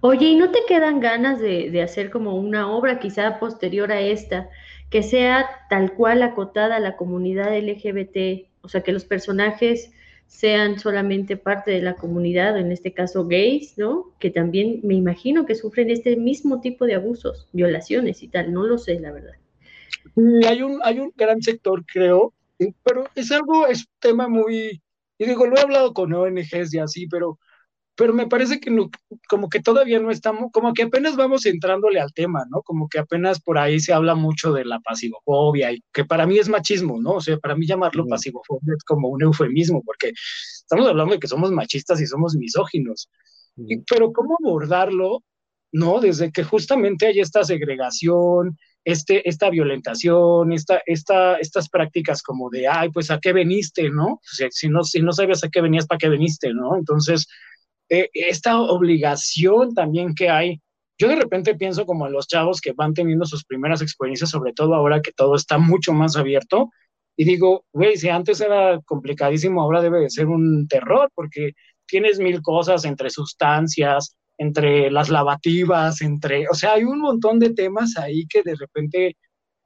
Oye, 0.00 0.26
¿y 0.26 0.36
no 0.36 0.50
te 0.50 0.60
quedan 0.66 1.00
ganas 1.00 1.40
de, 1.40 1.80
hacer 1.82 2.10
como 2.10 2.34
una 2.34 2.70
obra 2.70 2.98
quizá 2.98 3.38
posterior 3.38 3.92
a 3.92 4.00
esta, 4.00 4.48
que 4.90 5.02
sea 5.02 5.46
tal 5.70 5.94
cual 5.94 6.22
acotada 6.22 6.76
a 6.76 6.80
la 6.80 6.96
comunidad 6.96 7.56
LGBT? 7.56 8.48
O 8.62 8.68
sea, 8.68 8.82
que 8.82 8.92
los 8.92 9.04
personajes 9.04 9.92
sean 10.26 10.78
solamente 10.78 11.36
parte 11.36 11.70
de 11.70 11.82
la 11.82 11.94
comunidad, 11.94 12.58
en 12.58 12.72
este 12.72 12.92
caso 12.92 13.26
gays, 13.26 13.76
¿no? 13.76 14.12
Que 14.18 14.30
también 14.30 14.80
me 14.82 14.94
imagino 14.94 15.46
que 15.46 15.54
sufren 15.54 15.90
este 15.90 16.16
mismo 16.16 16.60
tipo 16.60 16.86
de 16.86 16.94
abusos, 16.94 17.48
violaciones 17.52 18.22
y 18.22 18.28
tal, 18.28 18.52
no 18.52 18.64
lo 18.64 18.78
sé, 18.78 18.98
la 18.98 19.12
verdad. 19.12 19.34
Hay 20.48 20.62
un, 20.62 20.80
hay 20.82 21.00
un 21.00 21.12
gran 21.16 21.40
sector, 21.42 21.84
creo, 21.86 22.34
pero 22.82 23.04
es 23.14 23.30
algo, 23.32 23.66
es 23.66 23.80
un 23.80 23.94
tema 23.98 24.28
muy, 24.28 24.82
y 25.18 25.26
digo, 25.26 25.46
lo 25.46 25.56
he 25.56 25.60
hablado 25.60 25.92
con 25.94 26.12
ONGs 26.12 26.74
y 26.74 26.78
así, 26.78 27.06
pero 27.06 27.38
pero 27.94 28.14
me 28.14 28.26
parece 28.26 28.58
que 28.58 28.70
como 29.28 29.48
que 29.48 29.60
todavía 29.60 30.00
no 30.00 30.10
estamos, 30.10 30.50
como 30.52 30.72
que 30.72 30.84
apenas 30.84 31.14
vamos 31.14 31.44
entrándole 31.44 32.00
al 32.00 32.12
tema, 32.12 32.44
¿no? 32.50 32.62
Como 32.62 32.88
que 32.88 32.98
apenas 32.98 33.40
por 33.40 33.58
ahí 33.58 33.80
se 33.80 33.92
habla 33.92 34.14
mucho 34.14 34.52
de 34.52 34.64
la 34.64 34.80
pasivofobia 34.80 35.72
y 35.72 35.82
que 35.92 36.04
para 36.04 36.26
mí 36.26 36.38
es 36.38 36.48
machismo, 36.48 37.00
¿no? 37.00 37.12
O 37.12 37.20
sea, 37.20 37.36
para 37.38 37.54
mí 37.54 37.66
llamarlo 37.66 38.06
pasivofobia 38.06 38.74
es 38.76 38.84
como 38.84 39.08
un 39.08 39.22
eufemismo, 39.22 39.82
porque 39.84 40.12
estamos 40.62 40.88
hablando 40.88 41.14
de 41.14 41.20
que 41.20 41.28
somos 41.28 41.52
machistas 41.52 42.00
y 42.00 42.06
somos 42.06 42.34
misóginos. 42.34 43.10
pero 43.88 44.12
¿cómo 44.12 44.38
abordarlo, 44.42 45.22
no? 45.70 46.00
Desde 46.00 46.32
que 46.32 46.44
justamente 46.44 47.06
hay 47.06 47.20
esta 47.20 47.44
segregación, 47.44 48.56
este, 48.84 49.28
esta 49.28 49.50
violentación, 49.50 50.52
esta, 50.52 50.82
esta, 50.86 51.36
estas 51.36 51.68
prácticas 51.68 52.22
como 52.22 52.50
de, 52.50 52.66
ay, 52.68 52.90
pues 52.90 53.10
a 53.10 53.18
qué 53.20 53.32
veniste, 53.32 53.90
¿no? 53.90 54.20
Si 54.22 54.68
no, 54.68 54.82
si 54.82 55.00
no 55.00 55.12
sabías 55.12 55.44
a 55.44 55.48
qué 55.48 55.60
venías, 55.60 55.86
¿para 55.86 55.98
qué 55.98 56.08
veniste, 56.08 56.52
¿no? 56.52 56.76
Entonces, 56.76 57.26
eh, 57.88 58.08
esta 58.12 58.60
obligación 58.60 59.74
también 59.74 60.14
que 60.14 60.30
hay. 60.30 60.60
Yo 60.98 61.08
de 61.08 61.16
repente 61.16 61.54
pienso 61.54 61.86
como 61.86 62.06
en 62.06 62.12
los 62.12 62.26
chavos 62.26 62.60
que 62.60 62.72
van 62.72 62.94
teniendo 62.94 63.24
sus 63.24 63.44
primeras 63.44 63.82
experiencias, 63.82 64.30
sobre 64.30 64.52
todo 64.52 64.74
ahora 64.74 65.00
que 65.00 65.12
todo 65.12 65.36
está 65.36 65.58
mucho 65.58 65.92
más 65.92 66.16
abierto, 66.16 66.70
y 67.16 67.24
digo, 67.24 67.64
güey, 67.72 67.96
si 67.96 68.08
antes 68.08 68.40
era 68.40 68.80
complicadísimo, 68.84 69.60
ahora 69.60 69.82
debe 69.82 70.00
de 70.00 70.10
ser 70.10 70.26
un 70.26 70.66
terror, 70.68 71.10
porque 71.14 71.52
tienes 71.86 72.18
mil 72.18 72.40
cosas 72.40 72.84
entre 72.84 73.10
sustancias, 73.10 74.16
entre 74.42 74.90
las 74.90 75.08
lavativas, 75.08 76.02
entre, 76.02 76.48
o 76.48 76.54
sea, 76.54 76.74
hay 76.74 76.84
un 76.84 77.00
montón 77.00 77.38
de 77.38 77.54
temas 77.54 77.96
ahí 77.96 78.26
que 78.26 78.42
de 78.42 78.54
repente, 78.56 79.16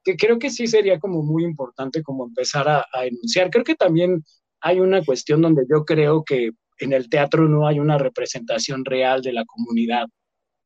que 0.05 0.17
creo 0.17 0.39
que 0.39 0.51
sí 0.51 0.67
sería 0.67 1.01
como 1.01 1.23
muy 1.23 1.45
importante 1.45 2.03
como 2.03 2.27
empezar 2.27 2.69
a, 2.69 2.87
a 2.93 3.07
enunciar. 3.07 3.51
Creo 3.51 3.65
que 3.65 3.75
también 3.75 4.25
hay 4.61 4.81
una 4.81 5.05
cuestión 5.05 5.43
donde 5.43 5.65
yo 5.69 5.85
creo 5.85 6.25
que 6.25 6.51
en 6.79 6.93
el 6.93 7.09
teatro 7.09 7.49
no 7.49 7.67
hay 7.67 7.79
una 7.79 7.99
representación 7.99 8.85
real 8.85 9.23
de 9.23 9.33
la 9.33 9.45
comunidad, 9.45 10.07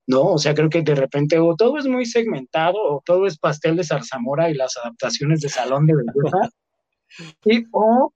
¿no? 0.07 0.23
O 0.25 0.39
sea, 0.39 0.55
creo 0.55 0.71
que 0.71 0.83
de 0.83 0.95
repente 0.95 1.39
o 1.39 1.55
todo 1.55 1.79
es 1.79 1.87
muy 1.87 2.05
segmentado 2.07 2.77
o 2.83 3.03
todo 3.05 3.27
es 3.27 3.39
pastel 3.39 3.77
de 3.77 3.85
zarzamora 3.85 4.51
y 4.51 4.55
las 4.55 4.77
adaptaciones 4.77 5.41
de 5.41 5.49
salón 5.49 5.87
de 5.87 5.95
belleza, 5.95 6.51
y, 7.45 7.65
o, 7.73 8.13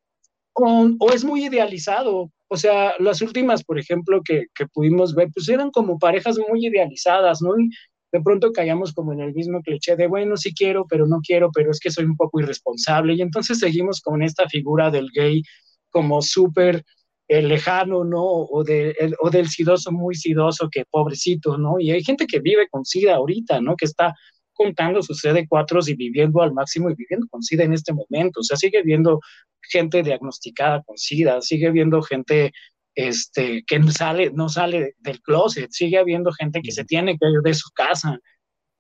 o, 0.55 1.13
es 1.13 1.25
muy 1.25 1.47
idealizado. 1.47 2.31
O 2.49 2.57
sea, 2.57 2.95
las 2.99 3.23
últimas, 3.23 3.65
por 3.65 3.79
ejemplo, 3.79 4.23
que, 4.23 4.47
que 4.55 4.67
pudimos 4.67 5.15
ver, 5.15 5.29
pues 5.35 5.49
eran 5.49 5.71
como 5.71 5.99
parejas 5.99 6.39
muy 6.49 6.67
idealizadas, 6.67 7.41
¿no? 7.43 7.59
Y 7.59 7.71
de 8.13 8.21
pronto 8.21 8.53
caíamos 8.53 8.93
como 8.93 9.13
en 9.13 9.21
el 9.21 9.35
mismo 9.35 9.61
cliché 9.63 9.97
de, 9.97 10.07
bueno, 10.07 10.37
sí 10.37 10.55
quiero, 10.55 10.87
pero 10.89 11.07
no 11.07 11.21
quiero, 11.21 11.51
pero 11.53 11.71
es 11.71 11.81
que 11.81 11.91
soy 11.91 12.05
un 12.05 12.17
poco 12.17 12.41
irresponsable. 12.41 13.15
Y 13.15 13.23
entonces 13.23 13.59
seguimos 13.59 14.01
con 14.01 14.23
esta 14.23 14.49
figura 14.49 14.91
del 14.91 15.09
gay 15.13 15.43
como 15.91 16.23
súper 16.23 16.85
el 17.27 17.49
lejano, 17.49 18.05
¿no? 18.05 18.23
O, 18.23 18.61
o 18.61 19.31
del 19.31 19.49
sidoso 19.49 19.91
muy 19.91 20.15
sidoso, 20.15 20.69
que 20.71 20.85
pobrecito, 20.89 21.59
¿no? 21.59 21.81
Y 21.81 21.91
hay 21.91 22.05
gente 22.05 22.27
que 22.27 22.41
vive 22.41 22.69
con 22.69 22.85
SIDA 22.85 23.17
ahorita, 23.17 23.61
¿no? 23.61 23.77
Que 23.77 23.87
está 23.87 24.15
contando 24.55 25.03
sus 25.03 25.23
CD4 25.23 25.89
y 25.89 25.95
viviendo 25.95 26.43
al 26.43 26.53
máximo 26.53 26.91
y 26.91 26.95
viviendo 26.95 27.27
con 27.29 27.43
SIDA 27.43 27.65
en 27.65 27.73
este 27.73 27.93
momento. 27.93 28.41
O 28.41 28.43
sea, 28.43 28.57
sigue 28.57 28.83
viendo 28.83 29.21
gente 29.63 30.03
diagnosticada 30.03 30.83
con 30.83 30.97
SIDA, 30.97 31.41
sigue 31.41 31.71
viendo 31.71 32.03
gente 32.03 32.53
este, 32.95 33.65
que 33.67 33.83
sale, 33.91 34.31
no 34.31 34.49
sale 34.49 34.95
del 34.99 35.21
closet, 35.21 35.71
sigue 35.71 35.99
habiendo 35.99 36.33
gente 36.33 36.63
que 36.63 36.73
se 36.73 36.85
tiene 36.85 37.19
que 37.19 37.29
ir 37.29 37.41
de 37.43 37.55
su 37.55 37.71
casa. 37.75 38.19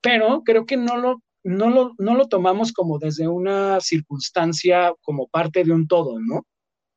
Pero 0.00 0.42
creo 0.44 0.66
que 0.66 0.76
no 0.76 0.96
lo, 0.96 1.22
no 1.42 1.70
lo, 1.70 1.92
no 1.98 2.14
lo 2.14 2.28
tomamos 2.28 2.72
como 2.72 2.98
desde 2.98 3.28
una 3.28 3.80
circunstancia, 3.80 4.94
como 5.02 5.28
parte 5.28 5.64
de 5.64 5.72
un 5.72 5.86
todo, 5.86 6.18
¿no? 6.20 6.36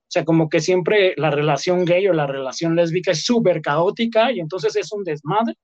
O 0.07 0.09
sea, 0.09 0.23
como 0.23 0.47
que 0.49 0.61
siempre 0.61 1.13
la 1.17 1.29
relación 1.29 1.83
gay 1.83 2.07
o 2.07 2.13
la 2.13 2.27
relación 2.27 2.75
lésbica 2.75 3.11
es 3.11 3.25
súper 3.25 3.61
caótica 3.61 4.31
y 4.31 4.39
entonces 4.39 4.75
es 4.77 4.91
un 4.93 5.03
desmadre. 5.03 5.55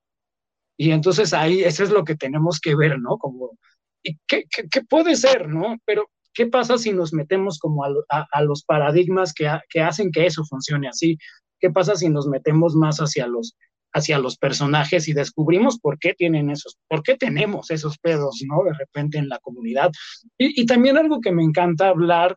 Y 0.76 0.90
entonces 0.90 1.32
ahí 1.32 1.62
eso 1.62 1.84
es 1.84 1.90
lo 1.90 2.04
que 2.04 2.16
tenemos 2.16 2.60
que 2.60 2.74
ver, 2.74 2.98
¿no? 2.98 3.16
Como, 3.18 3.56
¿y 4.02 4.16
qué, 4.26 4.44
qué, 4.48 4.82
puede 4.82 5.16
ser, 5.16 5.48
no? 5.48 5.76
Pero, 5.84 6.10
¿qué 6.32 6.46
pasa 6.46 6.78
si 6.78 6.92
nos 6.92 7.12
metemos 7.12 7.58
como 7.58 7.84
a, 7.84 7.90
a, 8.30 8.42
los 8.42 8.64
paradigmas 8.64 9.32
que, 9.32 9.50
que, 9.68 9.80
hacen 9.80 10.10
que 10.10 10.26
eso 10.26 10.44
funcione 10.44 10.88
así? 10.88 11.16
¿Qué 11.60 11.70
pasa 11.70 11.94
si 11.94 12.08
nos 12.08 12.26
metemos 12.26 12.74
más 12.74 12.98
hacia 12.98 13.26
los, 13.26 13.56
hacia 13.92 14.18
los 14.18 14.36
personajes 14.36 15.08
y 15.08 15.12
descubrimos 15.12 15.78
por 15.78 15.98
qué 15.98 16.14
tienen 16.14 16.50
esos, 16.50 16.76
por 16.88 17.02
qué 17.02 17.16
tenemos 17.16 17.70
esos 17.70 17.96
pedos, 17.98 18.42
¿no? 18.46 18.64
De 18.64 18.74
repente 18.74 19.18
en 19.18 19.28
la 19.28 19.38
comunidad. 19.38 19.92
Y, 20.36 20.66
también 20.66 20.98
algo 20.98 21.20
que 21.20 21.32
me 21.32 21.44
encanta 21.44 21.88
hablar 21.88 22.36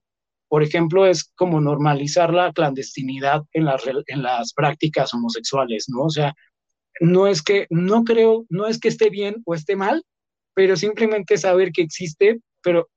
por 0.49 0.63
ejemplo, 0.63 1.05
es 1.05 1.31
como 1.35 1.59
normalizar 1.59 2.33
la 2.33 2.53
clandestinidad 2.53 3.41
en 3.51 3.65
las, 3.65 3.83
en 3.85 4.23
las 4.23 4.53
prácticas 4.53 5.13
homosexuales, 5.13 5.87
¿no? 5.89 6.03
O 6.03 6.09
sea, 6.09 6.33
no 6.99 7.27
es 7.27 7.41
que, 7.41 7.67
no 7.69 8.03
creo, 8.03 8.45
no 8.49 8.67
es 8.67 8.79
que 8.79 8.87
esté 8.87 9.09
bien 9.09 9.41
o 9.45 9.53
esté 9.53 9.75
mal, 9.75 10.03
pero 10.53 10.75
simplemente 10.75 11.37
saber 11.37 11.71
que 11.71 11.83
existe, 11.83 12.39
pero 12.61 12.89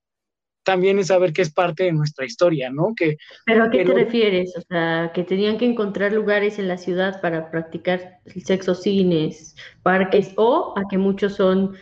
también 0.63 0.99
es 0.99 1.09
saber 1.09 1.33
que 1.33 1.43
es 1.43 1.53
parte 1.53 1.85
de 1.85 1.93
nuestra 1.93 2.27
historia, 2.27 2.71
¿no? 2.71 2.95
Que, 2.95 3.17
¿Pero 3.47 3.65
a 3.65 3.71
qué 3.71 3.85
te 3.85 3.93
refieres? 3.93 4.55
O 4.57 4.61
sea, 4.63 5.11
que 5.15 5.25
tenían 5.25 5.59
que 5.59 5.65
encontrar 5.65 6.13
lugares 6.13 6.59
en 6.59 6.69
la 6.69 6.77
ciudad 6.77 7.21
para 7.21 7.51
practicar 7.51 8.21
el 8.27 8.45
sexo, 8.45 8.75
cines, 8.75 9.57
parques, 9.83 10.33
o 10.37 10.75
a 10.77 10.83
que 10.89 10.99
muchos 10.99 11.35
son 11.35 11.75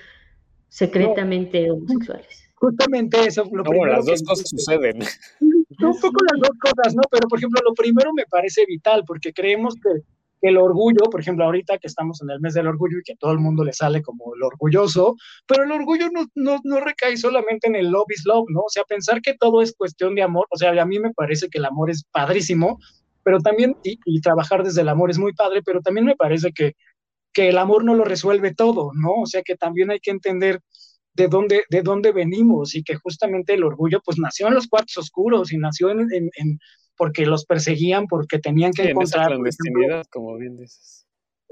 secretamente 0.68 1.70
homosexuales. 1.70 2.48
Justamente 2.54 3.26
eso. 3.26 3.44
Lo 3.52 3.62
no, 3.62 3.86
las 3.86 4.06
dos 4.06 4.22
cosas 4.22 4.48
suceden. 4.48 4.98
un 5.40 6.00
poco 6.00 6.24
las 6.32 6.40
dos 6.40 6.58
cosas, 6.60 6.94
¿no? 6.94 7.02
Pero, 7.10 7.28
por 7.28 7.38
ejemplo, 7.38 7.60
lo 7.64 7.74
primero 7.74 8.12
me 8.12 8.24
parece 8.26 8.64
vital, 8.66 9.04
porque 9.06 9.32
creemos 9.32 9.74
que, 9.74 10.02
el 10.40 10.56
orgullo, 10.56 11.10
por 11.10 11.20
ejemplo, 11.20 11.44
ahorita 11.44 11.78
que 11.78 11.86
estamos 11.86 12.20
en 12.22 12.30
el 12.30 12.40
mes 12.40 12.54
del 12.54 12.66
orgullo 12.66 12.98
y 12.98 13.02
que 13.02 13.16
todo 13.16 13.32
el 13.32 13.38
mundo 13.38 13.64
le 13.64 13.72
sale 13.72 14.02
como 14.02 14.34
el 14.34 14.42
orgulloso, 14.42 15.16
pero 15.46 15.64
el 15.64 15.72
orgullo 15.72 16.08
no, 16.10 16.26
no, 16.34 16.60
no 16.64 16.80
recae 16.80 17.16
solamente 17.16 17.68
en 17.68 17.76
el 17.76 17.90
love 17.90 18.10
is 18.14 18.24
love, 18.24 18.46
¿no? 18.48 18.60
O 18.60 18.68
sea, 18.68 18.84
pensar 18.84 19.20
que 19.20 19.34
todo 19.34 19.62
es 19.62 19.74
cuestión 19.74 20.14
de 20.14 20.22
amor, 20.22 20.46
o 20.50 20.56
sea, 20.56 20.70
a 20.70 20.86
mí 20.86 20.98
me 20.98 21.12
parece 21.12 21.48
que 21.48 21.58
el 21.58 21.64
amor 21.64 21.90
es 21.90 22.04
padrísimo, 22.12 22.78
pero 23.22 23.40
también, 23.40 23.76
y, 23.82 23.98
y 24.04 24.20
trabajar 24.20 24.62
desde 24.62 24.82
el 24.82 24.88
amor 24.88 25.10
es 25.10 25.18
muy 25.18 25.32
padre, 25.34 25.62
pero 25.62 25.80
también 25.80 26.06
me 26.06 26.16
parece 26.16 26.52
que, 26.52 26.74
que 27.32 27.48
el 27.48 27.58
amor 27.58 27.84
no 27.84 27.94
lo 27.94 28.04
resuelve 28.04 28.54
todo, 28.54 28.90
¿no? 28.94 29.12
O 29.22 29.26
sea, 29.26 29.42
que 29.42 29.56
también 29.56 29.90
hay 29.90 30.00
que 30.00 30.10
entender 30.10 30.60
de 31.18 31.26
dónde, 31.26 31.64
de 31.68 31.82
dónde 31.82 32.12
venimos 32.12 32.76
y 32.76 32.84
que 32.84 32.94
justamente 32.94 33.54
el 33.54 33.64
orgullo 33.64 34.00
pues 34.04 34.18
nació 34.18 34.46
en 34.46 34.54
los 34.54 34.68
cuartos 34.68 34.96
oscuros 34.96 35.52
y 35.52 35.58
nació 35.58 35.90
en, 35.90 36.08
en, 36.12 36.58
porque 36.96 37.26
los 37.26 37.44
perseguían, 37.44 38.06
porque 38.06 38.38
tenían 38.38 38.72
que 38.72 38.84
encontrar... 38.84 39.26
clandestinidad, 39.26 40.06
como 40.10 40.36
bien 40.36 40.56
dices. 40.56 41.06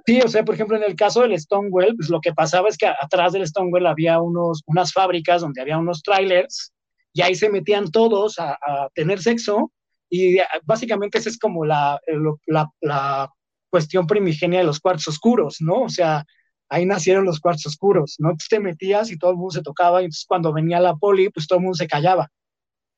Sí, 0.06 0.20
o 0.24 0.28
sea, 0.28 0.44
por 0.44 0.54
ejemplo, 0.54 0.76
en 0.76 0.84
el 0.84 0.94
caso 0.94 1.22
del 1.22 1.36
Stonewall, 1.36 1.96
pues 1.96 2.08
lo 2.10 2.20
que 2.20 2.32
pasaba 2.32 2.68
es 2.68 2.78
que 2.78 2.86
atrás 2.86 3.32
del 3.32 3.44
Stonewall 3.44 3.86
había 3.86 4.20
unos, 4.20 4.62
unas 4.66 4.92
fábricas 4.92 5.40
donde 5.40 5.60
había 5.60 5.78
unos 5.78 6.00
trailers 6.02 6.72
y 7.12 7.22
ahí 7.22 7.34
se 7.34 7.50
metían 7.50 7.90
todos 7.90 8.38
a, 8.38 8.52
a 8.52 8.88
tener 8.94 9.20
sexo 9.20 9.72
y 10.08 10.38
básicamente 10.62 11.18
esa 11.18 11.28
es 11.28 11.38
como 11.38 11.64
la, 11.64 11.98
la, 12.46 12.70
la, 12.80 13.28
cuestión 13.68 14.06
primigenia 14.06 14.60
de 14.60 14.64
los 14.64 14.78
cuartos 14.78 15.08
oscuros, 15.08 15.56
¿no? 15.60 15.82
O 15.82 15.88
sea, 15.88 16.24
ahí 16.68 16.86
nacieron 16.86 17.24
los 17.24 17.40
cuartos 17.40 17.66
oscuros, 17.66 18.16
¿no? 18.18 18.32
Te 18.48 18.60
metías 18.60 19.10
y 19.10 19.18
todo 19.18 19.32
el 19.32 19.36
mundo 19.36 19.52
se 19.52 19.62
tocaba, 19.62 20.00
y 20.00 20.06
entonces 20.06 20.26
cuando 20.26 20.52
venía 20.52 20.80
la 20.80 20.96
poli, 20.96 21.30
pues 21.30 21.46
todo 21.46 21.58
el 21.58 21.64
mundo 21.64 21.76
se 21.76 21.86
callaba, 21.86 22.30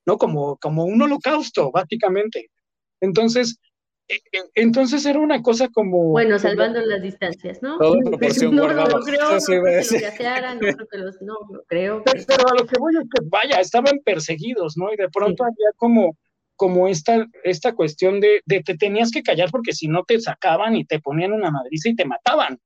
¿no? 0.07 0.19
Como, 0.19 0.57
como 0.59 0.85
un 0.85 1.01
holocausto, 1.01 1.71
básicamente. 1.71 2.51
Entonces, 3.01 3.59
e, 4.09 4.16
e, 4.16 4.43
entonces 4.55 5.05
era 5.05 5.19
una 5.19 5.43
cosa 5.43 5.69
como... 5.69 6.11
Bueno, 6.11 6.39
salvando 6.39 6.81
las 6.81 7.03
distancias, 7.03 7.59
¿no? 7.62 7.79
Todo 7.79 7.97
no, 7.97 8.11
no, 8.11 8.19
creo, 8.19 8.51
no, 8.51 8.69
creo 8.69 8.89
que 10.91 10.99
los 10.99 11.21
no, 11.21 11.35
no 11.51 11.61
creo. 11.66 12.03
Pero, 12.05 12.49
a 12.49 12.55
lo 12.55 12.66
que 12.66 12.79
voy 12.79 12.95
es 12.97 13.03
que, 13.03 13.27
vaya, 13.27 13.61
estaban 13.61 14.01
perseguidos, 14.05 14.77
¿no? 14.77 14.93
Y 14.93 14.97
de 14.97 15.09
pronto 15.11 15.45
había 15.45 15.71
como 15.77 16.16
como 16.57 16.89
esta, 16.89 17.25
esta 17.45 17.77
cuestión 17.77 18.19
de, 18.19 18.41
de, 18.45 18.64
te 18.64 18.77
tenías 18.77 19.12
que 19.12 19.23
callar 19.23 19.49
porque 19.53 19.73
si 19.73 19.87
no 19.87 20.03
te 20.03 20.21
sacaban 20.21 20.75
y 20.75 20.85
te 20.85 20.99
ponían 20.99 21.33
una 21.33 21.53
madriza 21.53 21.89
y 21.89 21.95
te 21.95 22.05
mataban. 22.05 22.59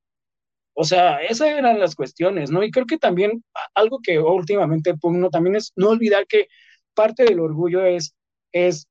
O 0.74 0.84
sea, 0.84 1.22
esas 1.22 1.48
eran 1.48 1.78
las 1.78 1.94
cuestiones, 1.94 2.50
¿no? 2.50 2.62
Y 2.62 2.70
creo 2.70 2.86
que 2.86 2.98
también 2.98 3.44
algo 3.74 4.00
que 4.02 4.18
últimamente 4.18 4.94
uno 5.02 5.30
también 5.30 5.56
es 5.56 5.72
no 5.76 5.90
olvidar 5.90 6.26
que 6.26 6.48
parte 6.94 7.24
del 7.24 7.40
orgullo 7.40 7.84
es, 7.84 8.14
es 8.52 8.86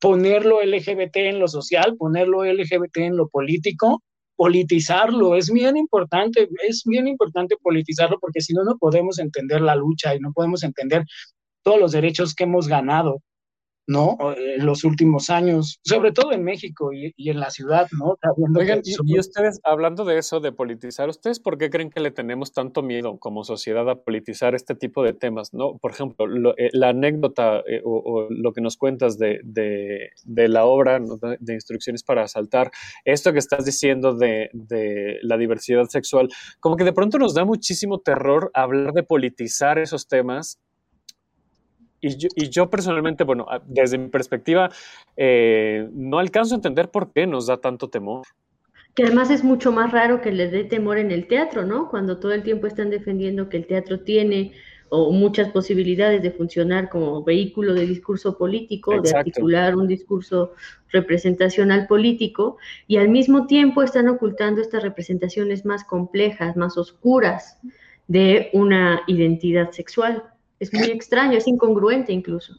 ponerlo 0.00 0.62
LGBT 0.62 1.16
en 1.16 1.38
lo 1.38 1.48
social, 1.48 1.96
ponerlo 1.96 2.44
LGBT 2.44 2.96
en 2.98 3.16
lo 3.16 3.28
político, 3.28 4.02
politizarlo, 4.36 5.36
es 5.36 5.52
bien 5.52 5.76
importante, 5.76 6.48
es 6.66 6.82
bien 6.84 7.06
importante 7.06 7.56
politizarlo 7.62 8.18
porque 8.18 8.40
si 8.40 8.54
no, 8.54 8.64
no 8.64 8.76
podemos 8.78 9.18
entender 9.18 9.60
la 9.60 9.76
lucha 9.76 10.14
y 10.14 10.20
no 10.20 10.32
podemos 10.32 10.64
entender 10.64 11.04
todos 11.62 11.78
los 11.78 11.92
derechos 11.92 12.34
que 12.34 12.44
hemos 12.44 12.66
ganado. 12.66 13.22
¿No? 13.86 14.16
En 14.36 14.64
los 14.64 14.84
últimos 14.84 15.30
años, 15.30 15.80
sobre 15.82 16.12
todo 16.12 16.32
en 16.32 16.44
México 16.44 16.92
y, 16.92 17.12
en 17.16 17.40
la 17.40 17.50
ciudad, 17.50 17.88
¿no? 17.98 18.16
Oigan, 18.58 18.80
y, 18.84 19.18
ustedes, 19.18 19.60
hablando 19.64 20.04
de 20.04 20.18
eso, 20.18 20.40
de 20.40 20.52
politizar, 20.52 21.08
¿ustedes 21.08 21.40
por 21.40 21.58
qué 21.58 21.70
creen 21.70 21.90
que 21.90 22.00
le 22.00 22.10
tenemos 22.10 22.52
tanto 22.52 22.82
miedo 22.82 23.18
como 23.18 23.44
sociedad 23.44 23.88
a 23.88 23.96
politizar 23.96 24.54
este 24.54 24.74
tipo 24.74 25.02
de 25.02 25.12
temas, 25.12 25.52
¿no? 25.52 25.78
Por 25.78 25.90
ejemplo, 25.90 26.54
eh, 26.56 26.70
la 26.72 26.90
anécdota 26.90 27.60
eh, 27.66 27.80
o, 27.84 28.28
lo 28.30 28.52
que 28.52 28.60
nos 28.60 28.76
cuentas 28.76 29.18
de, 29.18 29.40
de, 29.44 30.48
la 30.48 30.64
obra 30.64 31.00
de 31.40 31.54
instrucciones 31.54 32.02
para 32.02 32.22
asaltar, 32.22 32.70
esto 33.04 33.32
que 33.32 33.38
estás 33.38 33.64
diciendo 33.64 34.14
de, 34.14 34.50
de 34.52 35.18
la 35.22 35.36
diversidad 35.36 35.86
sexual, 35.86 36.28
como 36.60 36.76
que 36.76 36.84
de 36.84 36.92
pronto 36.92 37.18
nos 37.18 37.34
da 37.34 37.44
muchísimo 37.44 38.00
terror 38.00 38.50
hablar 38.54 38.92
de 38.92 39.02
politizar 39.02 39.78
esos 39.78 40.06
temas 40.06 40.58
y 42.02 42.48
yo, 42.50 42.68
personalmente, 42.68 43.22
bueno, 43.22 43.46
desde 43.64 43.96
mi 43.96 44.08
perspectiva, 44.08 44.68
eh, 45.16 45.88
no 45.92 46.18
alcanzo 46.18 46.54
a 46.54 46.56
entender 46.56 46.90
por 46.90 47.12
qué 47.12 47.26
nos 47.26 47.46
da 47.46 47.58
tanto 47.58 47.88
temor. 47.88 48.26
Que 48.94 49.04
además 49.04 49.30
es 49.30 49.44
mucho 49.44 49.72
más 49.72 49.92
raro 49.92 50.20
que 50.20 50.32
le 50.32 50.48
dé 50.48 50.64
temor 50.64 50.98
en 50.98 51.12
el 51.12 51.26
teatro, 51.28 51.64
¿no? 51.64 51.88
Cuando 51.88 52.18
todo 52.18 52.32
el 52.32 52.42
tiempo 52.42 52.66
están 52.66 52.90
defendiendo 52.90 53.48
que 53.48 53.56
el 53.56 53.66
teatro 53.66 54.00
tiene 54.00 54.52
o 54.94 55.10
muchas 55.10 55.48
posibilidades 55.50 56.20
de 56.22 56.32
funcionar 56.32 56.90
como 56.90 57.24
vehículo 57.24 57.72
de 57.72 57.86
discurso 57.86 58.36
político, 58.36 59.00
de 59.00 59.16
articular 59.16 59.74
un 59.74 59.88
discurso 59.88 60.52
representacional 60.90 61.86
político, 61.86 62.58
y 62.86 62.98
al 62.98 63.08
mismo 63.08 63.46
tiempo 63.46 63.82
están 63.82 64.08
ocultando 64.08 64.60
estas 64.60 64.82
representaciones 64.82 65.64
más 65.64 65.84
complejas, 65.84 66.56
más 66.56 66.76
oscuras 66.76 67.58
de 68.06 68.50
una 68.52 69.00
identidad 69.06 69.70
sexual. 69.70 70.24
Es 70.62 70.72
muy 70.72 70.84
extraño, 70.92 71.36
es 71.36 71.48
incongruente 71.48 72.12
incluso. 72.12 72.54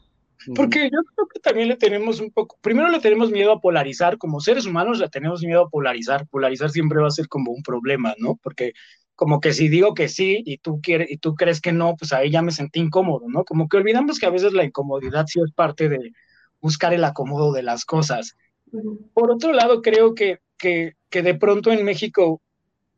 Porque 0.54 0.90
yo 0.92 0.98
creo 1.14 1.26
que 1.26 1.40
también 1.40 1.68
le 1.68 1.76
tenemos 1.76 2.20
un 2.20 2.30
poco, 2.30 2.58
primero 2.60 2.90
le 2.90 3.00
tenemos 3.00 3.30
miedo 3.30 3.50
a 3.50 3.62
polarizar, 3.62 4.18
como 4.18 4.40
seres 4.40 4.66
humanos 4.66 4.98
le 4.98 5.08
tenemos 5.08 5.40
miedo 5.42 5.62
a 5.62 5.70
polarizar, 5.70 6.26
polarizar 6.28 6.68
siempre 6.68 7.00
va 7.00 7.06
a 7.06 7.12
ser 7.12 7.28
como 7.28 7.50
un 7.50 7.62
problema, 7.62 8.14
¿no? 8.18 8.38
Porque 8.42 8.74
como 9.14 9.40
que 9.40 9.54
si 9.54 9.68
digo 9.68 9.94
que 9.94 10.10
sí 10.10 10.42
y 10.44 10.58
tú 10.58 10.80
quieres 10.82 11.10
y 11.10 11.16
tú 11.16 11.34
crees 11.34 11.62
que 11.62 11.72
no, 11.72 11.96
pues 11.96 12.12
ahí 12.12 12.30
ya 12.30 12.42
me 12.42 12.52
sentí 12.52 12.78
incómodo, 12.78 13.26
¿no? 13.26 13.42
Como 13.44 13.68
que 13.68 13.78
olvidamos 13.78 14.18
que 14.18 14.26
a 14.26 14.30
veces 14.30 14.52
la 14.52 14.64
incomodidad 14.64 15.24
sí 15.26 15.40
es 15.42 15.52
parte 15.52 15.88
de 15.88 16.12
buscar 16.60 16.92
el 16.92 17.04
acomodo 17.04 17.54
de 17.54 17.62
las 17.62 17.86
cosas. 17.86 18.36
Por 19.14 19.30
otro 19.30 19.54
lado, 19.54 19.80
creo 19.80 20.14
que, 20.14 20.40
que, 20.58 20.92
que 21.08 21.22
de 21.22 21.36
pronto 21.36 21.72
en 21.72 21.86
México 21.86 22.42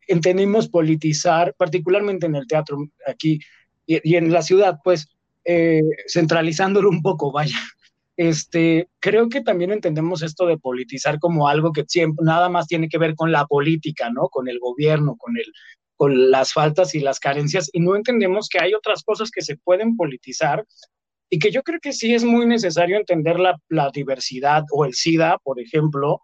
entendimos 0.08 0.68
politizar, 0.68 1.54
particularmente 1.56 2.26
en 2.26 2.34
el 2.34 2.48
teatro 2.48 2.78
aquí, 3.06 3.38
y, 3.86 4.16
en 4.16 4.32
la 4.32 4.42
ciudad, 4.42 4.78
pues, 4.82 5.08
eh, 5.44 5.82
centralizándolo 6.08 6.90
un 6.90 7.02
poco, 7.02 7.32
vaya. 7.32 7.58
Este, 8.16 8.88
creo 8.98 9.28
que 9.28 9.42
también 9.42 9.72
entendemos 9.72 10.22
esto 10.22 10.46
de 10.46 10.58
politizar 10.58 11.18
como 11.18 11.48
algo 11.48 11.72
que 11.72 11.84
nada 12.22 12.48
más 12.48 12.66
tiene 12.66 12.88
que 12.88 12.98
ver 12.98 13.14
con 13.14 13.30
la 13.30 13.46
política, 13.46 14.10
¿no? 14.10 14.28
Con 14.28 14.48
el 14.48 14.58
gobierno, 14.58 15.16
con, 15.16 15.36
el, 15.36 15.44
con 15.96 16.30
las 16.30 16.52
faltas 16.52 16.94
y 16.94 17.00
las 17.00 17.20
carencias, 17.20 17.68
y 17.72 17.80
no 17.80 17.94
entendemos 17.94 18.48
que 18.48 18.58
hay 18.58 18.72
otras 18.74 19.02
cosas 19.02 19.30
que 19.30 19.42
se 19.42 19.56
pueden 19.56 19.96
politizar 19.96 20.66
y 21.28 21.38
que 21.38 21.50
yo 21.50 21.62
creo 21.62 21.78
que 21.80 21.92
sí 21.92 22.14
es 22.14 22.24
muy 22.24 22.46
necesario 22.46 22.96
entender 22.96 23.38
la 23.38 23.90
diversidad 23.92 24.64
o 24.72 24.84
el 24.84 24.94
SIDA, 24.94 25.38
por 25.44 25.60
ejemplo, 25.60 26.22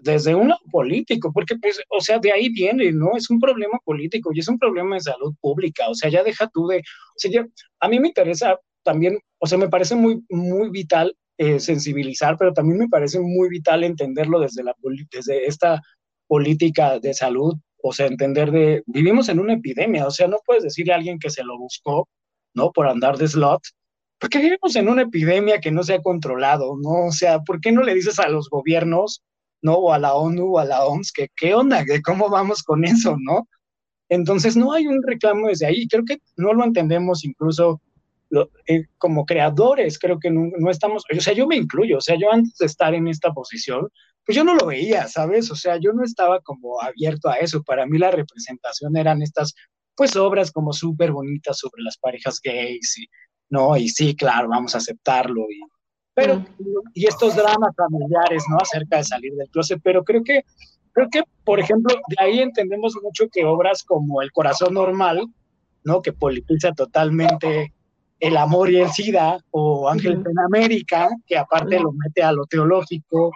desde 0.00 0.34
un 0.34 0.48
lado 0.48 0.60
político, 0.70 1.32
porque 1.32 1.56
pues, 1.56 1.80
o 1.88 2.00
sea, 2.00 2.18
de 2.18 2.32
ahí 2.32 2.48
viene, 2.50 2.92
¿no? 2.92 3.16
Es 3.16 3.30
un 3.30 3.38
problema 3.40 3.78
político 3.84 4.30
y 4.32 4.40
es 4.40 4.48
un 4.48 4.58
problema 4.58 4.96
de 4.96 5.02
salud 5.02 5.34
pública, 5.40 5.88
o 5.88 5.94
sea, 5.94 6.10
ya 6.10 6.22
deja 6.22 6.48
tú 6.48 6.66
de, 6.66 6.78
o 6.78 6.82
sea, 7.16 7.46
a 7.80 7.88
mí 7.88 8.00
me 8.00 8.08
interesa 8.08 8.58
también, 8.82 9.18
o 9.38 9.46
sea, 9.46 9.58
me 9.58 9.68
parece 9.68 9.94
muy, 9.94 10.22
muy 10.28 10.70
vital 10.70 11.16
eh, 11.38 11.58
sensibilizar, 11.58 12.36
pero 12.38 12.52
también 12.52 12.78
me 12.78 12.88
parece 12.88 13.18
muy 13.20 13.48
vital 13.48 13.82
entenderlo 13.84 14.40
desde, 14.40 14.62
la, 14.62 14.74
desde 15.10 15.46
esta 15.46 15.80
política 16.26 16.98
de 17.00 17.14
salud, 17.14 17.54
o 17.82 17.92
sea, 17.92 18.06
entender 18.06 18.50
de, 18.50 18.82
vivimos 18.86 19.28
en 19.28 19.40
una 19.40 19.54
epidemia, 19.54 20.06
o 20.06 20.10
sea, 20.10 20.28
no 20.28 20.38
puedes 20.44 20.62
decirle 20.62 20.92
a 20.92 20.96
alguien 20.96 21.18
que 21.18 21.30
se 21.30 21.44
lo 21.44 21.58
buscó, 21.58 22.08
¿no? 22.54 22.72
Por 22.72 22.86
andar 22.86 23.18
de 23.18 23.28
slot, 23.28 23.62
porque 24.18 24.38
vivimos 24.38 24.76
en 24.76 24.88
una 24.88 25.02
epidemia 25.02 25.60
que 25.60 25.70
no 25.70 25.82
se 25.82 25.94
ha 25.94 26.02
controlado, 26.02 26.76
¿no? 26.80 27.06
O 27.06 27.12
sea, 27.12 27.40
¿por 27.40 27.60
qué 27.60 27.72
no 27.72 27.82
le 27.82 27.94
dices 27.94 28.18
a 28.18 28.28
los 28.28 28.48
gobiernos, 28.48 29.22
¿no? 29.64 29.74
O 29.76 29.92
a 29.92 29.98
la 29.98 30.14
ONU 30.14 30.54
o 30.54 30.58
a 30.58 30.64
la 30.66 30.84
OMS, 30.84 31.10
que 31.10 31.28
qué 31.34 31.54
onda, 31.54 31.82
¿De 31.84 32.02
cómo 32.02 32.28
vamos 32.28 32.62
con 32.62 32.84
eso, 32.84 33.16
¿no? 33.18 33.48
Entonces 34.10 34.56
no 34.56 34.72
hay 34.72 34.86
un 34.86 35.02
reclamo 35.02 35.48
desde 35.48 35.66
ahí, 35.66 35.88
creo 35.88 36.04
que 36.04 36.18
no 36.36 36.52
lo 36.52 36.64
entendemos 36.64 37.24
incluso 37.24 37.80
eh, 38.66 38.84
como 38.98 39.24
creadores, 39.24 39.98
creo 39.98 40.18
que 40.18 40.30
no, 40.30 40.70
estamos, 40.70 41.04
o 41.10 41.20
sea, 41.20 41.32
yo 41.32 41.46
me 41.46 41.56
incluyo, 41.56 41.98
o 41.98 42.00
sea, 42.00 42.16
yo 42.20 42.30
antes 42.30 42.56
de 42.58 42.66
estar 42.66 42.94
en 42.94 43.08
esta 43.08 43.32
posición, 43.32 43.88
pues 44.26 44.36
yo 44.36 44.44
no 44.44 44.54
lo 44.54 44.66
veía, 44.66 45.08
¿sabes? 45.08 45.50
O 45.50 45.56
sea, 45.56 45.78
yo 45.78 45.92
no 45.94 46.04
estaba 46.04 46.40
como 46.40 46.80
abierto 46.82 47.28
a 47.28 47.36
eso, 47.36 47.62
para 47.62 47.86
mí 47.86 47.96
la 47.96 48.10
representación 48.10 48.96
eran 48.98 49.22
estas, 49.22 49.54
pues, 49.96 50.14
obras 50.16 50.50
como 50.52 50.74
súper 50.74 51.12
bonitas 51.12 51.58
sobre 51.58 51.82
las 51.82 51.96
parejas 51.96 52.38
gays, 52.42 52.98
y, 52.98 53.06
¿no? 53.48 53.76
Y 53.76 53.88
sí, 53.88 54.14
claro, 54.14 54.48
vamos 54.50 54.74
a 54.74 54.78
aceptarlo, 54.78 55.46
y 55.50 55.60
pero, 56.14 56.44
y 56.94 57.06
estos 57.06 57.34
dramas 57.34 57.74
familiares, 57.76 58.44
¿no? 58.48 58.56
Acerca 58.58 58.98
de 58.98 59.04
salir 59.04 59.32
del 59.34 59.48
closet, 59.48 59.80
pero 59.82 60.04
creo 60.04 60.22
que, 60.22 60.44
creo 60.92 61.08
que, 61.10 61.22
por 61.44 61.58
ejemplo, 61.58 61.94
de 62.08 62.16
ahí 62.18 62.38
entendemos 62.38 62.94
mucho 63.02 63.28
que 63.30 63.44
obras 63.44 63.82
como 63.82 64.22
El 64.22 64.30
Corazón 64.30 64.74
Normal, 64.74 65.26
¿no? 65.82 66.02
Que 66.02 66.12
politiza 66.12 66.72
totalmente 66.72 67.72
el 68.20 68.36
amor 68.36 68.70
y 68.70 68.80
el 68.80 68.90
SIDA, 68.90 69.38
o 69.50 69.88
Ángel 69.88 70.22
en 70.24 70.38
América, 70.38 71.08
que 71.26 71.36
aparte 71.36 71.80
lo 71.80 71.92
mete 71.92 72.22
a 72.22 72.32
lo 72.32 72.46
teológico, 72.46 73.32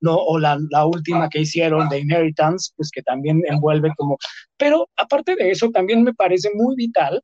¿no? 0.00 0.14
O 0.14 0.38
la, 0.38 0.58
la, 0.70 0.86
última 0.86 1.28
que 1.28 1.40
hicieron 1.40 1.88
de 1.88 2.00
Inheritance, 2.00 2.72
pues 2.76 2.90
que 2.90 3.02
también 3.02 3.42
envuelve 3.48 3.92
como... 3.96 4.16
Pero 4.56 4.88
aparte 4.96 5.34
de 5.34 5.50
eso, 5.50 5.70
también 5.70 6.02
me 6.04 6.14
parece 6.14 6.50
muy 6.54 6.76
vital, 6.76 7.20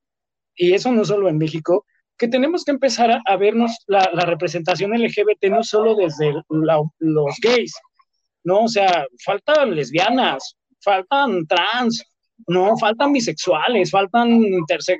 y 0.56 0.72
eso 0.72 0.90
no 0.90 1.04
solo 1.04 1.28
en 1.28 1.38
México, 1.38 1.84
que 2.18 2.28
tenemos 2.28 2.64
que 2.64 2.72
empezar 2.72 3.20
a, 3.24 3.36
vernos 3.36 3.76
la, 3.86 4.10
representación 4.26 4.90
LGBT 4.90 5.44
no 5.50 5.62
solo 5.62 5.94
desde 5.94 6.34
los 6.48 7.36
gays, 7.40 7.72
¿no? 8.42 8.64
O 8.64 8.68
sea, 8.68 9.06
faltan 9.24 9.74
lesbianas, 9.74 10.56
faltan 10.80 11.46
trans, 11.46 12.02
¿no? 12.48 12.76
Faltan 12.76 13.12
bisexuales, 13.12 13.90
faltan 13.90 14.42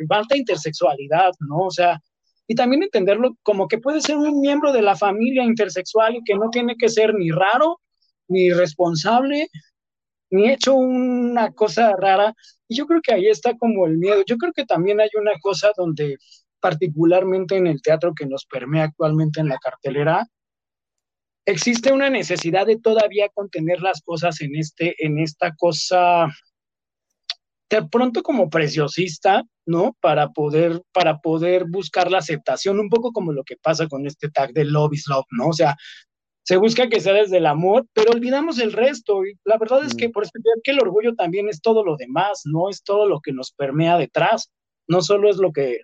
falta 0.09 0.37
intersexualidad, 0.37 1.33
¿no? 1.41 1.67
O 1.67 1.71
sea, 1.71 2.01
y 2.47 2.55
también 2.55 2.85
entenderlo 2.85 3.37
como 3.43 3.67
que 3.67 3.79
puede 3.79 4.01
ser 4.01 4.17
un 4.17 4.41
miembro 4.41 4.73
de 4.73 4.83
la 4.83 4.97
familia 4.97 5.45
intersexual 5.45 6.17
y 6.17 6.25
que 6.25 6.35
no 6.35 6.51
tiene 6.51 6.77
que 6.77 6.89
ser 6.89 7.15
ni 7.15 7.31
raro, 7.31 7.81
ni 8.29 8.53
responsable, 8.53 9.49
ni 10.31 10.51
hecho 10.51 10.75
una 10.75 11.53
cosa 11.53 11.95
rara. 11.97 12.33
Y 12.69 12.77
yo 12.77 12.87
creo 12.87 13.01
que 13.03 13.13
ahí 13.13 13.27
está 13.27 13.57
como 13.57 13.87
el 13.87 13.99
miedo. 13.99 14.23
Yo 14.27 14.37
creo 14.37 14.53
que 14.53 14.65
también 14.65 15.01
hay 15.01 15.11
una 15.21 15.33
cosa 15.41 15.73
donde 15.77 16.17
particularmente 16.61 17.57
en 17.57 17.67
el 17.67 17.83
teatro 17.83 18.15
que 18.15 18.27
nos 18.27 18.47
permea 18.47 18.85
actualmente 18.85 19.41
en 19.41 19.49
la 19.49 19.59
cartelera, 19.59 20.27
existe 21.47 21.93
una 21.93 22.11
necesidad 22.11 22.67
de 22.67 22.79
todavía 22.79 23.29
contener 23.31 23.81
las 23.81 24.03
cosas 24.03 24.41
en, 24.41 24.55
este, 24.57 24.95
en 25.05 25.19
esta 25.19 25.55
cosa 25.55 26.29
de 27.71 27.87
pronto 27.87 28.23
como 28.23 28.49
preciosista, 28.49 29.43
¿no? 29.67 29.95
Para 30.01 30.31
poder, 30.31 30.83
para 30.93 31.19
poder 31.19 31.65
buscar 31.69 32.11
la 32.11 32.19
aceptación, 32.19 32.81
un 32.81 32.89
poco 32.89 33.13
como 33.13 33.33
lo 33.33 33.45
que 33.45 33.57
pasa 33.57 33.87
con 33.87 34.07
este 34.07 34.31
tag 34.31 34.53
de 34.53 34.65
love 34.65 34.95
is 34.95 35.07
love, 35.07 35.27
¿no? 35.31 35.49
O 35.49 35.53
sea, 35.53 35.77
se 36.45 36.57
busca 36.57 36.89
que 36.89 37.01
sea 37.01 37.13
desde 37.13 37.39
el 37.39 37.47
amor, 37.47 37.87
pero 37.93 38.13
olvidamos 38.13 38.59
el 38.59 38.73
resto. 38.73 39.25
Y 39.27 39.35
la 39.45 39.59
verdad 39.59 39.85
es 39.85 39.95
que 39.95 40.09
mm. 40.09 40.13
por 40.13 40.25
eso 40.25 40.33
que 40.65 40.71
el 40.71 40.81
orgullo 40.81 41.15
también 41.15 41.49
es 41.49 41.61
todo 41.61 41.85
lo 41.85 41.97
demás, 41.97 42.43
¿no? 42.45 42.71
Es 42.71 42.83
todo 42.83 43.07
lo 43.07 43.21
que 43.21 43.33
nos 43.33 43.53
permea 43.53 43.99
detrás 43.99 44.51
no 44.89 45.03
solo 45.03 45.29
es 45.29 45.37
lo 45.37 45.53
que 45.53 45.81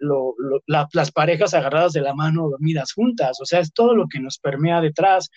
las 0.67 1.13
parejas 1.13 1.55
agarradas 1.55 1.93
de 1.93 2.01
la 2.01 2.15
mano 2.15 2.49
dormidas 2.49 2.93
juntas, 2.93 3.39
o 3.41 3.45
sea, 3.45 3.61
es 3.61 3.73
todo 3.73 3.95
lo 3.95 4.09
que 4.09 4.19
nos 4.19 4.39
permea 4.39 4.81
detrás. 4.81 5.31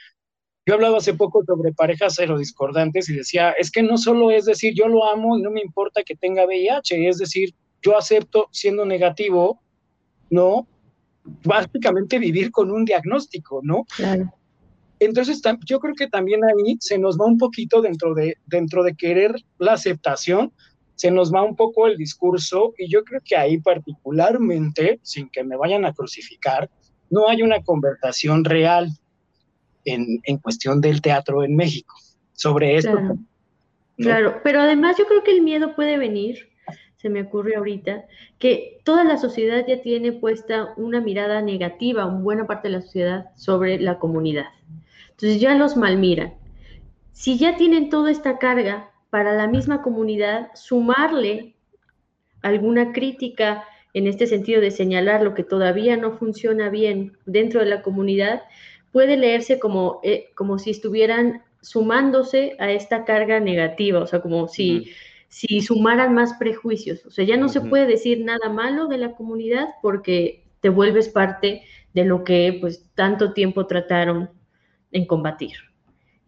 Yo 0.65 0.73
hablaba 0.73 0.97
hace 0.97 1.13
poco 1.13 1.43
sobre 1.45 1.73
parejas 1.73 2.17
aerodiscordantes 2.17 3.09
y 3.09 3.15
decía, 3.15 3.51
es 3.51 3.69
que 3.69 3.83
no 3.83 3.97
solo 3.97 4.31
es 4.31 4.45
decir 4.45 4.73
yo 4.75 4.87
lo 4.87 5.09
amo 5.09 5.37
y 5.37 5.41
no 5.41 5.51
me 5.51 5.61
importa 5.61 6.03
que 6.03 6.15
tenga 6.15 6.45
VIH, 6.45 7.07
es 7.07 7.17
decir, 7.17 7.53
yo 7.81 7.97
acepto 7.97 8.47
siendo 8.51 8.85
negativo, 8.85 9.61
¿no? 10.29 10.67
Básicamente 11.43 12.19
vivir 12.19 12.51
con 12.51 12.71
un 12.71 12.85
diagnóstico, 12.85 13.61
¿no? 13.63 13.85
Claro. 13.95 14.33
Entonces, 14.99 15.41
yo 15.65 15.79
creo 15.79 15.93
que 15.93 16.07
también 16.07 16.41
ahí 16.43 16.77
se 16.79 16.97
nos 16.97 17.17
va 17.19 17.25
un 17.25 17.37
poquito 17.37 17.81
dentro 17.81 18.15
de, 18.15 18.37
dentro 18.45 18.83
de 18.83 18.95
querer 18.95 19.35
la 19.59 19.73
aceptación, 19.73 20.51
se 20.97 21.11
nos 21.11 21.33
va 21.33 21.43
un 21.43 21.55
poco 21.55 21.87
el 21.87 21.95
discurso 21.95 22.73
y 22.77 22.89
yo 22.89 23.03
creo 23.03 23.21
que 23.23 23.37
ahí 23.37 23.59
particularmente, 23.59 24.99
sin 25.03 25.29
que 25.29 25.43
me 25.43 25.55
vayan 25.55 25.85
a 25.85 25.93
crucificar, 25.93 26.69
no 27.11 27.29
hay 27.29 27.43
una 27.43 27.63
conversación 27.63 28.43
real 28.43 28.89
en, 29.85 30.19
en 30.23 30.37
cuestión 30.39 30.81
del 30.81 31.01
teatro 31.01 31.43
en 31.43 31.55
México 31.55 31.95
sobre 32.33 32.75
esto. 32.75 32.97
Claro. 33.95 34.41
pero 34.43 34.61
además 34.61 34.95
yo 34.97 35.05
creo 35.05 35.23
que 35.23 35.31
el 35.31 35.41
miedo 35.41 35.75
puede 35.75 35.97
venir, 35.97 36.49
se 36.97 37.09
me 37.09 37.21
ocurre 37.21 37.55
ahorita, 37.55 38.05
que 38.39 38.79
toda 38.83 39.03
la 39.03 39.17
sociedad 39.17 39.65
ya 39.67 39.81
tiene 39.81 40.11
puesta 40.11 40.73
una 40.77 40.99
mirada 40.99 41.41
negativa, 41.41 42.05
una 42.05 42.21
buena 42.21 42.47
parte 42.47 42.69
de 42.69 42.75
la 42.75 42.81
sociedad, 42.81 43.25
sobre 43.35 43.79
la 43.79 43.99
comunidad. 43.99 44.45
Entonces 45.11 45.39
ya 45.39 45.55
los 45.55 45.77
malmiran. 45.77 46.33
Si 47.11 47.37
ya 47.37 47.55
tienen 47.55 47.89
toda 47.89 48.11
esta 48.11 48.37
carga 48.39 48.91
para 49.17 49.33
la 49.33 49.47
misma 49.47 49.81
comunidad, 49.81 50.51
sumarle 50.53 51.55
alguna 52.43 52.93
crítica 52.93 53.63
en 53.95 54.05
este 54.05 54.27
sentido 54.27 54.61
de 54.61 54.69
señalar 54.69 55.23
lo 55.23 55.33
que 55.33 55.43
todavía 55.43 55.97
no 55.97 56.19
funciona 56.19 56.69
bien 56.69 57.17
dentro 57.25 57.61
de 57.61 57.65
la 57.65 57.81
comunidad, 57.81 58.43
puede 58.91 59.17
leerse 59.17 59.57
como, 59.57 60.01
eh, 60.03 60.27
como 60.35 60.59
si 60.59 60.69
estuvieran 60.69 61.41
sumándose 61.61 62.57
a 62.59 62.69
esta 62.69 63.05
carga 63.05 63.39
negativa, 63.39 64.01
o 64.01 64.05
sea, 64.05 64.21
como 64.21 64.47
si, 64.47 64.91
si 65.29 65.61
sumaran 65.61 66.13
más 66.13 66.33
prejuicios. 66.37 67.03
O 67.07 67.09
sea, 67.09 67.25
ya 67.25 67.37
no 67.37 67.49
se 67.49 67.61
puede 67.61 67.87
decir 67.87 68.23
nada 68.23 68.49
malo 68.49 68.85
de 68.85 68.99
la 68.99 69.15
comunidad 69.15 69.69
porque 69.81 70.43
te 70.61 70.69
vuelves 70.69 71.09
parte 71.09 71.63
de 71.95 72.05
lo 72.05 72.23
que 72.23 72.55
pues 72.61 72.87
tanto 72.93 73.33
tiempo 73.33 73.65
trataron 73.65 74.29
en 74.91 75.07
combatir. 75.07 75.66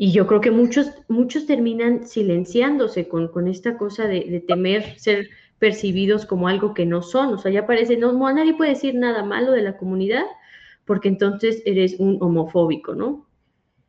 Y 0.01 0.13
yo 0.13 0.27
creo 0.27 0.39
que 0.39 0.49
muchos, 0.49 0.93
muchos 1.09 1.45
terminan 1.45 2.07
silenciándose 2.07 3.09
con, 3.09 3.27
con 3.27 3.49
esta 3.49 3.77
cosa 3.77 4.07
de, 4.07 4.21
de 4.21 4.39
temer 4.39 4.97
ser 4.97 5.27
percibidos 5.59 6.25
como 6.25 6.47
algo 6.47 6.73
que 6.73 6.85
no 6.85 7.01
son. 7.01 7.33
O 7.33 7.37
sea, 7.37 7.51
ya 7.51 7.67
parece, 7.67 7.97
no, 7.97 8.13
nadie 8.33 8.53
puede 8.53 8.69
decir 8.69 8.95
nada 8.95 9.25
malo 9.25 9.51
de 9.51 9.61
la 9.61 9.75
comunidad 9.75 10.23
porque 10.85 11.09
entonces 11.09 11.61
eres 11.65 11.99
un 11.99 12.17
homofóbico, 12.21 12.95
¿no? 12.95 13.27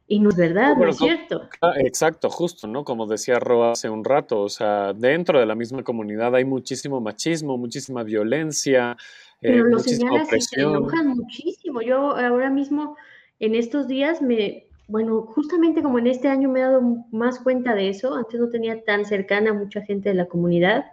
Y 0.09 0.19
no 0.19 0.31
es 0.31 0.37
verdad, 0.37 0.77
no 0.77 0.89
es 0.89 0.97
cierto. 0.97 1.49
Ah, 1.63 1.75
exacto, 1.79 2.29
justo, 2.29 2.67
¿no? 2.67 2.83
Como 2.83 3.07
decía 3.07 3.39
Ro 3.39 3.71
hace 3.71 3.89
un 3.89 4.03
rato, 4.03 4.41
o 4.41 4.49
sea, 4.49 4.93
dentro 4.93 5.39
de 5.39 5.47
la 5.47 5.55
misma 5.55 5.85
comunidad 5.85 6.35
hay 6.35 6.45
muchísimo 6.45 7.01
machismo, 7.01 7.57
muchísima 7.57 8.03
violencia. 8.03 8.97
Eh, 9.41 9.53
Pero 9.53 9.67
lo 9.67 9.79
señalas 9.79 10.29
y 10.33 10.41
se 10.41 10.61
enojan 10.61 11.07
muchísimo. 11.07 11.83
Yo 11.83 12.17
ahora 12.17 12.51
mismo, 12.51 12.97
en 13.39 13.55
estos 13.55 13.87
días, 13.87 14.21
me, 14.21 14.70
bueno, 14.91 15.23
justamente 15.23 15.83
como 15.83 15.99
en 16.01 16.09
este 16.09 16.29
año 16.29 16.49
me 16.49 16.61
he 16.61 16.63
dado 16.65 16.83
más 17.13 17.39
cuenta 17.39 17.75
de 17.75 17.89
eso, 17.89 18.15
antes 18.15 18.41
no 18.41 18.49
tenía 18.49 18.85
tan 18.85 19.05
cercana 19.05 19.53
mucha 19.53 19.83
gente 19.83 20.09
de 20.09 20.17
la 20.17 20.27
comunidad, 20.27 20.87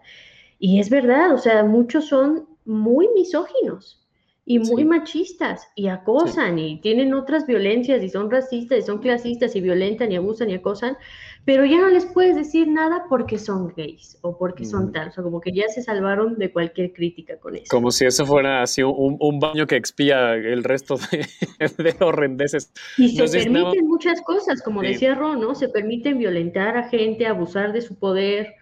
y 0.59 0.79
es 0.79 0.89
verdad, 0.89 1.33
o 1.33 1.37
sea, 1.39 1.63
muchos 1.63 2.07
son 2.07 2.47
muy 2.65 3.09
misóginos 3.15 4.06
y 4.49 4.59
muy 4.59 4.85
machistas 4.85 5.67
y 5.75 5.89
acosan 5.89 6.57
y 6.57 6.79
tienen 6.79 7.13
otras 7.13 7.45
violencias 7.45 8.01
y 8.01 8.07
son 8.07 8.31
racistas 8.31 8.79
y 8.79 8.81
son 8.81 8.99
clasistas 8.99 9.53
y 9.57 9.59
violentan 9.59 10.09
y 10.09 10.15
abusan 10.15 10.49
y 10.49 10.53
acosan, 10.53 10.95
pero 11.43 11.65
ya 11.65 11.81
no 11.81 11.89
les 11.89 12.05
puedes 12.05 12.37
decir 12.37 12.69
nada 12.69 13.07
porque 13.09 13.39
son 13.39 13.73
gays 13.75 14.17
o 14.21 14.37
porque 14.37 14.63
son 14.63 14.93
tal, 14.93 15.11
o 15.17 15.21
como 15.21 15.41
que 15.41 15.51
ya 15.51 15.67
se 15.67 15.83
salvaron 15.83 16.37
de 16.37 16.49
cualquier 16.53 16.93
crítica 16.93 17.37
con 17.37 17.57
eso. 17.57 17.65
Como 17.69 17.91
si 17.91 18.05
eso 18.05 18.25
fuera 18.25 18.61
así 18.61 18.81
un, 18.83 19.39
baño 19.41 19.67
que 19.67 19.75
expía 19.75 20.35
el 20.35 20.63
resto 20.63 20.95
de, 20.95 21.27
de 21.83 21.95
horrendeces. 21.99 22.71
Y 22.97 23.17
se 23.17 23.27
permiten 23.27 23.85
muchas 23.85 24.21
cosas, 24.21 24.61
como 24.61 24.81
decía 24.81 25.13
Ron, 25.13 25.41
¿no? 25.41 25.55
Se 25.55 25.67
permiten 25.67 26.19
violentar 26.19 26.77
a 26.77 26.87
gente, 26.87 27.27
abusar 27.27 27.73
de 27.73 27.81
su 27.81 27.99
poder, 27.99 28.53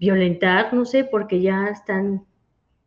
violentar, 0.00 0.74
no 0.74 0.84
sé, 0.84 1.04
porque 1.04 1.40
ya 1.40 1.68
están 1.68 2.24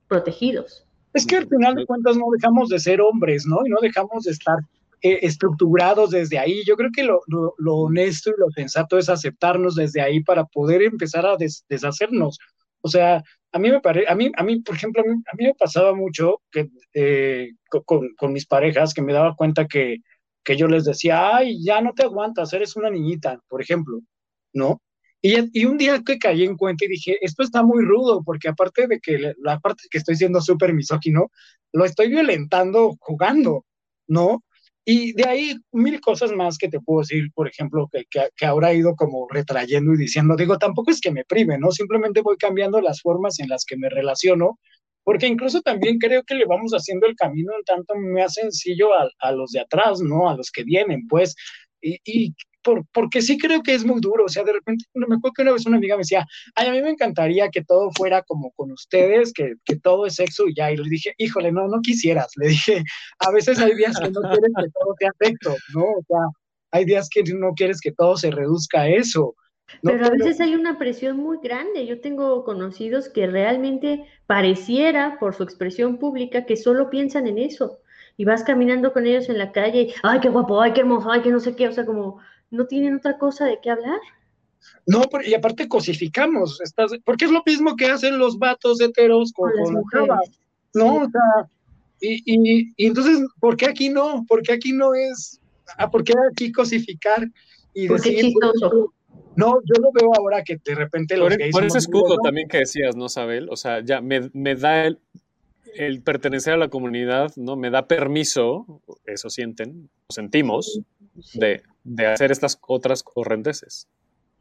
protegidos. 0.10 0.85
Es 1.16 1.26
que 1.26 1.38
al 1.38 1.48
final 1.48 1.76
de 1.76 1.86
cuentas 1.86 2.18
no 2.18 2.26
dejamos 2.30 2.68
de 2.68 2.78
ser 2.78 3.00
hombres, 3.00 3.46
¿no? 3.46 3.66
Y 3.66 3.70
no 3.70 3.78
dejamos 3.82 4.26
de 4.26 4.32
estar 4.32 4.58
eh, 5.02 5.20
estructurados 5.22 6.10
desde 6.10 6.38
ahí. 6.38 6.62
Yo 6.66 6.76
creo 6.76 6.90
que 6.94 7.04
lo, 7.04 7.22
honesto 7.58 8.32
y 8.32 8.34
lo 8.38 8.52
sensato 8.52 8.98
es 8.98 9.08
aceptarnos 9.08 9.76
desde 9.76 10.02
ahí 10.02 10.22
para 10.22 10.44
poder 10.44 10.82
empezar 10.82 11.26
a 11.26 11.38
deshacernos. 11.70 12.38
O 12.82 12.90
sea, 12.90 13.24
a 13.54 13.60
mí 13.60 13.72
me 13.72 13.80
parece, 13.80 14.12
a 14.12 14.16
mí, 14.16 14.30
a 14.36 14.44
mí, 14.44 14.60
por 14.60 14.76
ejemplo, 14.76 15.04
a 15.04 15.36
mí, 15.38 15.46
me 15.46 15.54
pasaba 15.54 15.96
mucho 15.96 16.42
que 16.52 16.68
eh, 16.94 17.52
con, 17.86 18.34
mis 18.34 18.46
parejas 18.46 18.94
que 18.94 19.02
me 19.02 19.14
daba 19.14 19.38
cuenta 19.38 19.68
que, 19.68 20.00
que 20.44 20.58
yo 20.58 20.68
les 20.68 20.84
decía, 20.84 21.34
ay, 21.38 21.64
ya 21.64 21.80
no 21.80 21.94
te 21.94 22.04
aguantas, 22.04 22.52
eres 22.52 22.76
una 22.76 22.90
niñita, 22.90 23.40
por 23.48 23.62
ejemplo, 23.62 24.02
¿no? 24.52 24.82
Y, 25.22 25.66
un 25.66 25.78
día 25.78 26.02
que 26.06 26.20
caí 26.20 26.44
en 26.44 26.56
cuenta 26.56 26.86
y 26.86 26.90
dije, 26.90 27.18
esto 27.22 27.44
está 27.44 27.64
muy 27.64 27.84
rudo, 27.84 28.22
porque 28.24 28.48
aparte 28.48 28.88
de 28.88 29.00
que 29.00 29.34
la 29.40 29.60
parte 29.60 29.84
que 29.90 29.98
estoy 29.98 30.16
siendo 30.16 30.40
súper 30.40 30.74
misógino, 30.74 31.32
lo 31.74 31.86
estoy 31.86 32.10
violentando 32.10 32.96
jugando, 33.00 33.66
¿no? 34.08 34.44
Y 34.88 35.14
de 35.14 35.26
ahí 35.28 35.56
mil 35.72 36.00
cosas 36.00 36.32
más 36.32 36.60
que 36.60 36.70
te 36.70 36.80
puedo 36.80 37.02
decir, 37.02 37.32
por 37.34 37.48
ejemplo, 37.48 37.90
que, 37.92 38.06
que, 38.36 38.46
ahora 38.46 38.72
he 38.72 38.78
ido 38.78 38.96
como 38.96 39.28
retrayendo 39.28 39.94
y 39.94 39.98
diciendo, 39.98 40.36
digo, 40.36 40.60
tampoco 40.60 40.92
es 40.92 41.02
que 41.02 41.12
me 41.12 41.26
prive, 41.26 41.58
¿no? 41.58 41.72
Simplemente 41.72 42.22
voy 42.22 42.38
cambiando 42.38 42.80
las 42.80 43.02
formas 43.02 43.40
en 43.40 43.50
las 43.50 43.66
que 43.66 43.78
me 43.78 43.90
relaciono, 43.90 44.60
porque 45.04 45.26
incluso 45.26 45.62
también 45.62 45.98
creo 45.98 46.24
que 46.24 46.36
le 46.36 46.46
vamos 46.46 46.72
haciendo 46.74 47.08
el 47.08 47.16
camino 47.16 47.54
un 47.58 47.64
tanto 47.64 47.96
más 47.96 48.36
sencillo 48.36 48.94
a, 48.94 49.10
a 49.20 49.32
los 49.32 49.52
de 49.52 49.62
atrás, 49.62 50.02
¿no? 50.02 50.30
A 50.30 50.38
los 50.38 50.52
que 50.52 50.64
vienen, 50.64 51.08
pues. 51.08 51.36
Y, 51.82 52.00
y, 52.06 52.36
porque 52.92 53.22
sí 53.22 53.38
creo 53.38 53.62
que 53.62 53.74
es 53.74 53.86
muy 53.86 54.02
duro. 54.02 54.26
O 54.26 54.30
sea, 54.30 54.44
de 54.44 54.54
repente, 54.54 54.86
me 54.94 55.04
acuerdo 55.16 55.34
que 55.34 55.42
una 55.44 55.54
vez 55.54 55.66
una 55.66 55.78
amiga 55.78 55.96
me 55.96 56.02
decía, 56.02 56.26
ay, 56.56 56.68
a 56.68 56.72
mí 56.72 56.82
me 56.82 56.90
encantaría 56.90 57.50
que 57.50 57.64
todo 57.64 57.92
fuera 57.96 58.22
como 58.24 58.52
con 58.52 58.72
ustedes, 58.72 59.34
que, 59.34 59.54
que 59.64 59.76
todo 59.78 60.06
es 60.06 60.16
sexo 60.16 60.48
y 60.48 60.56
ya. 60.56 60.72
Y 60.72 60.78
le 60.78 60.90
dije, 60.90 61.14
híjole, 61.18 61.52
no, 61.52 61.68
no 61.68 61.82
quisieras. 61.82 62.32
Le 62.38 62.48
dije, 62.50 62.84
a 63.20 63.32
veces 63.32 63.60
hay 63.60 63.76
días 63.76 63.98
que 64.00 64.10
no 64.10 64.22
quieres 64.22 64.52
que 64.56 64.70
todo 64.80 64.96
sea 65.00 65.12
sexo, 65.20 65.56
¿no? 65.74 65.84
O 65.84 66.04
sea, 66.08 66.20
hay 66.72 66.86
días 66.86 67.10
que 67.10 67.24
no 67.24 67.54
quieres 67.54 67.80
que 67.80 67.92
todo 67.92 68.18
se 68.18 68.32
reduzca 68.32 68.82
a 68.82 68.90
eso. 68.90 69.36
Pero 69.82 70.06
a 70.06 70.10
veces 70.10 70.40
hay 70.42 70.56
una 70.56 70.78
presión 70.78 71.18
muy 71.18 71.40
grande. 71.42 71.86
Yo 71.86 72.00
tengo 72.00 72.44
conocidos 72.44 73.10
que 73.10 73.28
realmente 73.28 74.06
pareciera, 74.28 75.18
por 75.20 75.34
su 75.34 75.44
expresión 75.44 75.98
pública, 75.98 76.46
que 76.46 76.58
solo 76.58 76.90
piensan 76.90 77.28
en 77.28 77.40
eso. 77.40 77.80
Y 78.18 78.26
vas 78.26 78.44
caminando 78.44 78.94
con 78.94 79.06
ellos 79.08 79.28
en 79.30 79.38
la 79.38 79.52
calle 79.52 79.82
y, 79.82 79.94
ay, 80.04 80.20
qué 80.20 80.30
guapo, 80.30 80.62
ay, 80.62 80.74
qué 80.74 80.82
hermoso, 80.82 81.12
ay, 81.12 81.22
que 81.22 81.32
no 81.32 81.40
sé 81.40 81.56
qué. 81.56 81.68
O 81.68 81.74
sea, 81.74 81.86
como 81.86 82.20
no 82.56 82.66
tienen 82.66 82.96
otra 82.96 83.18
cosa 83.18 83.46
de 83.46 83.60
qué 83.62 83.70
hablar. 83.70 84.00
No, 84.88 85.04
y 85.26 85.34
aparte 85.34 85.68
cosificamos, 85.68 86.60
estás, 86.62 86.92
porque 87.04 87.26
es 87.26 87.32
lo 87.32 87.44
mismo 87.46 87.76
que 87.76 87.88
hacen 87.88 88.18
los 88.18 88.38
vatos 88.38 88.82
heteros 88.82 89.32
con, 89.34 89.52
las 89.56 89.72
mujeres. 89.72 90.40
¿no? 90.74 90.98
O 90.98 91.10
sea, 91.10 91.50
y, 92.02 92.22
y, 92.26 92.74
y, 92.76 92.86
entonces, 92.88 93.20
¿por 93.40 93.58
qué 93.58 93.68
aquí 93.68 93.90
no? 93.90 94.26
¿Por 94.28 94.42
qué 94.42 94.54
aquí 94.54 94.74
no 94.74 94.94
es? 94.94 95.40
Ah, 95.78 95.90
¿Por 95.90 96.04
qué 96.04 96.14
aquí 96.32 96.52
cosificar 96.52 97.28
y 97.74 97.88
decir? 97.88 98.34
No, 99.36 99.60
yo 99.66 99.82
lo 99.82 99.92
veo 99.92 100.12
ahora 100.16 100.44
que 100.44 100.58
de 100.64 100.76
repente 100.76 101.18
los 101.18 101.36
Por, 101.36 101.50
por 101.52 101.66
ese 101.66 101.80
escudo 101.80 102.18
también 102.24 102.48
que 102.48 102.60
decías, 102.60 102.96
¿no, 102.96 103.10
Sabel? 103.10 103.50
O 103.50 103.58
sea, 103.58 103.84
ya 103.84 104.00
me, 104.00 104.30
me 104.34 104.56
da 104.56 104.86
el, 104.86 105.00
el 105.76 106.02
pertenecer 106.02 106.54
a 106.54 106.58
la 106.58 106.70
comunidad, 106.70 107.34
¿no? 107.36 107.56
Me 107.58 107.70
da 107.70 107.88
permiso, 107.88 108.82
eso 109.06 109.30
sienten, 109.30 109.90
lo 110.08 110.14
sentimos, 110.14 110.80
de, 111.34 111.64
de, 111.84 112.08
hacer 112.08 112.32
estas 112.32 112.60
otras 112.68 113.04
correnteses. 113.04 113.88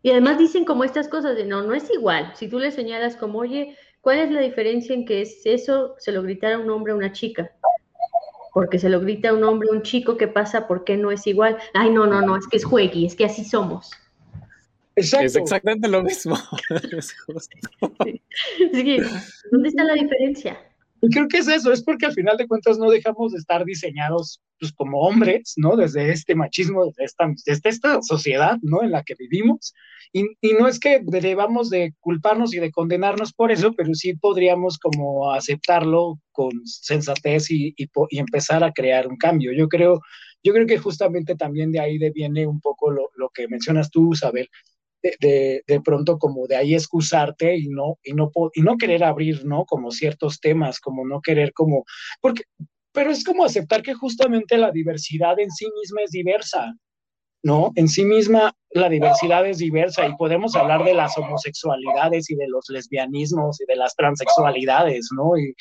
Y 0.02 0.10
además 0.10 0.38
dicen 0.38 0.64
como 0.64 0.84
estas 0.84 1.08
cosas 1.08 1.34
de 1.36 1.44
no, 1.46 1.62
no 1.62 1.74
es 1.74 1.90
igual. 1.90 2.32
Si 2.34 2.48
tú 2.48 2.58
le 2.58 2.70
señalas 2.70 3.16
como, 3.16 3.38
oye, 3.38 3.76
¿cuál 4.00 4.18
es 4.18 4.30
la 4.30 4.40
diferencia 4.40 4.94
en 4.94 5.06
que 5.06 5.22
es 5.22 5.46
eso 5.46 5.94
se 5.98 6.12
lo 6.12 6.22
gritara 6.22 6.58
un 6.58 6.68
hombre 6.70 6.92
a 6.92 6.96
una 6.96 7.12
chica? 7.12 7.50
Porque 8.52 8.78
se 8.78 8.88
lo 8.88 9.00
grita 9.00 9.30
a 9.30 9.32
un 9.32 9.42
hombre 9.44 9.68
a 9.70 9.72
un 9.72 9.82
chico, 9.82 10.16
¿qué 10.16 10.28
pasa? 10.28 10.68
¿Por 10.68 10.84
qué 10.84 10.96
no 10.96 11.10
es 11.10 11.26
igual? 11.26 11.56
Ay, 11.72 11.90
no, 11.90 12.06
no, 12.06 12.20
no, 12.20 12.36
es 12.36 12.46
que 12.46 12.58
es 12.58 12.64
juegui, 12.64 13.06
es 13.06 13.16
que 13.16 13.24
así 13.24 13.44
somos. 13.44 13.90
Exacto. 14.96 15.26
Es 15.26 15.36
exactamente 15.36 15.88
lo 15.88 16.02
mismo. 16.02 16.36
¿Dónde 19.50 19.68
está 19.68 19.84
la 19.84 19.94
diferencia? 19.94 20.58
Y 21.04 21.10
creo 21.10 21.28
que 21.28 21.36
es 21.36 21.48
eso, 21.48 21.70
es 21.70 21.82
porque 21.82 22.06
al 22.06 22.14
final 22.14 22.38
de 22.38 22.48
cuentas 22.48 22.78
no 22.78 22.88
dejamos 22.88 23.32
de 23.32 23.38
estar 23.38 23.62
diseñados 23.66 24.40
pues, 24.58 24.72
como 24.72 25.02
hombres, 25.02 25.52
¿no? 25.56 25.76
Desde 25.76 26.10
este 26.10 26.34
machismo, 26.34 26.86
desde 26.86 27.04
esta, 27.04 27.30
desde 27.44 27.68
esta 27.68 28.00
sociedad, 28.00 28.56
¿no? 28.62 28.82
En 28.82 28.90
la 28.90 29.02
que 29.02 29.14
vivimos. 29.14 29.74
Y, 30.14 30.24
y, 30.40 30.54
no 30.54 30.66
es 30.66 30.80
que 30.80 31.02
debamos 31.04 31.68
de 31.68 31.92
culparnos 32.00 32.54
y 32.54 32.58
de 32.58 32.70
condenarnos 32.70 33.34
por 33.34 33.52
eso, 33.52 33.74
pero 33.74 33.92
sí 33.92 34.14
podríamos 34.14 34.78
como 34.78 35.30
aceptarlo 35.30 36.18
con 36.32 36.52
sensatez 36.64 37.50
y, 37.50 37.74
y, 37.76 37.90
y 38.08 38.18
empezar 38.18 38.64
a 38.64 38.72
crear 38.72 39.06
un 39.06 39.18
cambio. 39.18 39.52
Yo 39.52 39.68
creo, 39.68 40.00
yo 40.42 40.54
creo 40.54 40.66
que 40.66 40.78
justamente 40.78 41.34
también 41.34 41.70
de 41.70 41.80
ahí 41.80 41.98
viene 42.14 42.46
un 42.46 42.62
poco 42.62 42.90
lo, 42.90 43.10
lo 43.16 43.28
que 43.28 43.46
mencionas 43.46 43.90
tú, 43.90 44.14
Isabel, 44.14 44.48
de, 45.20 45.62
de, 45.66 45.80
pronto 45.80 46.18
como 46.18 46.46
de 46.46 46.56
ahí 46.56 46.74
excusarte 46.74 47.56
y 47.56 47.68
no, 47.68 47.98
y 48.02 48.14
no, 48.14 48.30
y 48.54 48.62
no 48.62 48.76
querer 48.76 49.04
abrir, 49.04 49.44
¿no? 49.44 49.64
Como 49.64 49.90
ciertos 49.90 50.40
temas, 50.40 50.80
como 50.80 51.06
no 51.06 51.20
querer 51.20 51.52
como, 51.52 51.84
porque, 52.20 52.44
pero 52.92 53.10
es 53.10 53.24
como 53.24 53.44
aceptar 53.44 53.82
que 53.82 53.94
justamente 53.94 54.56
la 54.56 54.70
diversidad 54.70 55.38
en 55.38 55.50
sí 55.50 55.66
misma 55.80 56.02
es 56.02 56.10
diversa, 56.10 56.74
¿no? 57.42 57.70
En 57.74 57.88
sí 57.88 58.04
misma 58.04 58.54
la 58.70 58.88
diversidad 58.88 59.46
es 59.46 59.58
diversa 59.58 60.06
y 60.06 60.16
podemos 60.16 60.56
hablar 60.56 60.84
de 60.84 60.94
las 60.94 61.16
homosexualidades 61.18 62.30
y 62.30 62.36
de 62.36 62.48
los 62.48 62.64
lesbianismos 62.68 63.60
y 63.60 63.66
de 63.66 63.76
las 63.76 63.94
transexualidades, 63.94 65.08
¿no? 65.14 65.36
Y, 65.36 65.54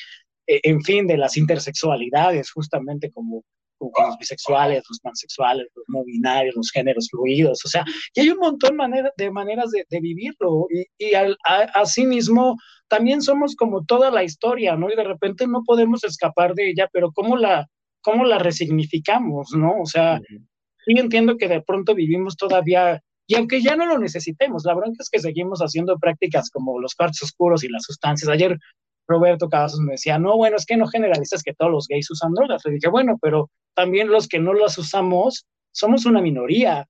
e, 0.46 0.60
en 0.62 0.82
fin, 0.82 1.06
de 1.06 1.18
las 1.18 1.36
intersexualidades, 1.36 2.50
justamente 2.50 3.10
como, 3.10 3.44
con 3.78 4.06
los 4.06 4.18
bisexuales, 4.18 4.84
los 4.88 5.00
pansexuales, 5.00 5.66
los 5.74 5.84
no 5.88 6.04
binarios, 6.04 6.54
los 6.56 6.70
géneros 6.70 7.08
fluidos, 7.10 7.64
o 7.64 7.68
sea, 7.68 7.84
y 8.14 8.20
hay 8.20 8.30
un 8.30 8.38
montón 8.38 8.78
de 9.16 9.30
maneras 9.30 9.70
de, 9.70 10.00
vivirlo 10.00 10.66
y, 10.70 10.84
y 10.98 11.14
al, 11.14 11.36
así 11.74 12.06
mismo 12.06 12.56
también 12.88 13.22
somos 13.22 13.56
como 13.56 13.84
toda 13.84 14.10
la 14.10 14.22
historia, 14.22 14.76
¿no? 14.76 14.90
Y 14.90 14.96
de 14.96 15.04
repente 15.04 15.46
no 15.46 15.62
podemos 15.64 16.04
escapar 16.04 16.54
de 16.54 16.70
ella, 16.70 16.88
pero 16.92 17.12
¿cómo 17.12 17.36
la, 17.36 17.68
cómo 18.02 18.24
la 18.24 18.38
resignificamos, 18.38 19.52
¿no? 19.56 19.80
O 19.80 19.86
sea, 19.86 20.20
sí 20.28 20.92
entiendo 20.96 21.36
que 21.36 21.48
de 21.48 21.62
pronto 21.62 21.94
vivimos 21.94 22.36
todavía, 22.36 23.02
y 23.26 23.34
aunque 23.34 23.62
ya 23.62 23.76
no 23.76 23.86
lo 23.86 23.98
necesitemos, 23.98 24.64
la 24.64 24.74
verdad 24.74 24.92
es 24.98 25.08
que 25.10 25.18
seguimos 25.18 25.60
haciendo 25.60 25.98
prácticas 25.98 26.50
como 26.50 26.78
los 26.78 26.94
cuartos 26.94 27.22
oscuros 27.22 27.64
y 27.64 27.68
las 27.68 27.84
sustancias. 27.84 28.28
Ayer 28.28 28.58
Roberto 29.06 29.48
Cavazos 29.48 29.80
me 29.80 29.92
decía, 29.92 30.18
no, 30.18 30.36
bueno, 30.36 30.56
es 30.56 30.66
que 30.66 30.76
no 30.76 30.86
generalizas 30.86 31.42
que 31.42 31.54
todos 31.54 31.70
los 31.70 31.86
gays 31.88 32.10
usan 32.10 32.32
drogas. 32.32 32.62
Le 32.64 32.72
dije, 32.72 32.88
bueno, 32.88 33.18
pero 33.20 33.50
también 33.74 34.08
los 34.08 34.28
que 34.28 34.38
no 34.38 34.54
las 34.54 34.78
usamos 34.78 35.46
somos 35.72 36.06
una 36.06 36.20
minoría. 36.20 36.86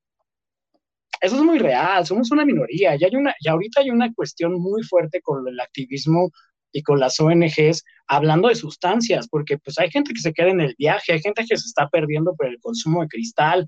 Eso 1.21 1.37
es 1.37 1.43
muy 1.43 1.59
real, 1.59 2.05
somos 2.07 2.31
una 2.31 2.45
minoría. 2.45 2.95
Y, 2.97 3.05
hay 3.05 3.17
una, 3.17 3.35
y 3.41 3.49
ahorita 3.49 3.81
hay 3.81 3.91
una 3.91 4.13
cuestión 4.13 4.55
muy 4.61 4.83
fuerte 4.83 5.21
con 5.23 5.47
el 5.49 5.59
activismo 5.59 6.31
y 6.73 6.83
con 6.83 7.01
las 7.01 7.19
ONGs 7.21 7.85
hablando 8.09 8.49
de 8.49 8.57
sustancias, 8.57 9.29
porque 9.29 9.59
pues 9.59 9.79
hay 9.79 9.91
gente 9.91 10.13
que 10.13 10.21
se 10.21 10.33
queda 10.33 10.49
en 10.49 10.61
el 10.61 10.75
viaje, 10.77 11.13
hay 11.13 11.21
gente 11.21 11.45
que 11.49 11.57
se 11.57 11.67
está 11.67 11.89
perdiendo 11.89 12.35
por 12.35 12.47
el 12.47 12.59
consumo 12.61 13.03
de 13.03 13.09
cristal, 13.09 13.65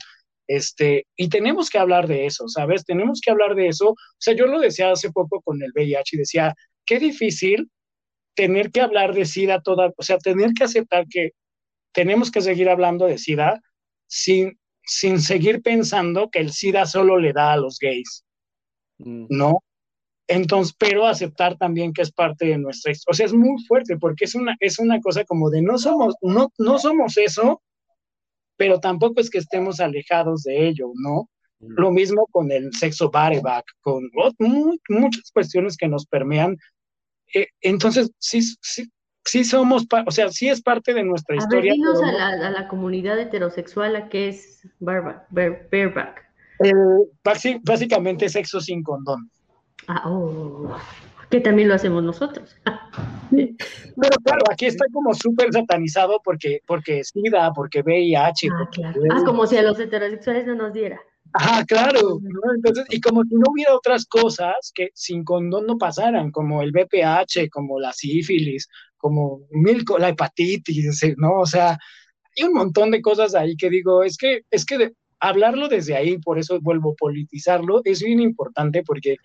este, 0.48 1.06
y 1.16 1.28
tenemos 1.28 1.70
que 1.70 1.78
hablar 1.78 2.06
de 2.06 2.26
eso, 2.26 2.48
¿sabes? 2.48 2.84
Tenemos 2.84 3.20
que 3.20 3.30
hablar 3.30 3.54
de 3.54 3.68
eso. 3.68 3.90
O 3.90 3.96
sea, 4.18 4.34
yo 4.34 4.46
lo 4.46 4.60
decía 4.60 4.92
hace 4.92 5.10
poco 5.10 5.40
con 5.42 5.62
el 5.62 5.72
VIH 5.74 6.16
y 6.16 6.18
decía, 6.18 6.54
qué 6.84 6.98
difícil 6.98 7.68
tener 8.36 8.70
que 8.70 8.82
hablar 8.82 9.14
de 9.14 9.24
SIDA 9.24 9.60
toda, 9.60 9.92
o 9.96 10.02
sea, 10.02 10.18
tener 10.18 10.52
que 10.52 10.64
aceptar 10.64 11.06
que 11.08 11.32
tenemos 11.92 12.30
que 12.30 12.42
seguir 12.42 12.68
hablando 12.68 13.06
de 13.06 13.18
SIDA 13.18 13.60
sin, 14.06 14.58
sin 14.84 15.20
seguir 15.20 15.62
pensando 15.62 16.30
que 16.30 16.38
el 16.40 16.52
SIDA 16.52 16.86
solo 16.86 17.18
le 17.18 17.32
da 17.32 17.54
a 17.54 17.56
los 17.56 17.78
gays, 17.80 18.24
mm. 18.98 19.26
¿no? 19.30 19.64
Entonces, 20.28 20.74
pero 20.78 21.06
aceptar 21.06 21.56
también 21.56 21.92
que 21.92 22.02
es 22.02 22.12
parte 22.12 22.46
de 22.46 22.58
nuestra 22.58 22.92
historia. 22.92 23.12
O 23.12 23.14
sea, 23.14 23.26
es 23.26 23.32
muy 23.32 23.62
fuerte 23.64 23.96
porque 23.96 24.24
es 24.24 24.34
una, 24.34 24.56
es 24.60 24.78
una 24.78 25.00
cosa 25.00 25.24
como 25.24 25.50
de 25.50 25.62
no 25.62 25.78
somos, 25.78 26.14
no, 26.20 26.52
no 26.58 26.78
somos 26.78 27.16
eso, 27.16 27.62
pero 28.56 28.80
tampoco 28.80 29.20
es 29.20 29.30
que 29.30 29.38
estemos 29.38 29.80
alejados 29.80 30.42
de 30.42 30.68
ello, 30.68 30.92
¿no? 30.94 31.30
Mm. 31.60 31.80
Lo 31.80 31.90
mismo 31.90 32.26
con 32.30 32.52
el 32.52 32.74
sexo 32.74 33.10
bareback, 33.10 33.64
con 33.80 34.10
muchas 34.88 35.30
cuestiones 35.32 35.76
que 35.76 35.88
nos 35.88 36.04
permean 36.06 36.56
eh, 37.34 37.48
entonces, 37.60 38.10
sí, 38.18 38.42
sí, 38.60 38.90
sí 39.24 39.44
somos, 39.44 39.86
o 40.06 40.10
sea, 40.10 40.30
sí 40.30 40.48
es 40.48 40.62
parte 40.62 40.94
de 40.94 41.04
nuestra 41.04 41.36
historia. 41.36 41.72
Ver, 41.72 42.20
a, 42.20 42.50
la, 42.50 42.68
comunidad 42.68 43.18
heterosexual, 43.18 43.96
¿a 43.96 44.08
qué 44.08 44.28
es 44.28 44.66
bareback? 44.78 46.24
Eh, 46.64 46.72
básicamente 47.64 48.28
sexo 48.28 48.60
sin 48.60 48.82
condón. 48.82 49.30
Ah, 49.88 50.02
oh, 50.06 50.76
que 51.30 51.40
también 51.40 51.68
lo 51.68 51.74
hacemos 51.74 52.02
nosotros. 52.02 52.56
Pero 53.30 54.16
claro, 54.24 54.42
aquí 54.50 54.66
está 54.66 54.84
como 54.92 55.12
súper 55.14 55.52
satanizado 55.52 56.20
porque, 56.24 56.60
porque 56.66 57.02
SIDA, 57.04 57.52
porque 57.52 57.82
VIH. 57.82 58.48
Ah, 58.52 58.68
claro. 58.70 59.00
ah, 59.10 59.22
como 59.24 59.46
si 59.46 59.56
a 59.56 59.62
los 59.62 59.78
heterosexuales 59.78 60.46
no 60.46 60.54
nos 60.54 60.72
diera. 60.72 61.00
Ajá, 61.32 61.64
claro. 61.64 62.20
Entonces, 62.54 62.86
y 62.90 63.00
como 63.00 63.22
si 63.24 63.34
no 63.34 63.44
hubiera 63.50 63.74
otras 63.74 64.06
cosas 64.06 64.72
que 64.74 64.90
sin 64.94 65.24
condón 65.24 65.66
no 65.66 65.76
pasaran, 65.78 66.30
como 66.30 66.62
el 66.62 66.72
BPH, 66.72 67.50
como 67.50 67.78
la 67.78 67.92
sífilis, 67.92 68.68
como 68.96 69.42
mil, 69.50 69.84
la 69.98 70.08
hepatitis, 70.08 71.02
¿no? 71.18 71.40
O 71.40 71.46
sea, 71.46 71.78
hay 72.36 72.44
un 72.44 72.54
montón 72.54 72.90
de 72.90 73.02
cosas 73.02 73.34
ahí 73.34 73.56
que 73.56 73.70
digo, 73.70 74.02
es 74.02 74.16
que, 74.16 74.42
es 74.50 74.64
que 74.64 74.92
hablarlo 75.20 75.68
desde 75.68 75.96
ahí, 75.96 76.18
por 76.18 76.38
eso 76.38 76.60
vuelvo 76.60 76.92
a 76.92 76.96
politizarlo, 76.96 77.80
es 77.84 78.02
bien 78.02 78.20
importante 78.20 78.82
porque 78.82 79.16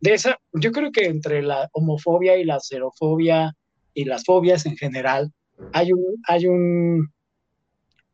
de 0.00 0.14
esa, 0.14 0.38
yo 0.52 0.72
creo 0.72 0.90
que 0.92 1.06
entre 1.06 1.42
la 1.42 1.68
homofobia 1.72 2.36
y 2.38 2.44
la 2.44 2.58
xerofobia 2.60 3.54
y 3.92 4.04
las 4.04 4.24
fobias 4.24 4.66
en 4.66 4.76
general, 4.76 5.32
hay 5.72 5.92
un, 5.92 6.16
hay 6.26 6.46
un, 6.46 7.12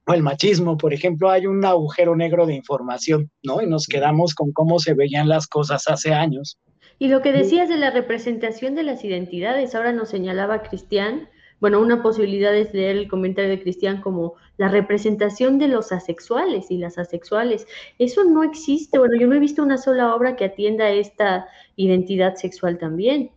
o 0.07 0.15
el 0.15 0.23
machismo, 0.23 0.77
por 0.77 0.95
ejemplo, 0.95 1.31
hay 1.31 1.47
un 1.47 1.65
agujero 1.65 2.15
negro 2.15 2.47
de 2.47 2.55
información, 2.55 3.31
¿no? 3.43 3.61
Y 3.61 3.67
nos 3.67 3.87
quedamos 3.87 4.35
con 4.35 4.53
cómo 4.53 4.79
se 4.79 4.95
veían 4.95 5.29
las 5.29 5.49
cosas 5.49 5.89
hace 5.89 6.15
años. 6.15 6.59
Y 6.99 7.09
lo 7.09 7.23
que 7.23 7.33
decías 7.33 7.69
de 7.69 7.77
la 7.77 7.91
representación 7.91 8.75
de 8.75 8.85
las 8.85 9.05
identidades, 9.05 9.75
ahora 9.75 9.93
nos 9.93 10.09
señalaba 10.09 10.63
Cristian, 10.63 11.29
bueno, 11.59 11.81
una 11.81 12.03
posibilidad 12.03 12.55
es 12.55 12.73
leer 12.75 12.97
el 12.97 13.09
comentario 13.09 13.51
de 13.51 13.63
Cristian 13.63 14.03
como 14.03 14.35
la 14.59 14.69
representación 14.69 15.59
de 15.59 15.69
los 15.69 15.91
asexuales 15.91 16.71
y 16.71 16.77
las 16.77 16.99
asexuales. 16.99 17.67
Eso 17.99 18.25
no 18.25 18.45
existe, 18.45 18.99
bueno, 18.99 19.17
yo 19.19 19.27
no 19.27 19.35
he 19.35 19.41
visto 19.41 19.63
una 19.63 19.79
sola 19.79 20.15
obra 20.15 20.37
que 20.37 20.45
atienda 20.45 20.91
esta 20.91 21.49
identidad 21.77 22.35
sexual 22.35 22.79
también. 22.79 23.31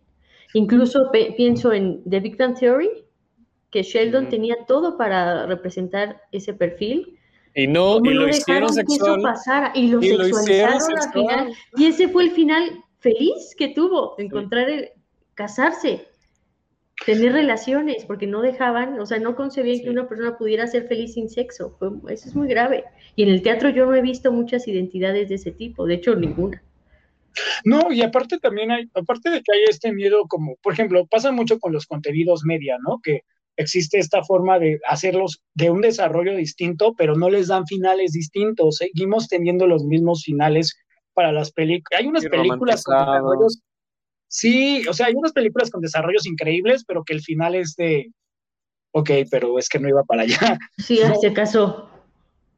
Incluso 0.52 1.10
pienso 1.36 1.72
en 1.72 2.02
The 2.08 2.20
Big 2.20 2.36
Bang 2.36 2.58
Theory, 2.58 2.90
que 3.70 3.82
Sheldon 3.82 4.28
tenía 4.28 4.56
todo 4.66 4.96
para 4.96 5.46
representar 5.46 6.22
ese 6.32 6.54
perfil. 6.54 7.18
Y 7.54 7.66
no, 7.66 7.98
y 8.04 8.10
lo 8.10 8.28
hicieron 8.28 8.72
sexual. 8.72 9.20
y 9.74 9.88
lo 9.88 10.00
sexualizaron 10.00 10.98
al 10.98 11.12
final. 11.12 11.52
Y 11.76 11.86
ese 11.86 12.08
fue 12.08 12.24
el 12.24 12.30
final 12.32 12.84
feliz 12.98 13.54
que 13.56 13.68
tuvo, 13.68 14.14
encontrar 14.18 14.68
el, 14.68 14.90
casarse, 15.34 16.06
tener 17.06 17.32
relaciones, 17.32 18.04
porque 18.04 18.26
no 18.26 18.42
dejaban, 18.42 19.00
o 19.00 19.06
sea, 19.06 19.18
no 19.18 19.34
concebían 19.34 19.82
que 19.82 19.90
una 19.90 20.08
persona 20.08 20.36
pudiera 20.36 20.66
ser 20.66 20.86
feliz 20.86 21.14
sin 21.14 21.30
sexo. 21.30 21.78
eso 22.08 22.28
es 22.28 22.34
muy 22.36 22.46
grave. 22.46 22.84
Y 23.16 23.22
en 23.22 23.30
el 23.30 23.42
teatro 23.42 23.70
yo 23.70 23.86
no 23.86 23.94
he 23.94 24.02
visto 24.02 24.30
muchas 24.30 24.68
identidades 24.68 25.28
de 25.28 25.36
ese 25.36 25.50
tipo, 25.50 25.86
de 25.86 25.94
hecho 25.94 26.14
ninguna. 26.14 26.62
No, 27.64 27.90
y 27.90 28.02
aparte 28.02 28.38
también 28.38 28.70
hay, 28.70 28.90
aparte 28.94 29.30
de 29.30 29.42
que 29.42 29.52
hay 29.52 29.62
este 29.68 29.92
miedo 29.92 30.26
como, 30.28 30.56
por 30.56 30.72
ejemplo, 30.72 31.06
pasa 31.06 31.30
mucho 31.30 31.58
con 31.58 31.72
los 31.72 31.86
contenidos 31.86 32.44
media, 32.44 32.76
¿no? 32.86 33.00
Que 33.02 33.22
existe 33.60 33.98
esta 33.98 34.22
forma 34.24 34.58
de 34.58 34.78
hacerlos 34.88 35.42
de 35.54 35.70
un 35.70 35.80
desarrollo 35.80 36.36
distinto, 36.36 36.94
pero 36.96 37.14
no 37.16 37.30
les 37.30 37.48
dan 37.48 37.66
finales 37.66 38.12
distintos. 38.12 38.76
Seguimos 38.76 39.28
teniendo 39.28 39.66
los 39.66 39.84
mismos 39.84 40.22
finales 40.24 40.76
para 41.14 41.32
las 41.32 41.52
películas. 41.52 42.00
Hay 42.00 42.06
unas 42.06 42.24
películas 42.26 42.82
con 42.82 42.98
desarrollos. 42.98 43.60
Sí, 44.28 44.86
o 44.88 44.92
sea, 44.92 45.06
hay 45.06 45.14
unas 45.14 45.32
películas 45.32 45.70
con 45.70 45.80
desarrollos 45.80 46.26
increíbles, 46.26 46.84
pero 46.86 47.02
que 47.04 47.14
el 47.14 47.20
final 47.20 47.54
es 47.54 47.74
de. 47.76 48.12
Ok, 48.92 49.10
pero 49.30 49.58
es 49.58 49.68
que 49.68 49.78
no 49.78 49.88
iba 49.88 50.02
para 50.04 50.22
allá. 50.22 50.58
Sí, 50.78 50.98
se 51.20 51.32
casó. 51.32 51.88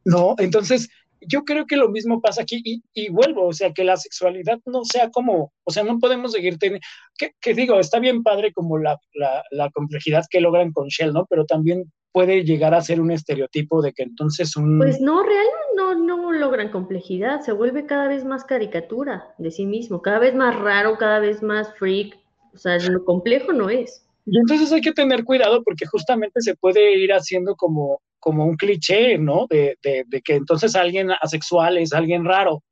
No, 0.05 0.35
entonces 0.39 0.89
yo 1.27 1.45
creo 1.45 1.67
que 1.67 1.77
lo 1.77 1.89
mismo 1.89 2.21
pasa 2.21 2.43
aquí 2.43 2.83
y, 2.95 3.11
vuelvo, 3.11 3.47
o 3.47 3.53
sea, 3.53 3.73
que 3.73 3.85
la 3.85 3.97
sexualidad 3.97 4.59
no 4.67 4.85
sea 4.85 5.11
como, 5.11 5.53
o 5.65 5.71
sea, 5.71 5.83
no 5.83 5.99
podemos 5.99 6.33
seguir 6.33 6.59
teniendo, 6.59 6.85
que, 7.17 7.55
digo, 7.55 7.79
está 7.79 7.99
bien 7.99 8.23
padre 8.23 8.53
como 8.53 8.79
la, 8.79 8.99
la, 9.15 9.71
complejidad 9.71 10.25
que 10.31 10.41
logran 10.41 10.73
con 10.73 10.89
Shell, 10.89 11.13
¿no? 11.13 11.27
Pero 11.29 11.45
también 11.45 11.91
puede 12.13 12.45
llegar 12.45 12.75
a 12.75 12.83
ser 12.83 13.01
un 13.01 13.11
estereotipo 13.11 13.83
de 13.83 13.93
que 13.93 14.03
entonces 14.03 14.57
un... 14.57 14.79
Pues 14.79 15.01
no, 15.01 15.23
real 15.23 15.47
no, 15.77 15.95
no 15.95 16.33
logran 16.33 16.71
complejidad, 16.71 17.41
se 17.41 17.53
vuelve 17.53 17.87
cada 17.87 18.09
vez 18.09 18.25
más 18.25 18.45
caricatura 18.45 19.35
de 19.39 19.51
sí 19.51 19.67
mismo, 19.67 20.03
cada 20.03 20.19
vez 20.19 20.35
más 20.35 20.59
raro, 20.59 20.99
cada 20.99 21.21
vez 21.21 21.43
más 21.43 21.75
freak, 21.79 22.19
o 22.55 22.59
sea, 22.59 22.79
lo 22.79 23.05
complejo 23.05 23.53
no 23.53 23.71
es. 23.71 24.07
Y 24.27 24.39
entonces 24.39 24.71
hay 24.73 24.81
que 24.81 24.93
tener 24.93 25.25
cuidado 25.25 25.63
porque 25.65 25.87
justamente 25.87 26.41
se 26.43 26.55
puede 26.55 26.97
ir 26.99 27.13
haciendo 27.13 27.57
como 27.57 28.01
como 28.23 28.47
un 28.47 28.57
cliché, 28.57 29.19
¿no? 29.19 29.47
De, 29.51 29.77
que 29.83 30.35
entonces 30.37 30.77
alguien 30.77 31.11
asexual 31.21 31.77
es 31.77 31.93
alguien 31.93 32.25
raro, 32.25 32.63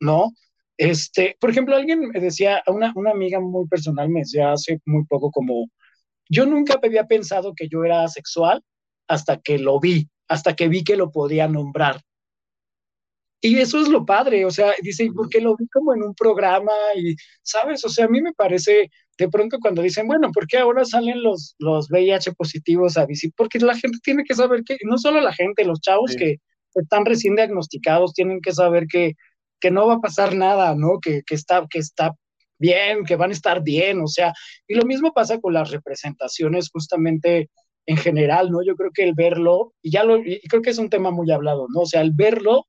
¿no? 0.00 0.32
Este, 0.78 1.36
por 1.38 1.50
ejemplo, 1.50 1.76
alguien 1.76 2.00
me 2.08 2.18
decía, 2.18 2.62
una, 2.66 2.90
una 2.96 3.10
amiga 3.10 3.40
muy 3.40 3.68
personal 3.68 4.08
me 4.08 4.20
decía 4.20 4.52
hace 4.52 4.80
muy 4.86 5.04
poco 5.04 5.30
como, 5.30 5.66
yo 6.30 6.46
nunca 6.46 6.80
había 6.82 7.04
pensado 7.06 7.52
que 7.54 7.68
yo 7.68 7.84
era 7.84 8.04
asexual 8.04 8.62
hasta 9.06 9.36
que 9.38 9.58
lo 9.58 9.78
vi, 9.80 10.08
hasta 10.28 10.56
que 10.56 10.68
vi 10.68 10.82
que 10.82 10.96
lo 10.96 11.10
podía 11.10 11.46
nombrar. 11.46 12.00
Y 13.42 13.58
eso 13.58 13.80
es 13.80 13.88
lo 13.88 14.04
padre, 14.04 14.44
o 14.44 14.50
sea, 14.50 14.74
dice, 14.82 15.08
porque 15.14 15.40
lo 15.40 15.56
vi 15.56 15.66
como 15.68 15.94
en 15.94 16.02
un 16.02 16.14
programa 16.14 16.72
y, 16.94 17.16
¿sabes? 17.42 17.82
O 17.86 17.88
sea, 17.88 18.04
a 18.04 18.08
mí 18.08 18.20
me 18.20 18.34
parece, 18.34 18.90
de 19.16 19.28
pronto 19.30 19.58
cuando 19.60 19.80
dicen, 19.80 20.06
bueno, 20.06 20.30
¿por 20.30 20.46
qué 20.46 20.58
ahora 20.58 20.84
salen 20.84 21.22
los, 21.22 21.54
los 21.58 21.90
VIH 21.90 22.32
positivos 22.32 22.98
a 22.98 23.06
visitar? 23.06 23.34
Porque 23.36 23.58
la 23.58 23.76
gente 23.78 23.98
tiene 24.02 24.24
que 24.24 24.34
saber 24.34 24.62
que, 24.62 24.76
no 24.84 24.98
solo 24.98 25.22
la 25.22 25.32
gente, 25.32 25.64
los 25.64 25.80
chavos 25.80 26.14
que 26.16 26.36
están 26.74 27.06
recién 27.06 27.34
diagnosticados 27.34 28.12
tienen 28.12 28.40
que 28.42 28.52
saber 28.52 28.86
que, 28.86 29.14
que 29.58 29.70
no 29.70 29.86
va 29.86 29.94
a 29.94 30.00
pasar 30.00 30.34
nada, 30.34 30.74
¿no? 30.74 30.98
Que, 31.00 31.22
que, 31.26 31.34
está, 31.34 31.66
que 31.70 31.78
está 31.78 32.12
bien, 32.58 33.04
que 33.04 33.16
van 33.16 33.30
a 33.30 33.34
estar 33.34 33.62
bien, 33.62 34.02
o 34.02 34.06
sea, 34.06 34.34
y 34.68 34.74
lo 34.74 34.84
mismo 34.84 35.12
pasa 35.14 35.40
con 35.40 35.54
las 35.54 35.70
representaciones 35.70 36.68
justamente 36.70 37.48
en 37.86 37.96
general, 37.96 38.50
¿no? 38.50 38.62
Yo 38.62 38.76
creo 38.76 38.90
que 38.92 39.02
el 39.02 39.14
verlo, 39.14 39.72
y 39.80 39.90
ya 39.92 40.04
lo, 40.04 40.18
y 40.18 40.40
creo 40.48 40.60
que 40.60 40.70
es 40.70 40.78
un 40.78 40.90
tema 40.90 41.10
muy 41.10 41.30
hablado, 41.30 41.66
¿no? 41.74 41.80
O 41.80 41.86
sea, 41.86 42.02
el 42.02 42.12
verlo 42.12 42.66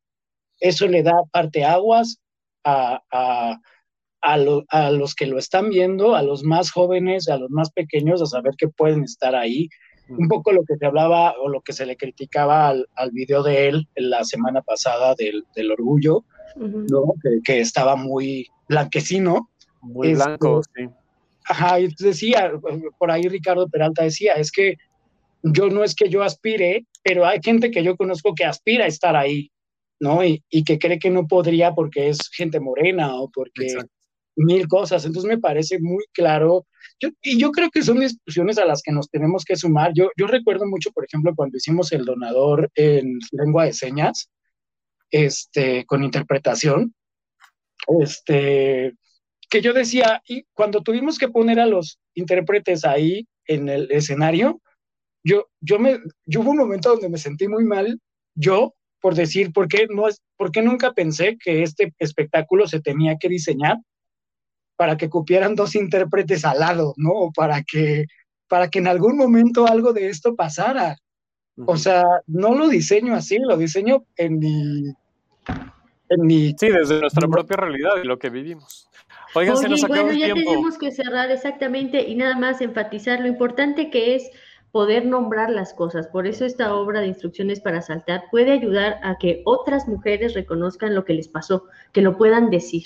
eso 0.62 0.88
le 0.88 1.04
da 1.04 1.14
parteaguas 1.32 2.22
a, 2.64 3.02
a, 3.12 3.60
a, 4.22 4.38
a 4.70 4.92
los 4.92 5.16
que 5.16 5.26
lo 5.26 5.38
están 5.38 5.70
viendo, 5.70 6.16
a 6.16 6.24
los 6.24 6.44
más 6.44 6.72
jóvenes, 6.72 7.28
a 7.28 7.38
los 7.38 7.50
más 7.50 7.72
pequeños, 7.72 8.22
a 8.22 8.28
saber 8.28 8.54
que 8.58 8.70
pueden 8.70 9.04
estar 9.04 9.36
ahí. 9.36 9.68
un 10.10 10.28
poco 10.28 10.52
lo 10.52 10.64
que 10.64 10.76
se 10.78 10.86
hablaba 10.86 11.34
o 11.42 11.50
lo 11.50 11.62
que 11.62 11.74
se 11.74 11.86
le 11.86 11.96
criticaba 11.96 12.68
al, 12.68 12.88
al 12.96 13.12
video 13.12 13.44
de 13.44 13.70
él 13.70 13.88
en 13.96 14.10
la 14.10 14.24
semana 14.24 14.62
pasada 14.62 15.16
del, 15.16 15.44
del 15.56 15.72
orgullo, 15.72 16.24
¿no? 16.56 17.14
que, 17.24 17.40
que, 17.44 17.60
estaba 17.62 17.96
muy 17.96 18.48
blanquecino. 18.68 19.50
Muy 19.82 20.14
blanco, 20.14 20.62
sí. 20.76 20.88
Ajá, 21.46 21.80
y 21.80 21.88
decía, 21.98 22.52
por 23.00 23.10
ahí 23.10 23.28
Ricardo 23.28 23.68
Peralta 23.68 24.04
decía, 24.04 24.34
es 24.34 24.52
que 24.52 24.78
yo 25.44 25.70
no 25.70 25.84
es 25.84 25.96
que 25.96 26.10
yo 26.10 26.24
aspire, 26.24 26.86
pero 27.04 27.26
hay 27.26 27.40
gente 27.42 27.72
que 27.72 27.84
yo 27.84 27.96
conozco 27.98 28.36
que 28.36 28.46
aspira 28.46 28.86
a 28.86 28.88
estar 28.88 29.16
ahí, 29.16 29.50
¿no? 30.02 30.26
Y, 30.26 30.44
y 30.50 30.64
que 30.64 30.80
cree 30.80 31.00
que 31.00 31.12
no 31.12 31.28
podría 31.28 31.74
porque 31.74 32.10
es 32.10 32.18
gente 32.36 32.60
morena 32.60 33.16
o 33.16 33.30
porque 33.30 33.66
Exacto. 33.66 33.94
mil 34.36 34.68
cosas. 34.68 35.06
Entonces 35.06 35.30
me 35.30 35.38
parece 35.38 35.80
muy 35.80 36.04
claro. 36.12 36.66
Yo, 37.00 37.10
y 37.22 37.40
yo 37.40 37.52
creo 37.52 37.70
que 37.70 37.84
son 37.84 38.00
discusiones 38.00 38.58
a 38.58 38.66
las 38.66 38.82
que 38.82 38.92
nos 38.92 39.10
tenemos 39.10 39.46
que 39.46 39.56
sumar. 39.56 39.92
Yo, 39.94 40.10
yo 40.18 40.28
recuerdo 40.28 40.66
mucho, 40.66 40.92
por 40.92 41.06
ejemplo, 41.06 41.34
cuando 41.36 41.58
hicimos 41.58 41.92
el 41.92 42.04
donador 42.04 42.70
en 42.76 43.20
lengua 43.32 43.66
de 43.66 43.74
señas, 43.74 44.28
este, 45.12 45.86
con 45.86 46.04
interpretación, 46.04 46.96
este, 48.00 48.94
que 49.50 49.62
yo 49.62 49.74
decía, 49.74 50.22
y 50.28 50.46
cuando 50.54 50.82
tuvimos 50.82 51.20
que 51.20 51.30
poner 51.30 51.60
a 51.60 51.68
los 51.68 52.00
intérpretes 52.16 52.86
ahí 52.86 53.28
en 53.46 53.70
el 53.70 53.92
escenario, 53.92 54.62
yo, 55.24 55.48
yo 55.60 55.78
me, 55.78 56.00
yo 56.26 56.40
hubo 56.42 56.52
un 56.52 56.58
momento 56.58 56.90
donde 56.90 57.10
me 57.10 57.20
sentí 57.20 57.48
muy 57.48 57.66
mal, 57.66 58.00
yo, 58.34 58.74
por 59.02 59.16
decir, 59.16 59.52
¿por 59.52 59.68
qué, 59.68 59.88
no 59.90 60.08
es, 60.08 60.22
¿por 60.38 60.52
qué 60.52 60.62
nunca 60.62 60.94
pensé 60.94 61.38
que 61.44 61.64
este 61.64 61.94
espectáculo 62.00 62.68
se 62.68 62.80
tenía 62.80 63.18
que 63.20 63.28
diseñar 63.28 63.78
para 64.78 64.96
que 64.96 65.10
cupieran 65.10 65.56
dos 65.56 65.76
intérpretes 65.76 66.46
al 66.46 66.60
lado, 66.60 66.94
¿no? 66.98 67.12
O 67.12 67.32
para 67.32 67.64
que, 67.64 68.06
para 68.48 68.70
que 68.70 68.80
en 68.80 68.88
algún 68.88 69.18
momento 69.18 69.68
algo 69.68 69.92
de 69.92 70.10
esto 70.10 70.36
pasara. 70.36 70.98
Uh 71.58 71.64
-huh. 71.64 71.74
O 71.74 71.78
sea, 71.78 72.04
no 72.28 72.56
lo 72.56 72.70
diseño 72.70 73.16
así, 73.16 73.38
lo 73.40 73.58
diseño 73.58 74.06
en 74.16 74.40
mi... 74.40 74.94
En 76.10 76.26
mi 76.26 76.54
sí, 76.60 76.68
desde 76.68 77.00
nuestra 77.00 77.26
propia 77.28 77.56
realidad 77.56 77.92
y 78.04 78.06
lo 78.06 78.20
que 78.20 78.30
vivimos. 78.30 78.90
Oigan, 79.34 79.56
Oye, 79.56 79.64
se 79.64 79.70
nos 79.70 79.84
acabó 79.84 80.04
bueno, 80.04 80.20
ya 80.20 80.34
tiempo. 80.34 80.52
tenemos 80.52 80.78
que 80.78 80.92
cerrar 80.92 81.32
exactamente 81.32 82.02
y 82.02 82.16
nada 82.16 82.38
más 82.38 82.60
enfatizar 82.60 83.22
lo 83.22 83.28
importante 83.28 83.90
que 83.90 84.16
es 84.16 84.30
poder 84.72 85.06
nombrar 85.06 85.50
las 85.50 85.74
cosas. 85.74 86.08
Por 86.08 86.28
eso 86.28 86.46
esta 86.46 86.74
obra 86.74 87.02
de 87.02 87.08
instrucciones 87.08 87.60
para 87.60 87.82
saltar 87.82 88.24
puede 88.32 88.52
ayudar 88.52 89.00
a 89.04 89.18
que 89.18 89.42
otras 89.46 89.88
mujeres 89.88 90.34
reconozcan 90.34 90.96
lo 90.96 91.06
que 91.06 91.14
les 91.14 91.28
pasó, 91.28 91.66
que 91.92 92.02
lo 92.02 92.18
puedan 92.18 92.50
decir. 92.50 92.86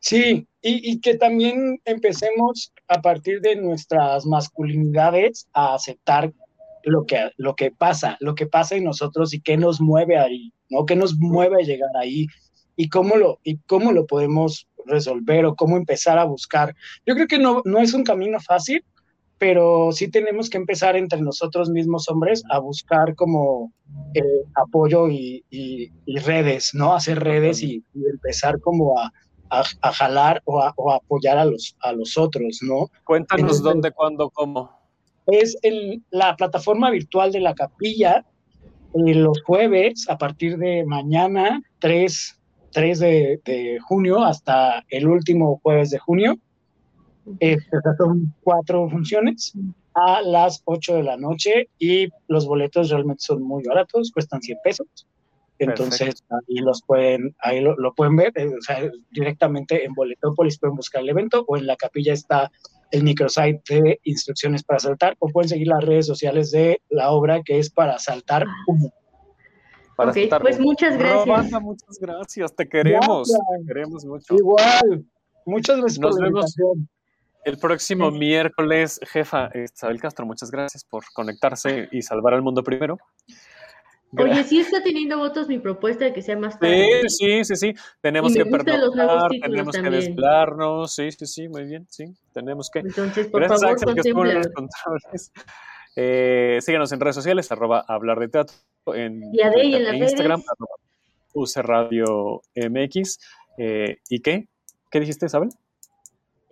Sí, 0.00 0.48
y, 0.62 0.92
y, 0.92 1.00
que 1.00 1.16
también 1.16 1.78
empecemos 1.84 2.72
a 2.88 3.02
partir 3.02 3.40
de 3.42 3.56
nuestras 3.56 4.24
masculinidades 4.24 5.46
a 5.52 5.74
aceptar 5.74 6.32
lo 6.84 7.04
que, 7.04 7.30
lo 7.36 7.54
que 7.54 7.70
pasa, 7.70 8.16
lo 8.20 8.34
que 8.34 8.46
pasa 8.46 8.76
en 8.76 8.84
nosotros 8.84 9.34
y 9.34 9.40
qué 9.40 9.56
nos 9.56 9.80
mueve 9.80 10.18
ahí, 10.18 10.52
¿no? 10.68 10.86
¿Qué 10.86 10.96
nos 10.96 11.16
mueve 11.16 11.56
a 11.62 11.66
llegar 11.66 11.90
ahí? 11.98 12.26
Y 12.76 12.88
cómo 12.88 13.16
lo, 13.16 13.40
y 13.44 13.58
cómo 13.66 13.92
lo 13.92 14.06
podemos 14.06 14.66
resolver 14.86 15.44
o 15.44 15.54
cómo 15.54 15.76
empezar 15.76 16.18
a 16.18 16.24
buscar. 16.24 16.74
Yo 17.06 17.14
creo 17.14 17.26
que 17.26 17.38
no, 17.38 17.62
no 17.64 17.78
es 17.78 17.92
un 17.92 18.04
camino 18.04 18.40
fácil, 18.40 18.82
pero 19.40 19.90
sí 19.90 20.10
tenemos 20.10 20.50
que 20.50 20.58
empezar 20.58 20.96
entre 20.96 21.22
nosotros 21.22 21.70
mismos 21.70 22.10
hombres 22.10 22.42
a 22.50 22.58
buscar 22.58 23.14
como 23.14 23.72
eh, 24.12 24.22
apoyo 24.54 25.08
y, 25.08 25.42
y, 25.48 25.90
y, 26.04 26.18
redes, 26.18 26.74
¿no? 26.74 26.94
Hacer 26.94 27.20
redes 27.20 27.62
y, 27.62 27.82
y 27.94 28.06
empezar 28.06 28.60
como 28.60 28.98
a, 28.98 29.10
a, 29.48 29.64
a 29.80 29.92
jalar 29.92 30.42
o 30.44 30.60
a, 30.60 30.74
o 30.76 30.92
a, 30.92 30.96
apoyar 30.96 31.38
a 31.38 31.46
los, 31.46 31.74
a 31.80 31.92
los 31.92 32.18
otros, 32.18 32.58
¿no? 32.60 32.90
Cuéntanos 33.04 33.40
Entonces, 33.40 33.62
dónde, 33.62 33.90
cuándo, 33.92 34.28
cómo. 34.28 34.78
Es 35.24 35.56
el, 35.62 36.02
la 36.10 36.36
plataforma 36.36 36.90
virtual 36.90 37.32
de 37.32 37.40
la 37.40 37.54
capilla, 37.54 38.26
eh, 38.92 39.14
los 39.14 39.42
jueves 39.42 40.06
a 40.10 40.18
partir 40.18 40.58
de 40.58 40.84
mañana, 40.84 41.62
3, 41.78 42.38
3 42.72 42.98
de, 42.98 43.40
de, 43.42 43.78
junio 43.80 44.22
hasta 44.22 44.84
el 44.90 45.08
último 45.08 45.60
jueves 45.62 45.88
de 45.88 45.98
junio. 45.98 46.36
Eh, 47.40 47.58
son 47.98 48.34
cuatro 48.42 48.88
funciones 48.88 49.52
a 49.94 50.22
las 50.22 50.62
8 50.64 50.96
de 50.96 51.02
la 51.02 51.16
noche 51.16 51.68
y 51.78 52.08
los 52.28 52.46
boletos 52.46 52.90
realmente 52.90 53.22
son 53.22 53.42
muy 53.42 53.62
baratos, 53.64 54.10
cuestan 54.12 54.40
100 54.40 54.58
pesos. 54.62 54.86
Entonces 55.58 56.22
Perfecto. 56.22 56.36
ahí 56.36 56.56
los 56.56 56.82
pueden, 56.82 57.36
ahí 57.40 57.60
lo, 57.60 57.76
lo 57.76 57.92
pueden 57.92 58.16
ver, 58.16 58.32
eh, 58.36 58.48
o 58.48 58.62
sea, 58.62 58.90
directamente 59.10 59.84
en 59.84 59.92
Boletópolis 59.92 60.58
pueden 60.58 60.74
buscar 60.74 61.02
el 61.02 61.10
evento 61.10 61.44
o 61.46 61.56
en 61.58 61.66
la 61.66 61.76
capilla 61.76 62.14
está 62.14 62.50
el 62.92 63.04
microsite 63.04 63.60
de 63.68 64.00
instrucciones 64.04 64.64
para 64.64 64.80
saltar 64.80 65.16
o 65.18 65.28
pueden 65.28 65.50
seguir 65.50 65.68
las 65.68 65.84
redes 65.84 66.06
sociales 66.06 66.50
de 66.50 66.80
la 66.88 67.10
obra 67.10 67.42
que 67.42 67.58
es 67.58 67.70
para 67.70 67.98
saltar 67.98 68.46
humo. 68.66 68.90
Para 69.96 70.12
okay, 70.12 70.22
saltar 70.22 70.42
pues 70.42 70.56
humo. 70.56 70.68
muchas 70.68 70.96
gracias. 70.96 71.62
Muchas 71.62 71.98
gracias, 72.00 72.56
te 72.56 72.66
queremos, 72.66 73.28
gracias. 73.28 73.60
te 73.60 73.66
queremos 73.66 74.04
mucho. 74.06 74.34
Igual, 74.34 75.04
muchas 75.44 75.78
gracias 75.78 76.00
Nos 76.00 76.12
por 76.12 76.20
la 76.20 76.26
vemos 76.26 76.54
el 77.44 77.58
próximo 77.58 78.10
sí. 78.10 78.18
miércoles, 78.18 79.00
jefa 79.02 79.50
Isabel 79.54 80.00
Castro, 80.00 80.26
muchas 80.26 80.50
gracias 80.50 80.84
por 80.84 81.04
conectarse 81.12 81.88
y 81.90 82.02
salvar 82.02 82.34
al 82.34 82.42
mundo 82.42 82.62
primero. 82.62 82.98
Oye, 84.18 84.42
sí 84.42 84.58
está 84.58 84.82
teniendo 84.82 85.18
votos 85.18 85.46
mi 85.46 85.58
propuesta 85.58 86.04
de 86.06 86.12
que 86.12 86.20
sea 86.20 86.36
más 86.36 86.58
tarde. 86.58 87.08
Sí, 87.08 87.44
sí, 87.44 87.44
sí, 87.44 87.56
sí. 87.56 87.74
Tenemos 88.00 88.34
que 88.34 88.44
perdonar, 88.44 89.30
tenemos 89.30 89.72
también. 89.72 89.84
que 89.84 90.08
desvelarnos. 90.08 90.92
Sí, 90.92 91.12
sí, 91.12 91.26
sí, 91.26 91.48
muy 91.48 91.64
bien, 91.64 91.86
sí. 91.88 92.06
Tenemos 92.32 92.70
que. 92.70 92.80
Entonces, 92.80 93.28
por 93.28 93.42
Gracias, 93.42 93.60
favor, 93.60 93.74
Axel, 93.76 93.94
que 93.94 94.00
estuvo 94.00 94.26
en 94.26 94.34
los 94.34 94.48
controles. 94.48 95.32
Eh, 95.96 96.58
síganos 96.60 96.90
en 96.92 97.00
redes 97.00 97.16
sociales, 97.16 97.50
arroba 97.52 97.84
hablar 97.86 98.18
de 98.18 98.28
teatro, 98.28 98.56
en, 98.94 99.22
y 99.32 99.40
en, 99.40 99.86
en 99.86 99.96
Instagram, 99.96 100.40
arroba 100.40 100.74
UC 101.34 101.56
Radio 101.58 102.42
MX. 102.56 103.18
Eh, 103.58 103.98
¿Y 104.08 104.20
qué? 104.20 104.48
¿Qué 104.90 105.00
dijiste, 105.00 105.26
Isabel? 105.26 105.50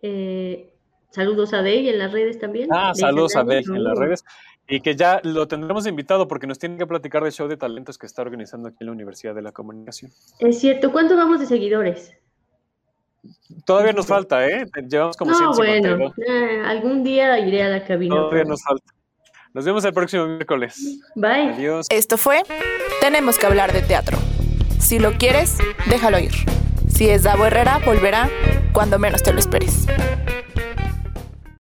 Eh, 0.02 0.77
saludos 1.10 1.52
a 1.54 1.62
Dey 1.62 1.88
en 1.88 1.98
las 1.98 2.12
redes 2.12 2.38
también. 2.38 2.68
Ah, 2.72 2.92
saludos 2.94 3.36
a 3.36 3.44
Dey 3.44 3.64
en 3.66 3.84
las 3.84 3.98
redes. 3.98 4.24
Y 4.68 4.80
que 4.80 4.94
ya 4.94 5.20
lo 5.24 5.48
tendremos 5.48 5.86
invitado 5.86 6.28
porque 6.28 6.46
nos 6.46 6.58
tiene 6.58 6.76
que 6.76 6.86
platicar 6.86 7.22
del 7.22 7.32
show 7.32 7.48
de 7.48 7.56
talentos 7.56 7.96
que 7.96 8.06
está 8.06 8.22
organizando 8.22 8.68
aquí 8.68 8.76
en 8.80 8.86
la 8.86 8.92
Universidad 8.92 9.34
de 9.34 9.40
la 9.40 9.52
Comunicación. 9.52 10.10
Es 10.40 10.58
cierto. 10.58 10.92
¿Cuánto 10.92 11.16
vamos 11.16 11.40
de 11.40 11.46
seguidores? 11.46 12.12
Todavía 13.64 13.92
nos 13.92 14.06
falta, 14.06 14.46
¿eh? 14.46 14.66
Llevamos 14.88 15.16
como 15.16 15.32
no, 15.32 15.54
bueno, 15.54 16.12
eh, 16.26 16.62
algún 16.64 17.02
día 17.02 17.38
iré 17.38 17.62
a 17.62 17.68
la 17.68 17.84
cabina. 17.84 18.14
Todavía 18.14 18.44
nos 18.44 18.62
falta. 18.62 18.92
Nos 19.54 19.64
vemos 19.64 19.84
el 19.84 19.92
próximo 19.92 20.26
miércoles. 20.26 21.00
Bye. 21.14 21.54
Adiós. 21.54 21.86
Esto 21.90 22.18
fue 22.18 22.42
Tenemos 23.00 23.38
que 23.38 23.46
hablar 23.46 23.72
de 23.72 23.80
teatro. 23.80 24.18
Si 24.78 24.98
lo 24.98 25.12
quieres, 25.12 25.58
déjalo 25.88 26.18
ir. 26.18 26.32
Si 26.88 27.08
es 27.08 27.22
Davo 27.22 27.46
Herrera, 27.46 27.80
volverá 27.84 28.28
cuando 28.72 28.98
menos 28.98 29.22
te 29.22 29.32
lo 29.32 29.38
esperes. 29.38 29.86